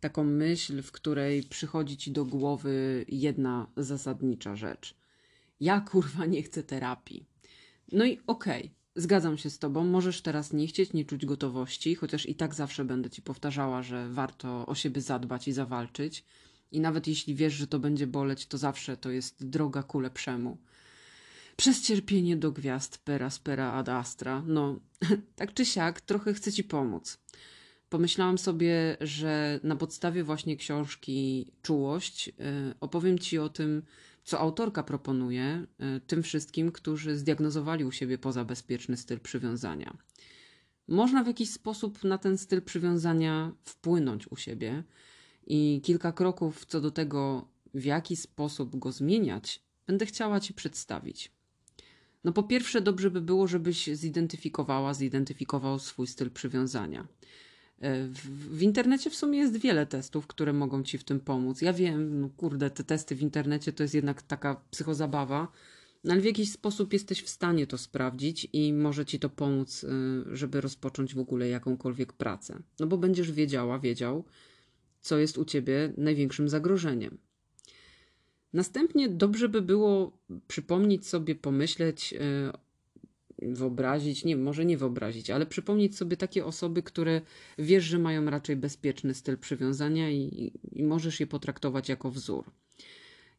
taką 0.00 0.24
myśl, 0.24 0.82
w 0.82 0.92
której 0.92 1.42
przychodzi 1.42 1.96
Ci 1.96 2.12
do 2.12 2.24
głowy 2.24 3.04
jedna 3.08 3.66
zasadnicza 3.76 4.56
rzecz. 4.56 4.94
Ja 5.60 5.80
kurwa 5.80 6.26
nie 6.26 6.42
chcę 6.42 6.62
terapii. 6.62 7.26
No 7.92 8.04
i 8.04 8.18
okej, 8.26 8.62
okay, 8.62 8.70
zgadzam 8.96 9.38
się 9.38 9.50
z 9.50 9.58
Tobą, 9.58 9.84
możesz 9.84 10.22
teraz 10.22 10.52
nie 10.52 10.66
chcieć, 10.66 10.92
nie 10.92 11.04
czuć 11.04 11.26
gotowości, 11.26 11.94
chociaż 11.94 12.28
i 12.28 12.34
tak 12.34 12.54
zawsze 12.54 12.84
będę 12.84 13.10
Ci 13.10 13.22
powtarzała, 13.22 13.82
że 13.82 14.08
warto 14.08 14.66
o 14.66 14.74
siebie 14.74 15.00
zadbać 15.00 15.48
i 15.48 15.52
zawalczyć. 15.52 16.24
I 16.72 16.80
nawet 16.80 17.06
jeśli 17.06 17.34
wiesz, 17.34 17.54
że 17.54 17.66
to 17.66 17.78
będzie 17.78 18.06
boleć, 18.06 18.46
to 18.46 18.58
zawsze 18.58 18.96
to 18.96 19.10
jest 19.10 19.48
droga 19.48 19.82
ku 19.82 20.00
lepszemu. 20.00 20.58
Przez 21.60 21.82
cierpienie 21.82 22.36
do 22.36 22.52
gwiazd, 22.52 22.98
pera 22.98 23.30
spera 23.30 23.72
ad 23.72 23.88
astra. 23.88 24.42
No, 24.46 24.80
tak 25.36 25.54
czy 25.54 25.64
siak, 25.64 26.00
trochę 26.00 26.34
chcę 26.34 26.52
ci 26.52 26.64
pomóc. 26.64 27.18
Pomyślałam 27.88 28.38
sobie, 28.38 28.96
że 29.00 29.60
na 29.62 29.76
podstawie 29.76 30.24
właśnie 30.24 30.56
książki 30.56 31.46
Czułość 31.62 32.26
yy, 32.26 32.34
opowiem 32.80 33.18
ci 33.18 33.38
o 33.38 33.48
tym, 33.48 33.82
co 34.24 34.38
autorka 34.38 34.82
proponuje 34.82 35.66
yy, 35.78 36.00
tym 36.00 36.22
wszystkim, 36.22 36.72
którzy 36.72 37.16
zdiagnozowali 37.16 37.84
u 37.84 37.92
siebie 37.92 38.18
pozabezpieczny 38.18 38.96
styl 38.96 39.20
przywiązania. 39.20 39.96
Można 40.88 41.24
w 41.24 41.26
jakiś 41.26 41.50
sposób 41.50 42.04
na 42.04 42.18
ten 42.18 42.38
styl 42.38 42.62
przywiązania 42.62 43.52
wpłynąć 43.64 44.32
u 44.32 44.36
siebie 44.36 44.82
i 45.46 45.80
kilka 45.84 46.12
kroków 46.12 46.66
co 46.66 46.80
do 46.80 46.90
tego, 46.90 47.48
w 47.74 47.84
jaki 47.84 48.16
sposób 48.16 48.78
go 48.78 48.92
zmieniać, 48.92 49.62
będę 49.86 50.06
chciała 50.06 50.40
Ci 50.40 50.54
przedstawić. 50.54 51.37
No 52.24 52.32
po 52.32 52.42
pierwsze, 52.42 52.80
dobrze 52.80 53.10
by 53.10 53.20
było, 53.20 53.46
żebyś 53.46 53.86
zidentyfikowała, 53.86 54.94
zidentyfikował 54.94 55.78
swój 55.78 56.06
styl 56.06 56.30
przywiązania. 56.30 57.08
E, 57.80 58.08
w, 58.50 58.62
internecie 58.62 59.10
w 59.10 59.14
sumie 59.14 59.38
jest 59.38 59.56
wiele 59.56 59.86
testów, 59.86 60.26
które 60.26 60.52
mogą 60.52 60.82
ci 60.82 60.98
w 60.98 61.04
tym 61.04 61.20
pomóc. 61.20 61.62
Ja 61.62 61.72
wiem, 61.72 62.20
no 62.20 62.30
kurde, 62.36 62.70
te 62.70 62.84
testy 62.84 63.14
w 63.14 63.22
internecie 63.22 63.72
to 63.72 63.82
jest 63.82 63.94
jednak 63.94 64.22
taka 64.22 64.60
psychozabawa, 64.70 65.48
no 66.04 66.12
ale 66.12 66.20
w 66.20 66.24
jakiś 66.24 66.52
sposób 66.52 66.92
jesteś 66.92 67.22
w 67.22 67.28
stanie 67.28 67.66
to 67.66 67.78
sprawdzić 67.78 68.48
i 68.52 68.72
może 68.72 69.06
ci 69.06 69.18
to 69.18 69.30
pomóc, 69.30 69.84
e, 69.84 69.88
żeby 70.36 70.60
rozpocząć 70.60 71.14
w 71.14 71.18
ogóle 71.18 71.48
jakąkolwiek 71.48 72.12
pracę. 72.12 72.62
No 72.80 72.86
bo 72.86 72.98
będziesz 72.98 73.32
wiedziała, 73.32 73.78
wiedział, 73.78 74.24
co 75.00 75.18
jest 75.18 75.38
u 75.38 75.44
ciebie 75.44 75.92
największym 75.96 76.48
zagrożeniem. 76.48 77.18
Następnie 78.52 79.08
dobrze 79.08 79.48
by 79.48 79.62
było 79.62 80.18
przypomnieć 80.48 81.06
sobie, 81.06 81.34
pomyśleć, 81.34 82.14
e, 82.14 82.52
wyobrazić, 83.42 84.24
nie, 84.24 84.36
może 84.36 84.64
nie 84.64 84.78
wyobrazić, 84.78 85.30
ale 85.30 85.46
przypomnieć 85.46 85.96
sobie 85.96 86.16
takie 86.16 86.44
osoby, 86.44 86.82
które 86.82 87.20
wiesz, 87.58 87.84
że 87.84 87.98
mają 87.98 88.24
raczej 88.24 88.56
bezpieczny 88.56 89.14
styl 89.14 89.38
przywiązania 89.38 90.10
i, 90.10 90.52
i 90.72 90.84
możesz 90.84 91.20
je 91.20 91.26
potraktować 91.26 91.88
jako 91.88 92.10
wzór. 92.10 92.44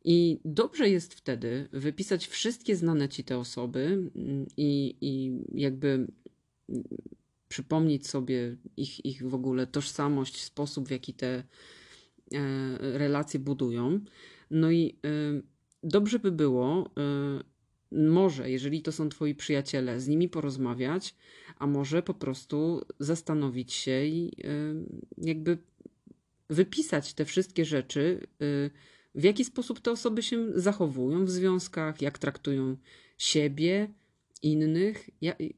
I 0.04 0.40
dobrze 0.46 0.90
jest 0.90 1.14
wtedy 1.14 1.68
wypisać 1.72 2.28
wszystkie 2.28 2.76
znane 2.76 3.10
ci 3.10 3.24
te 3.24 3.38
osoby 3.38 4.12
mm, 4.16 4.46
i, 4.58 4.96
i 5.02 5.32
jakby 5.62 6.08
przypomnieć 7.48 8.08
sobie 8.08 8.56
ich, 8.78 9.06
ich 9.06 9.30
w 9.30 9.34
ogóle 9.34 9.68
tożsamość, 9.68 10.42
sposób 10.44 10.88
w 10.88 10.92
jaki 10.92 11.14
te 11.14 11.28
e, 11.28 11.44
relacje 12.98 13.40
budują. 13.40 14.00
No 14.52 14.72
i 14.72 15.00
e, 15.06 15.42
dobrze 15.84 16.20
by 16.20 16.32
było 16.32 16.90
e, 16.98 17.44
może, 17.92 18.52
jeżeli 18.52 18.82
to 18.82 18.92
są 18.92 19.10
twoi 19.10 19.36
przyjaciele, 19.36 20.00
z 20.00 20.08
nimi 20.08 20.30
porozmawiać, 20.30 21.16
a 21.58 21.68
może 21.68 22.04
po 22.04 22.14
prostu 22.14 22.86
zastanowić 23.00 23.74
się 23.74 24.06
i 24.06 24.32
jakby 25.18 25.58
wypisać 26.50 27.14
te 27.14 27.26
wszystkie 27.26 27.66
rzeczy, 27.66 28.28
w 29.16 29.24
jaki 29.24 29.46
sposób 29.46 29.80
te 29.80 29.92
osoby 29.92 30.24
się 30.24 30.52
zachowują 30.56 31.26
w 31.26 31.30
związkach, 31.30 32.02
jak 32.02 32.20
traktują 32.20 32.78
siebie, 33.18 33.94
innych. 34.42 35.10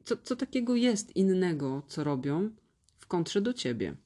Co, 0.04 0.16
co 0.16 0.36
takiego 0.36 0.76
jest 0.76 1.16
innego, 1.16 1.82
co 1.86 2.04
robią 2.04 2.50
w 2.98 3.06
kontrze 3.06 3.40
do 3.40 3.52
ciebie? 3.52 3.96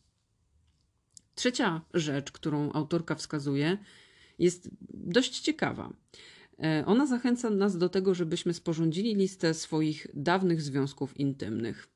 Trzecia 1.35 1.81
rzecz, 1.95 2.33
którą 2.33 2.73
autorka 2.73 3.15
wskazuje, 3.15 3.79
jest 4.39 4.71
dość 4.91 5.41
ciekawa. 5.41 5.93
E, 6.63 6.85
ona 6.87 7.07
zachęca 7.07 7.51
nas 7.51 7.79
do 7.79 7.89
tego, 7.89 8.15
żebyśmy 8.15 8.55
sporządzili 8.55 9.15
listę 9.15 9.55
swoich 9.55 10.07
dawnych 10.15 10.63
związków 10.63 11.21
intymnych. 11.21 11.89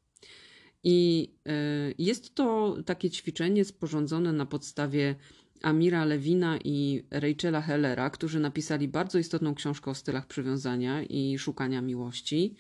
I 0.85 1.31
e, 1.47 1.53
jest 1.99 2.35
to 2.35 2.77
takie 2.87 3.11
ćwiczenie 3.11 3.65
sporządzone 3.65 4.33
na 4.33 4.47
podstawie 4.47 5.15
Amira 5.63 6.05
Lewina 6.05 6.59
i 6.65 7.05
Rachela 7.11 7.61
Hellera, 7.61 8.11
którzy 8.11 8.41
napisali 8.41 8.89
bardzo 8.89 9.19
istotną 9.19 9.55
książkę 9.55 9.91
o 9.91 9.95
stylach 9.95 10.27
przywiązania 10.27 11.03
i 11.03 11.39
szukania 11.39 11.83
miłości. 11.83 12.55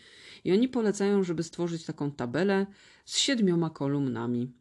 I 0.45 0.53
oni 0.53 0.69
polecają, 0.69 1.23
żeby 1.23 1.43
stworzyć 1.43 1.85
taką 1.85 2.11
tabelę 2.11 2.67
z 3.05 3.19
siedmioma 3.19 3.71
kolumnami. 3.71 4.53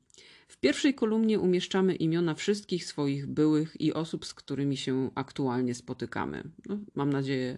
W 0.50 0.58
pierwszej 0.58 0.94
kolumnie 0.94 1.40
umieszczamy 1.40 1.96
imiona 1.96 2.36
wszystkich 2.36 2.86
swoich 2.86 3.28
byłych 3.28 3.82
i 3.82 3.94
osób, 3.94 4.26
z 4.26 4.34
którymi 4.34 4.78
się 4.78 5.12
aktualnie 5.16 5.76
spotykamy. 5.76 6.44
No, 6.66 6.78
mam 6.96 7.14
nadzieję, 7.14 7.58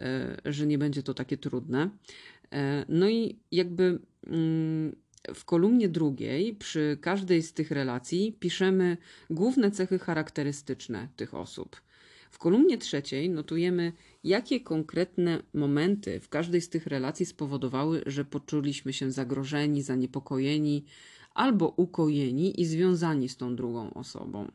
e, 0.00 0.36
że 0.44 0.66
nie 0.66 0.78
będzie 0.78 1.02
to 1.02 1.14
takie 1.14 1.36
trudne. 1.36 1.90
E, 2.52 2.84
no 2.88 3.08
i 3.08 3.38
jakby 3.50 3.98
mm, 4.26 4.96
w 5.34 5.44
kolumnie 5.44 5.88
drugiej, 5.88 6.54
przy 6.54 6.98
każdej 7.00 7.42
z 7.42 7.52
tych 7.52 7.70
relacji, 7.70 8.36
piszemy 8.40 8.96
główne 9.30 9.70
cechy 9.70 9.98
charakterystyczne 9.98 11.08
tych 11.16 11.34
osób. 11.34 11.80
W 12.30 12.38
kolumnie 12.38 12.78
trzeciej 12.78 13.30
notujemy, 13.30 13.92
jakie 14.24 14.60
konkretne 14.60 15.42
momenty 15.54 16.20
w 16.20 16.28
każdej 16.28 16.60
z 16.60 16.68
tych 16.68 16.86
relacji 16.86 17.26
spowodowały, 17.26 18.02
że 18.06 18.24
poczuliśmy 18.24 18.92
się 18.92 19.10
zagrożeni, 19.10 19.82
zaniepokojeni 19.82 20.84
albo 21.34 21.68
ukojeni 21.68 22.60
i 22.60 22.64
związani 22.64 23.28
z 23.28 23.36
tą 23.36 23.56
drugą 23.56 23.94
osobą. 23.94 24.50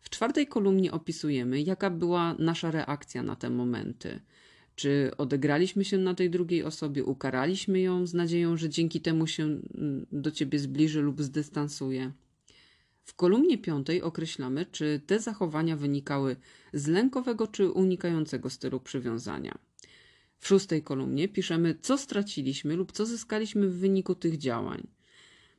W 0.00 0.10
czwartej 0.10 0.46
kolumnie 0.46 0.92
opisujemy, 0.92 1.62
jaka 1.62 1.90
była 1.90 2.34
nasza 2.38 2.70
reakcja 2.70 3.22
na 3.22 3.36
te 3.36 3.50
momenty 3.50 4.20
czy 4.78 5.10
odegraliśmy 5.16 5.84
się 5.84 5.98
na 5.98 6.14
tej 6.14 6.30
drugiej 6.30 6.64
osobie, 6.64 7.04
ukaraliśmy 7.04 7.80
ją 7.80 8.06
z 8.06 8.14
nadzieją, 8.14 8.56
że 8.56 8.68
dzięki 8.68 9.00
temu 9.00 9.26
się 9.26 9.42
mm, 9.44 10.06
do 10.12 10.30
ciebie 10.30 10.58
zbliży 10.58 11.00
lub 11.00 11.22
zdystansuje? 11.22 12.12
W 13.04 13.14
kolumnie 13.14 13.58
piątej 13.58 14.02
określamy, 14.02 14.66
czy 14.66 15.00
te 15.06 15.20
zachowania 15.20 15.76
wynikały 15.76 16.36
z 16.72 16.86
lękowego 16.86 17.46
czy 17.46 17.70
unikającego 17.70 18.50
stylu 18.50 18.80
przywiązania. 18.80 19.58
W 20.38 20.48
szóstej 20.48 20.82
kolumnie 20.82 21.28
piszemy, 21.28 21.74
co 21.80 21.98
straciliśmy 21.98 22.76
lub 22.76 22.92
co 22.92 23.06
zyskaliśmy 23.06 23.68
w 23.68 23.78
wyniku 23.78 24.14
tych 24.14 24.38
działań. 24.38 24.86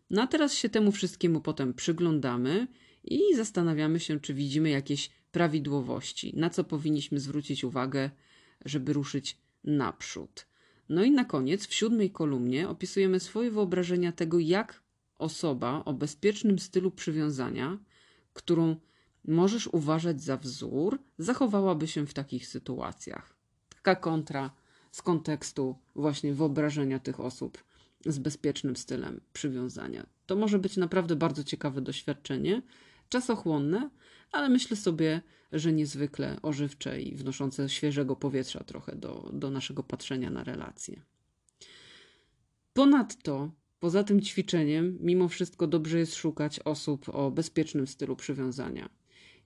No 0.09 0.21
a 0.21 0.27
teraz 0.27 0.53
się 0.53 0.69
temu 0.69 0.91
wszystkiemu 0.91 1.41
potem 1.41 1.73
przyglądamy 1.73 2.67
i 3.03 3.19
zastanawiamy 3.35 3.99
się, 3.99 4.19
czy 4.19 4.33
widzimy 4.33 4.69
jakieś 4.69 5.09
prawidłowości, 5.31 6.33
na 6.35 6.49
co 6.49 6.63
powinniśmy 6.63 7.19
zwrócić 7.19 7.63
uwagę 7.63 8.09
żeby 8.65 8.93
ruszyć 8.93 9.37
naprzód. 9.63 10.45
No 10.89 11.03
i 11.03 11.11
na 11.11 11.25
koniec, 11.25 11.67
w 11.67 11.73
siódmej 11.73 12.11
kolumnie, 12.11 12.69
opisujemy 12.69 13.19
swoje 13.19 13.51
wyobrażenia 13.51 14.11
tego, 14.11 14.39
jak 14.39 14.83
osoba 15.17 15.85
o 15.85 15.93
bezpiecznym 15.93 16.59
stylu 16.59 16.91
przywiązania, 16.91 17.77
którą 18.33 18.75
możesz 19.27 19.67
uważać 19.67 20.21
za 20.21 20.37
wzór, 20.37 20.99
zachowałaby 21.17 21.87
się 21.87 22.05
w 22.05 22.13
takich 22.13 22.47
sytuacjach. 22.47 23.35
Taka 23.69 23.95
kontra 23.95 24.51
z 24.91 25.01
kontekstu 25.01 25.75
właśnie 25.95 26.33
wyobrażenia 26.33 26.99
tych 26.99 27.19
osób 27.19 27.63
z 28.05 28.19
bezpiecznym 28.19 28.75
stylem 28.75 29.21
przywiązania. 29.33 30.05
To 30.25 30.35
może 30.35 30.59
być 30.59 30.77
naprawdę 30.77 31.15
bardzo 31.15 31.43
ciekawe 31.43 31.81
doświadczenie, 31.81 32.61
czasochłonne, 33.09 33.89
ale 34.31 34.49
myślę 34.49 34.77
sobie, 34.77 35.21
że 35.51 35.73
niezwykle 35.73 36.37
ożywcze 36.41 37.01
i 37.01 37.15
wnoszące 37.15 37.69
świeżego 37.69 38.15
powietrza 38.15 38.63
trochę 38.63 38.95
do, 38.95 39.29
do 39.33 39.51
naszego 39.51 39.83
patrzenia 39.83 40.29
na 40.29 40.43
relacje. 40.43 41.01
Ponadto, 42.73 43.51
poza 43.79 44.03
tym 44.03 44.21
ćwiczeniem, 44.21 44.97
mimo 45.01 45.27
wszystko 45.27 45.67
dobrze 45.67 45.99
jest 45.99 46.15
szukać 46.15 46.59
osób 46.59 47.09
o 47.09 47.31
bezpiecznym 47.31 47.87
stylu 47.87 48.15
przywiązania. 48.15 48.89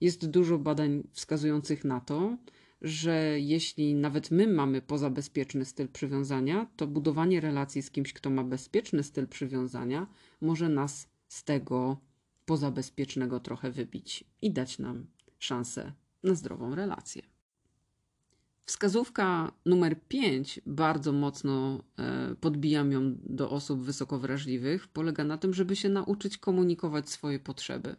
Jest 0.00 0.30
dużo 0.30 0.58
badań 0.58 1.02
wskazujących 1.12 1.84
na 1.84 2.00
to, 2.00 2.36
że 2.84 3.40
jeśli 3.40 3.94
nawet 3.94 4.30
my 4.30 4.46
mamy 4.46 4.82
pozabezpieczny 4.82 5.64
styl 5.64 5.88
przywiązania, 5.88 6.66
to 6.76 6.86
budowanie 6.86 7.40
relacji 7.40 7.82
z 7.82 7.90
kimś, 7.90 8.12
kto 8.12 8.30
ma 8.30 8.44
bezpieczny 8.44 9.02
styl 9.02 9.28
przywiązania, 9.28 10.06
może 10.40 10.68
nas 10.68 11.08
z 11.28 11.44
tego 11.44 11.96
pozabezpiecznego 12.44 13.40
trochę 13.40 13.70
wybić 13.70 14.24
i 14.42 14.50
dać 14.50 14.78
nam 14.78 15.06
szansę 15.38 15.92
na 16.22 16.34
zdrową 16.34 16.74
relację. 16.74 17.22
Wskazówka 18.66 19.52
numer 19.66 20.00
5, 20.08 20.60
bardzo 20.66 21.12
mocno 21.12 21.84
e, 21.98 22.34
podbijam 22.40 22.92
ją 22.92 23.16
do 23.22 23.50
osób 23.50 23.80
wysoko 23.82 24.18
wrażliwych, 24.18 24.88
polega 24.88 25.24
na 25.24 25.38
tym, 25.38 25.54
żeby 25.54 25.76
się 25.76 25.88
nauczyć 25.88 26.38
komunikować 26.38 27.10
swoje 27.10 27.38
potrzeby. 27.38 27.96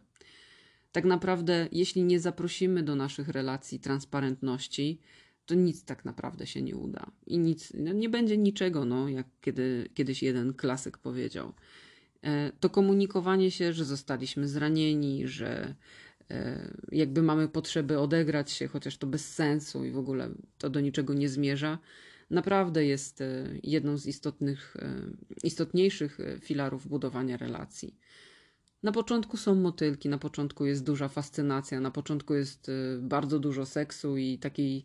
Tak 0.96 1.04
naprawdę, 1.04 1.68
jeśli 1.72 2.04
nie 2.04 2.20
zaprosimy 2.20 2.82
do 2.82 2.94
naszych 2.94 3.28
relacji 3.28 3.80
transparentności, 3.80 5.00
to 5.46 5.54
nic 5.54 5.84
tak 5.84 6.04
naprawdę 6.04 6.46
się 6.46 6.62
nie 6.62 6.76
uda. 6.76 7.10
I 7.26 7.38
nic, 7.38 7.72
no 7.74 7.92
nie 7.92 8.08
będzie 8.08 8.36
niczego, 8.36 8.84
no, 8.84 9.08
jak 9.08 9.26
kiedy, 9.40 9.88
kiedyś 9.94 10.22
jeden 10.22 10.54
klasyk 10.54 10.98
powiedział. 10.98 11.52
E, 12.22 12.52
to 12.60 12.70
komunikowanie 12.70 13.50
się, 13.50 13.72
że 13.72 13.84
zostaliśmy 13.84 14.48
zranieni, 14.48 15.28
że 15.28 15.74
e, 16.30 16.70
jakby 16.92 17.22
mamy 17.22 17.48
potrzeby 17.48 17.98
odegrać 17.98 18.50
się, 18.50 18.68
chociaż 18.68 18.96
to 18.98 19.06
bez 19.06 19.34
sensu 19.34 19.84
i 19.84 19.90
w 19.90 19.98
ogóle 19.98 20.30
to 20.58 20.70
do 20.70 20.80
niczego 20.80 21.14
nie 21.14 21.28
zmierza, 21.28 21.78
naprawdę 22.30 22.84
jest 22.84 23.20
e, 23.20 23.48
jedną 23.62 23.98
z 23.98 24.06
istotnych, 24.06 24.76
istotniejszych 25.44 26.18
filarów 26.40 26.88
budowania 26.88 27.36
relacji. 27.36 27.96
Na 28.86 28.92
początku 28.92 29.36
są 29.36 29.54
motylki, 29.54 30.08
na 30.08 30.18
początku 30.18 30.66
jest 30.66 30.84
duża 30.84 31.08
fascynacja, 31.08 31.80
na 31.80 31.90
początku 31.90 32.34
jest 32.34 32.70
bardzo 33.00 33.38
dużo 33.38 33.66
seksu 33.66 34.16
i 34.16 34.38
takiej 34.38 34.84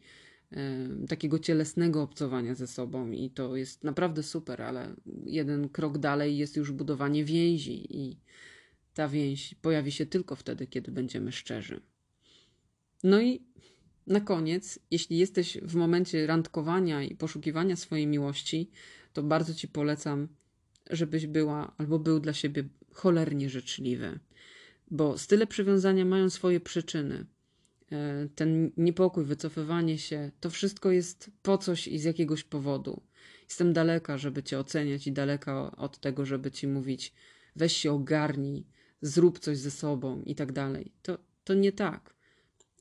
takiego 1.09 1.39
cielesnego 1.39 2.01
obcowania 2.01 2.55
ze 2.55 2.67
sobą 2.67 3.11
i 3.11 3.29
to 3.29 3.55
jest 3.55 3.83
naprawdę 3.83 4.23
super, 4.23 4.61
ale 4.61 4.95
jeden 5.25 5.69
krok 5.69 5.97
dalej 5.97 6.37
jest 6.37 6.57
już 6.57 6.71
budowanie 6.71 7.25
więzi 7.25 7.97
i 7.97 8.19
ta 8.93 9.07
więź 9.07 9.55
pojawi 9.61 9.91
się 9.91 10.05
tylko 10.05 10.35
wtedy, 10.35 10.67
kiedy 10.67 10.91
będziemy 10.91 11.31
szczerzy. 11.31 11.81
No 13.03 13.21
i 13.21 13.41
Na 14.07 14.21
koniec, 14.21 14.79
jeśli 14.91 15.17
jesteś 15.17 15.57
w 15.57 15.75
momencie 15.75 16.27
randkowania 16.27 17.03
i 17.03 17.15
poszukiwania 17.15 17.75
swojej 17.75 18.07
miłości, 18.07 18.71
to 19.13 19.23
bardzo 19.23 19.53
ci 19.53 19.67
polecam, 19.67 20.27
żebyś 20.89 21.27
była 21.27 21.75
albo 21.77 21.99
był 21.99 22.19
dla 22.19 22.33
siebie 22.33 22.63
cholernie 22.93 23.49
życzliwy, 23.49 24.19
bo 24.91 25.17
style 25.17 25.47
przywiązania 25.47 26.05
mają 26.05 26.29
swoje 26.29 26.59
przyczyny. 26.59 27.25
E, 27.91 28.27
ten 28.35 28.71
niepokój, 28.77 29.25
wycofywanie 29.25 29.97
się, 29.97 30.31
to 30.39 30.49
wszystko 30.49 30.91
jest 30.91 31.31
po 31.41 31.57
coś 31.57 31.87
i 31.87 31.99
z 31.99 32.03
jakiegoś 32.03 32.43
powodu. 32.43 33.01
Jestem 33.49 33.73
daleka, 33.73 34.17
żeby 34.17 34.43
cię 34.43 34.59
oceniać 34.59 35.07
i 35.07 35.11
daleka 35.11 35.75
od 35.77 35.99
tego, 35.99 36.25
żeby 36.25 36.51
ci 36.51 36.67
mówić 36.67 37.13
weź 37.55 37.77
się 37.77 37.91
ogarnij, 37.91 38.65
zrób 39.01 39.39
coś 39.39 39.57
ze 39.57 39.71
sobą 39.71 40.21
i 40.25 40.35
tak 40.35 40.51
dalej. 40.51 40.91
To, 41.01 41.17
to 41.43 41.53
nie 41.53 41.71
tak. 41.71 42.13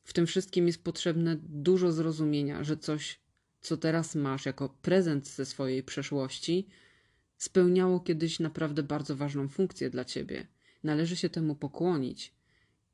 W 0.05 0.13
tym 0.13 0.27
wszystkim 0.27 0.67
jest 0.67 0.85
potrzebne 0.85 1.37
dużo 1.43 1.93
zrozumienia, 1.93 2.65
że 2.65 2.77
coś, 2.77 3.21
co 3.61 3.77
teraz 3.77 4.15
masz 4.15 4.47
jako 4.47 4.69
prezent 4.69 5.29
ze 5.29 5.47
swojej 5.47 5.83
przeszłości, 5.83 6.69
spełniało 7.41 8.01
kiedyś 8.01 8.41
naprawdę 8.41 8.83
bardzo 8.83 9.17
ważną 9.17 9.49
funkcję 9.49 9.91
dla 9.91 10.05
ciebie. 10.05 10.47
Należy 10.85 11.17
się 11.17 11.29
temu 11.29 11.55
pokłonić 11.55 12.35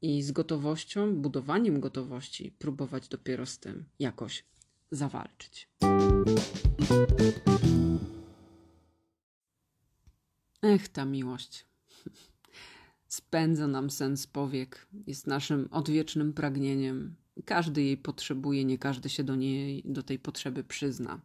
i 0.02 0.22
z 0.22 0.32
gotowością, 0.32 1.16
budowaniem 1.16 1.80
gotowości, 1.80 2.52
próbować 2.58 3.08
dopiero 3.08 3.46
z 3.46 3.58
tym 3.58 3.84
jakoś 3.98 4.44
zawalczyć. 4.90 5.68
Ech, 10.62 10.88
ta 10.88 11.04
miłość. 11.04 11.66
Spędza 13.08 13.66
nam 13.66 13.90
sens 13.90 14.26
powiek, 14.26 14.86
jest 15.06 15.26
naszym 15.26 15.68
odwiecznym 15.70 16.32
pragnieniem. 16.32 17.14
Każdy 17.44 17.82
jej 17.82 17.96
potrzebuje, 17.96 18.64
nie 18.64 18.78
każdy 18.78 19.08
się 19.08 19.24
do 19.24 19.36
niej, 19.36 19.82
do 19.84 20.02
tej 20.02 20.18
potrzeby 20.18 20.64
przyzna. 20.64 21.20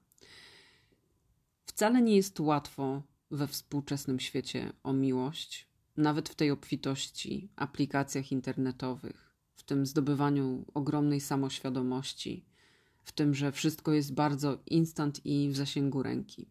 Wcale 1.65 2.01
nie 2.01 2.15
jest 2.15 2.39
łatwo 2.39 3.10
we 3.31 3.47
współczesnym 3.47 4.19
świecie 4.19 4.73
o 4.83 4.93
miłość, 4.93 5.67
nawet 5.97 6.29
w 6.29 6.35
tej 6.35 6.51
obfitości, 6.51 7.49
aplikacjach 7.55 8.31
internetowych, 8.31 9.35
w 9.55 9.63
tym 9.63 9.85
zdobywaniu 9.85 10.65
ogromnej 10.73 11.21
samoświadomości, 11.21 12.45
w 13.03 13.11
tym, 13.11 13.33
że 13.33 13.51
wszystko 13.51 13.93
jest 13.93 14.13
bardzo 14.13 14.57
instant 14.65 15.25
i 15.25 15.49
w 15.49 15.55
zasięgu 15.55 16.03
ręki. 16.03 16.47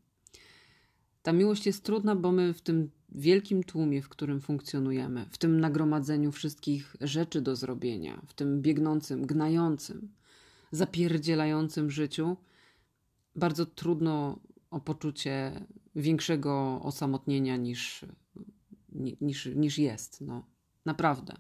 Ta 1.23 1.33
miłość 1.33 1.67
jest 1.67 1.85
trudna, 1.85 2.17
bo 2.17 2.33
my 2.33 2.55
w 2.55 2.63
tym 2.63 2.91
wielkim 3.09 3.63
tłumie, 3.63 4.03
w 4.03 4.09
którym 4.09 4.41
funkcjonujemy, 4.41 5.27
w 5.31 5.39
tym 5.39 5.61
nagromadzeniu 5.61 6.33
wszystkich 6.33 6.97
rzeczy 7.01 7.41
do 7.41 7.57
zrobienia, 7.57 8.23
w 8.27 8.35
tym 8.35 8.63
biegnącym, 8.63 9.27
gnającym, 9.27 10.13
zapierdzielającym 10.73 11.91
życiu, 11.91 12.37
bardzo 13.37 13.67
trudno 13.67 14.41
o 14.71 14.81
poczucie 14.81 15.65
większego 15.95 16.81
osamotnienia 16.83 17.57
niż, 17.57 18.05
niż, 19.21 19.47
niż 19.47 19.79
jest. 19.79 20.21
No, 20.21 20.45
naprawdę. 20.85 21.35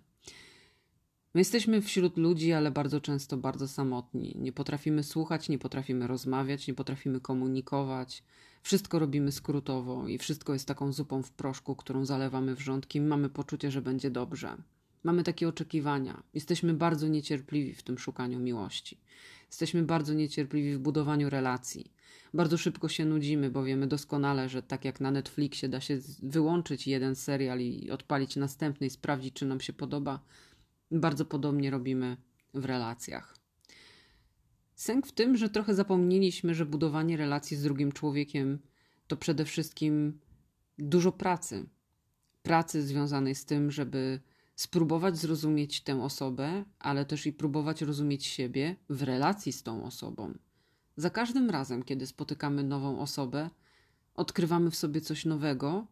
My 1.34 1.40
jesteśmy 1.40 1.82
wśród 1.82 2.16
ludzi, 2.16 2.52
ale 2.52 2.70
bardzo 2.70 3.00
często 3.00 3.36
bardzo 3.36 3.68
samotni. 3.68 4.36
Nie 4.38 4.52
potrafimy 4.52 5.02
słuchać, 5.02 5.48
nie 5.48 5.58
potrafimy 5.58 6.06
rozmawiać, 6.06 6.68
nie 6.68 6.74
potrafimy 6.74 7.20
komunikować. 7.20 8.22
Wszystko 8.62 8.98
robimy 8.98 9.32
skrótowo 9.32 10.08
i 10.08 10.18
wszystko 10.18 10.52
jest 10.52 10.68
taką 10.68 10.92
zupą 10.92 11.22
w 11.22 11.32
proszku, 11.32 11.76
którą 11.76 12.04
zalewamy 12.04 12.54
wrzątki. 12.54 13.00
Mamy 13.00 13.28
poczucie, 13.28 13.70
że 13.70 13.82
będzie 13.82 14.10
dobrze. 14.10 14.56
Mamy 15.04 15.22
takie 15.22 15.48
oczekiwania. 15.48 16.22
Jesteśmy 16.34 16.74
bardzo 16.74 17.08
niecierpliwi 17.08 17.74
w 17.74 17.82
tym 17.82 17.98
szukaniu 17.98 18.38
miłości. 18.38 19.00
Jesteśmy 19.46 19.82
bardzo 19.82 20.14
niecierpliwi 20.14 20.74
w 20.74 20.78
budowaniu 20.78 21.30
relacji. 21.30 21.92
Bardzo 22.34 22.58
szybko 22.58 22.88
się 22.88 23.04
nudzimy, 23.04 23.50
bo 23.50 23.64
wiemy 23.64 23.86
doskonale, 23.86 24.48
że 24.48 24.62
tak 24.62 24.84
jak 24.84 25.00
na 25.00 25.10
Netflixie 25.10 25.68
da 25.68 25.80
się 25.80 25.98
wyłączyć 26.22 26.86
jeden 26.86 27.14
serial 27.16 27.60
i 27.60 27.90
odpalić 27.90 28.36
następny 28.36 28.86
i 28.86 28.90
sprawdzić, 28.90 29.34
czy 29.34 29.46
nam 29.46 29.60
się 29.60 29.72
podoba, 29.72 30.20
bardzo 30.90 31.24
podobnie 31.24 31.70
robimy 31.70 32.16
w 32.54 32.64
relacjach. 32.64 33.36
Sęk 34.74 35.06
w 35.06 35.12
tym, 35.12 35.36
że 35.36 35.48
trochę 35.48 35.74
zapomnieliśmy, 35.74 36.54
że 36.54 36.66
budowanie 36.66 37.16
relacji 37.16 37.56
z 37.56 37.62
drugim 37.62 37.92
człowiekiem 37.92 38.58
to 39.06 39.16
przede 39.16 39.44
wszystkim 39.44 40.20
dużo 40.78 41.12
pracy. 41.12 41.66
Pracy 42.42 42.82
związanej 42.82 43.34
z 43.34 43.44
tym, 43.44 43.70
żeby 43.70 44.20
spróbować 44.60 45.18
zrozumieć 45.18 45.80
tę 45.80 46.02
osobę, 46.02 46.64
ale 46.78 47.04
też 47.04 47.26
i 47.26 47.32
próbować 47.32 47.82
rozumieć 47.82 48.26
siebie 48.26 48.76
w 48.88 49.02
relacji 49.02 49.52
z 49.52 49.62
tą 49.62 49.84
osobą. 49.84 50.34
Za 50.96 51.10
każdym 51.10 51.50
razem, 51.50 51.82
kiedy 51.82 52.06
spotykamy 52.06 52.62
nową 52.62 53.00
osobę, 53.00 53.50
odkrywamy 54.14 54.70
w 54.70 54.76
sobie 54.76 55.00
coś 55.00 55.24
nowego 55.24 55.86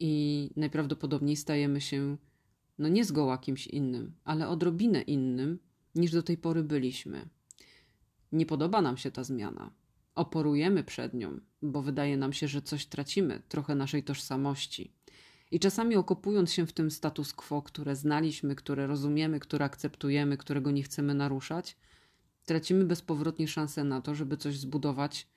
i 0.00 0.50
najprawdopodobniej 0.56 1.36
stajemy 1.36 1.80
się 1.80 2.16
no 2.78 2.88
nie 2.88 3.04
zgoła 3.04 3.38
kimś 3.38 3.66
innym, 3.66 4.12
ale 4.24 4.48
odrobinę 4.48 5.02
innym 5.02 5.58
niż 5.94 6.12
do 6.12 6.22
tej 6.22 6.36
pory 6.36 6.64
byliśmy. 6.64 7.28
Nie 8.32 8.46
podoba 8.46 8.82
nam 8.82 8.96
się 8.96 9.10
ta 9.10 9.24
zmiana. 9.24 9.72
Oporujemy 10.14 10.84
przed 10.84 11.14
nią, 11.14 11.40
bo 11.62 11.82
wydaje 11.82 12.16
nam 12.16 12.32
się, 12.32 12.48
że 12.48 12.62
coś 12.62 12.86
tracimy, 12.86 13.42
trochę 13.48 13.74
naszej 13.74 14.02
tożsamości. 14.02 14.92
I 15.50 15.60
czasami 15.60 15.96
okopując 15.96 16.52
się 16.52 16.66
w 16.66 16.72
tym 16.72 16.90
status 16.90 17.32
quo, 17.32 17.62
które 17.62 17.96
znaliśmy, 17.96 18.54
które 18.54 18.86
rozumiemy, 18.86 19.40
które 19.40 19.64
akceptujemy, 19.64 20.36
którego 20.36 20.70
nie 20.70 20.82
chcemy 20.82 21.14
naruszać, 21.14 21.76
tracimy 22.44 22.84
bezpowrotnie 22.84 23.48
szansę 23.48 23.84
na 23.84 24.00
to, 24.00 24.14
żeby 24.14 24.36
coś 24.36 24.58
zbudować, 24.58 25.28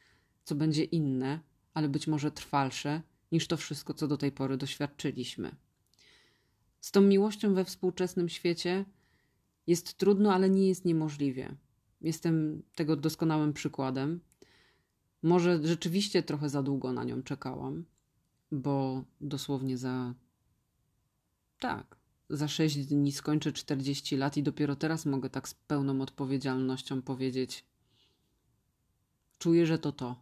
co 0.43 0.55
będzie 0.55 0.83
inne, 0.83 1.39
ale 1.73 1.89
być 1.89 2.07
może 2.07 2.31
trwalsze 2.31 3.01
niż 3.31 3.47
to 3.47 3.57
wszystko, 3.57 3.93
co 3.93 4.07
do 4.07 4.17
tej 4.17 4.31
pory 4.31 4.57
doświadczyliśmy. 4.57 5.55
Z 6.79 6.91
tą 6.91 7.01
miłością 7.01 7.53
we 7.53 7.65
współczesnym 7.65 8.29
świecie 8.29 8.85
jest 9.67 9.97
trudno, 9.97 10.33
ale 10.33 10.49
nie 10.49 10.67
jest 10.67 10.85
niemożliwie. 10.85 11.55
Jestem 12.01 12.63
tego 12.75 12.95
doskonałym 12.95 13.53
przykładem. 13.53 14.19
Może 15.23 15.59
rzeczywiście 15.63 16.23
trochę 16.23 16.49
za 16.49 16.63
długo 16.63 16.93
na 16.93 17.03
nią 17.03 17.23
czekałam, 17.23 17.85
bo 18.53 19.03
dosłownie 19.21 19.77
za. 19.77 20.13
Tak, 21.59 21.97
za 22.29 22.47
sześć 22.47 22.85
dni 22.85 23.11
skończę 23.11 23.51
40 23.51 24.17
lat 24.17 24.37
i 24.37 24.43
dopiero 24.43 24.75
teraz 24.75 25.05
mogę 25.05 25.29
tak 25.29 25.49
z 25.49 25.53
pełną 25.53 26.01
odpowiedzialnością 26.01 27.01
powiedzieć: 27.01 27.65
Czuję, 29.37 29.65
że 29.65 29.79
to 29.79 29.91
to. 29.91 30.15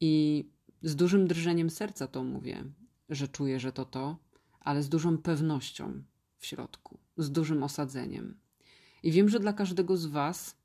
I 0.00 0.44
z 0.82 0.96
dużym 0.96 1.26
drżeniem 1.26 1.70
serca 1.70 2.06
to 2.06 2.24
mówię, 2.24 2.64
że 3.08 3.28
czuję, 3.28 3.60
że 3.60 3.72
to 3.72 3.84
to, 3.84 4.18
ale 4.60 4.82
z 4.82 4.88
dużą 4.88 5.18
pewnością 5.18 6.02
w 6.38 6.46
środku, 6.46 6.98
z 7.16 7.30
dużym 7.30 7.62
osadzeniem. 7.62 8.40
I 9.02 9.12
wiem, 9.12 9.28
że 9.28 9.40
dla 9.40 9.52
każdego 9.52 9.96
z 9.96 10.06
Was, 10.06 10.56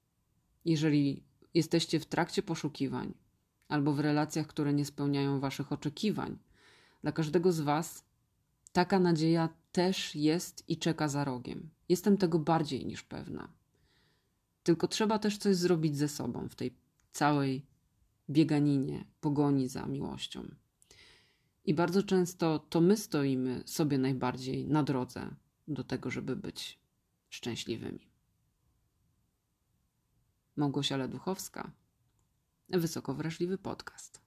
jeżeli 0.65 1.23
jesteście 1.53 1.99
w 1.99 2.05
trakcie 2.05 2.43
poszukiwań 2.43 3.13
albo 3.71 3.93
w 3.93 3.99
relacjach, 3.99 4.47
które 4.47 4.73
nie 4.73 4.85
spełniają 4.85 5.39
Waszych 5.39 5.71
oczekiwań, 5.71 6.37
dla 7.01 7.11
każdego 7.11 7.51
z 7.51 7.59
Was 7.59 8.05
taka 8.71 8.99
nadzieja 8.99 9.49
też 9.71 10.15
jest 10.15 10.69
i 10.69 10.77
czeka 10.77 11.07
za 11.07 11.23
rogiem. 11.23 11.69
Jestem 11.89 12.17
tego 12.17 12.39
bardziej 12.39 12.85
niż 12.85 13.03
pewna. 13.03 13.49
Tylko 14.63 14.87
trzeba 14.87 15.19
też 15.19 15.37
coś 15.37 15.55
zrobić 15.55 15.97
ze 15.97 16.07
sobą 16.07 16.49
w 16.49 16.55
tej 16.55 16.75
całej 17.11 17.65
bieganinie, 18.29 19.05
pogoni 19.21 19.67
za 19.67 19.85
miłością. 19.85 20.47
I 21.65 21.73
bardzo 21.73 22.03
często 22.03 22.59
to 22.59 22.81
my 22.81 22.97
stoimy 22.97 23.63
sobie 23.65 23.97
najbardziej 23.97 24.67
na 24.67 24.83
drodze 24.83 25.35
do 25.67 25.83
tego, 25.83 26.09
żeby 26.09 26.35
być 26.35 26.79
szczęśliwymi. 27.29 28.11
Małgosia 30.55 30.97
Leduchowska, 30.97 31.71
Wysoko 32.73 33.13
Wrażliwy 33.13 33.57
Podcast. 33.57 34.21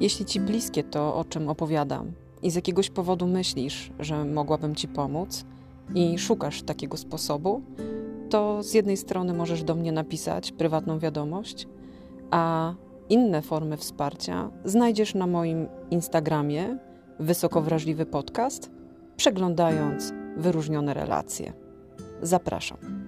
Jeśli 0.00 0.24
Ci 0.24 0.40
bliskie 0.40 0.84
to, 0.84 1.16
o 1.16 1.24
czym 1.24 1.48
opowiadam, 1.48 2.12
i 2.42 2.50
z 2.50 2.54
jakiegoś 2.54 2.90
powodu 2.90 3.26
myślisz, 3.26 3.90
że 3.98 4.24
mogłabym 4.24 4.74
Ci 4.74 4.88
pomóc, 4.88 5.44
i 5.94 6.18
szukasz 6.18 6.62
takiego 6.62 6.96
sposobu, 6.96 7.62
to 8.30 8.62
z 8.62 8.74
jednej 8.74 8.96
strony 8.96 9.34
możesz 9.34 9.64
do 9.64 9.74
mnie 9.74 9.92
napisać 9.92 10.52
prywatną 10.52 10.98
wiadomość, 10.98 11.68
a 12.30 12.74
inne 13.08 13.42
formy 13.42 13.76
wsparcia 13.76 14.50
znajdziesz 14.64 15.14
na 15.14 15.26
moim 15.26 15.68
Instagramie 15.90 16.78
Wysoko 17.20 17.62
Wrażliwy 17.62 18.06
Podcast, 18.06 18.70
przeglądając 19.16 20.12
wyróżnione 20.36 20.94
relacje. 20.94 21.61
Zapraszam. 22.22 23.01